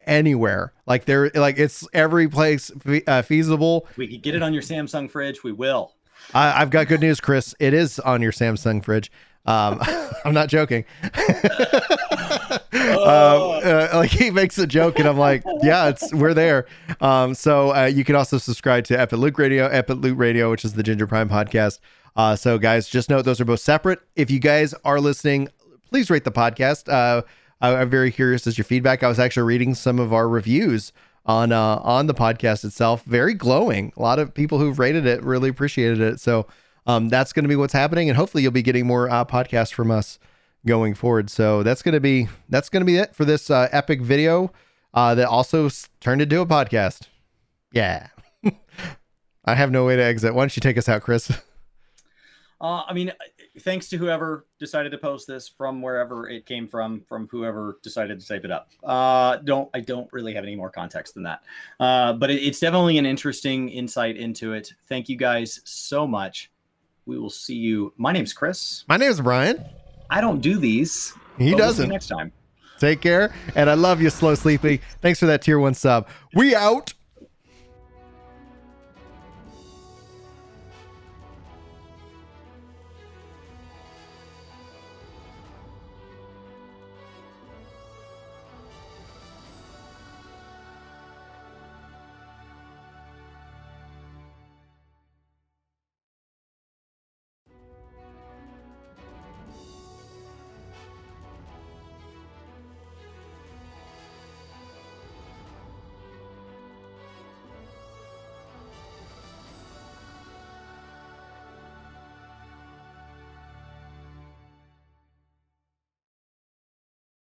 anywhere. 0.07 0.72
Like 0.87 1.07
there, 1.07 1.31
like 1.35 1.59
it's 1.59 1.87
every 1.93 2.28
place 2.28 2.70
uh, 3.07 3.22
feasible. 3.22 3.89
We 3.97 4.07
could 4.07 4.22
get 4.22 4.37
it 4.37 4.43
on 4.43 4.53
your 4.53 4.62
Samsung 4.62 5.11
fridge. 5.11 5.43
We 5.43 5.53
will. 5.53 5.95
I, 6.33 6.51
have 6.51 6.70
got 6.70 6.87
good 6.87 7.01
news, 7.01 7.20
Chris. 7.20 7.55
It 7.59 7.74
is 7.74 7.99
on 7.99 8.22
your 8.22 8.33
Samsung 8.33 8.85
fridge. 8.85 9.11
Um, 9.47 9.81
I'm 10.24 10.35
not 10.35 10.49
joking. 10.49 10.85
um, 12.91 13.61
uh, 13.64 13.88
like 13.95 14.11
he 14.11 14.30
makes 14.30 14.59
a 14.59 14.66
joke, 14.66 14.99
and 14.99 15.09
I'm 15.09 15.18
like, 15.18 15.43
yeah, 15.62 15.88
it's 15.88 16.12
we're 16.12 16.34
there. 16.34 16.66
Um, 17.01 17.34
so 17.34 17.74
uh, 17.74 17.86
you 17.86 18.05
can 18.05 18.16
also 18.16 18.38
subscribe 18.38 18.84
to 18.84 18.99
Epic 18.99 19.18
Luke 19.18 19.38
Radio, 19.38 19.66
Epic 19.66 19.99
Loot 19.99 20.16
Radio, 20.16 20.51
which 20.51 20.64
is 20.64 20.74
the 20.74 20.82
Ginger 20.82 21.07
Prime 21.07 21.28
podcast. 21.28 21.78
Uh, 22.16 22.36
so 22.36 22.59
guys, 22.59 22.88
just 22.88 23.09
note 23.09 23.22
those 23.22 23.41
are 23.41 23.45
both 23.45 23.61
separate. 23.61 24.01
If 24.16 24.30
you 24.30 24.41
guys 24.41 24.74
are 24.84 25.01
listening, 25.01 25.49
please 25.88 26.11
rate 26.11 26.24
the 26.24 26.32
podcast. 26.32 26.93
Uh, 26.93 27.22
I, 27.61 27.82
am 27.82 27.91
very 27.91 28.11
curious 28.11 28.47
as 28.47 28.59
your 28.59 28.64
feedback. 28.64 29.03
I 29.03 29.09
was 29.09 29.18
actually 29.18 29.45
reading 29.45 29.74
some 29.74 29.99
of 29.99 30.12
our 30.12 30.28
reviews 30.28 30.93
on 31.26 31.53
uh, 31.53 31.76
on 31.76 32.07
the 32.07 32.14
podcast 32.14 32.64
itself. 32.64 33.05
Very 33.05 33.34
glowing. 33.34 33.93
A 33.97 34.03
lot 34.03 34.18
of 34.18 34.34
people 34.34 34.59
who've 34.59 34.78
rated 34.78 35.07
it 35.07 35.22
really 35.22 35.49
appreciated 35.49 36.01
it. 36.01 36.20
So 36.20 36.47
um, 36.86 37.09
that's 37.09 37.32
going 37.32 37.45
to 37.45 37.49
be 37.49 37.57
what's 37.57 37.72
happening, 37.72 38.09
and 38.09 38.16
hopefully 38.16 38.43
you'll 38.43 38.53
be 38.53 38.62
getting 38.62 38.86
more 38.86 39.09
uh, 39.09 39.24
podcasts 39.24 39.72
from 39.72 39.91
us 39.91 40.18
going 40.67 40.95
forward. 40.95 41.31
So 41.31 41.63
that's 41.63 41.83
going 41.83 41.95
to 41.95 42.01
be 42.01 42.29
that's 42.49 42.69
going 42.69 42.83
to 42.83 42.87
be 42.87 42.97
it 42.97 43.15
for 43.15 43.25
this 43.25 43.51
uh, 43.51 43.69
epic 43.73 44.01
video 44.01 44.53
uh, 44.95 45.15
that 45.15 45.27
also 45.27 45.69
turned 46.01 46.23
into 46.23 46.41
a 46.41 46.47
podcast. 46.47 47.09
Yeah. 47.73 48.09
I 49.45 49.55
have 49.55 49.71
no 49.71 49.85
way 49.85 49.97
to 49.97 50.03
exit. 50.03 50.35
Why 50.35 50.43
don't 50.43 50.57
you 50.57 50.61
take 50.61 50.79
us 50.79 50.89
out, 50.89 51.03
Chris? 51.03 51.31
Uh, 52.63 52.83
I 52.87 52.93
mean, 52.93 53.11
thanks 53.61 53.89
to 53.89 53.97
whoever 53.97 54.45
decided 54.59 54.93
to 54.93 54.99
post 54.99 55.27
this 55.27 55.49
from 55.49 55.81
wherever 55.81 56.29
it 56.29 56.45
came 56.45 56.69
from, 56.69 57.01
from 57.09 57.27
whoever 57.31 57.79
decided 57.83 58.21
to 58.21 58.27
type 58.27 58.45
it 58.45 58.51
up. 58.51 58.69
Uh, 58.85 59.37
don't 59.37 59.71
I 59.73 59.81
don't 59.81 60.13
really 60.13 60.35
have 60.35 60.45
any 60.45 60.57
more 60.57 60.69
context 60.69 61.15
than 61.15 61.23
that, 61.23 61.43
uh, 61.81 62.13
but 62.13 62.31
it, 62.31 62.43
it's 62.43 62.61
definitely 62.61 62.99
an 62.99 63.07
interesting 63.07 63.71
insight 63.71 64.19
into 64.19 64.53
it. 64.53 64.75
Thank 64.91 65.09
you 65.09 65.17
guys 65.17 65.63
so 65.65 66.07
much. 66.07 66.51
We 67.07 67.19
will 67.19 67.31
see 67.31 67.57
you. 67.57 67.95
My 67.97 68.13
name's 68.13 68.35
Chris. 68.35 68.85
My 68.89 68.99
name 68.99 69.11
is 69.11 69.23
Brian. 69.23 69.65
I 70.11 70.21
don't 70.21 70.41
do 70.41 70.59
these. 70.59 71.15
He 71.39 71.55
doesn't. 71.55 71.85
We'll 71.85 71.95
next 71.95 72.09
time. 72.09 72.33
Take 72.79 73.01
care, 73.01 73.35
and 73.55 73.69
I 73.69 73.75
love 73.75 74.01
you, 74.01 74.11
slow 74.11 74.35
sleepy. 74.35 74.81
Thanks 75.03 75.21
for 75.21 75.27
that 75.27 75.43
tier 75.43 75.59
one 75.59 75.75
sub. 75.75 76.09
We 76.35 76.55
out. 76.55 76.95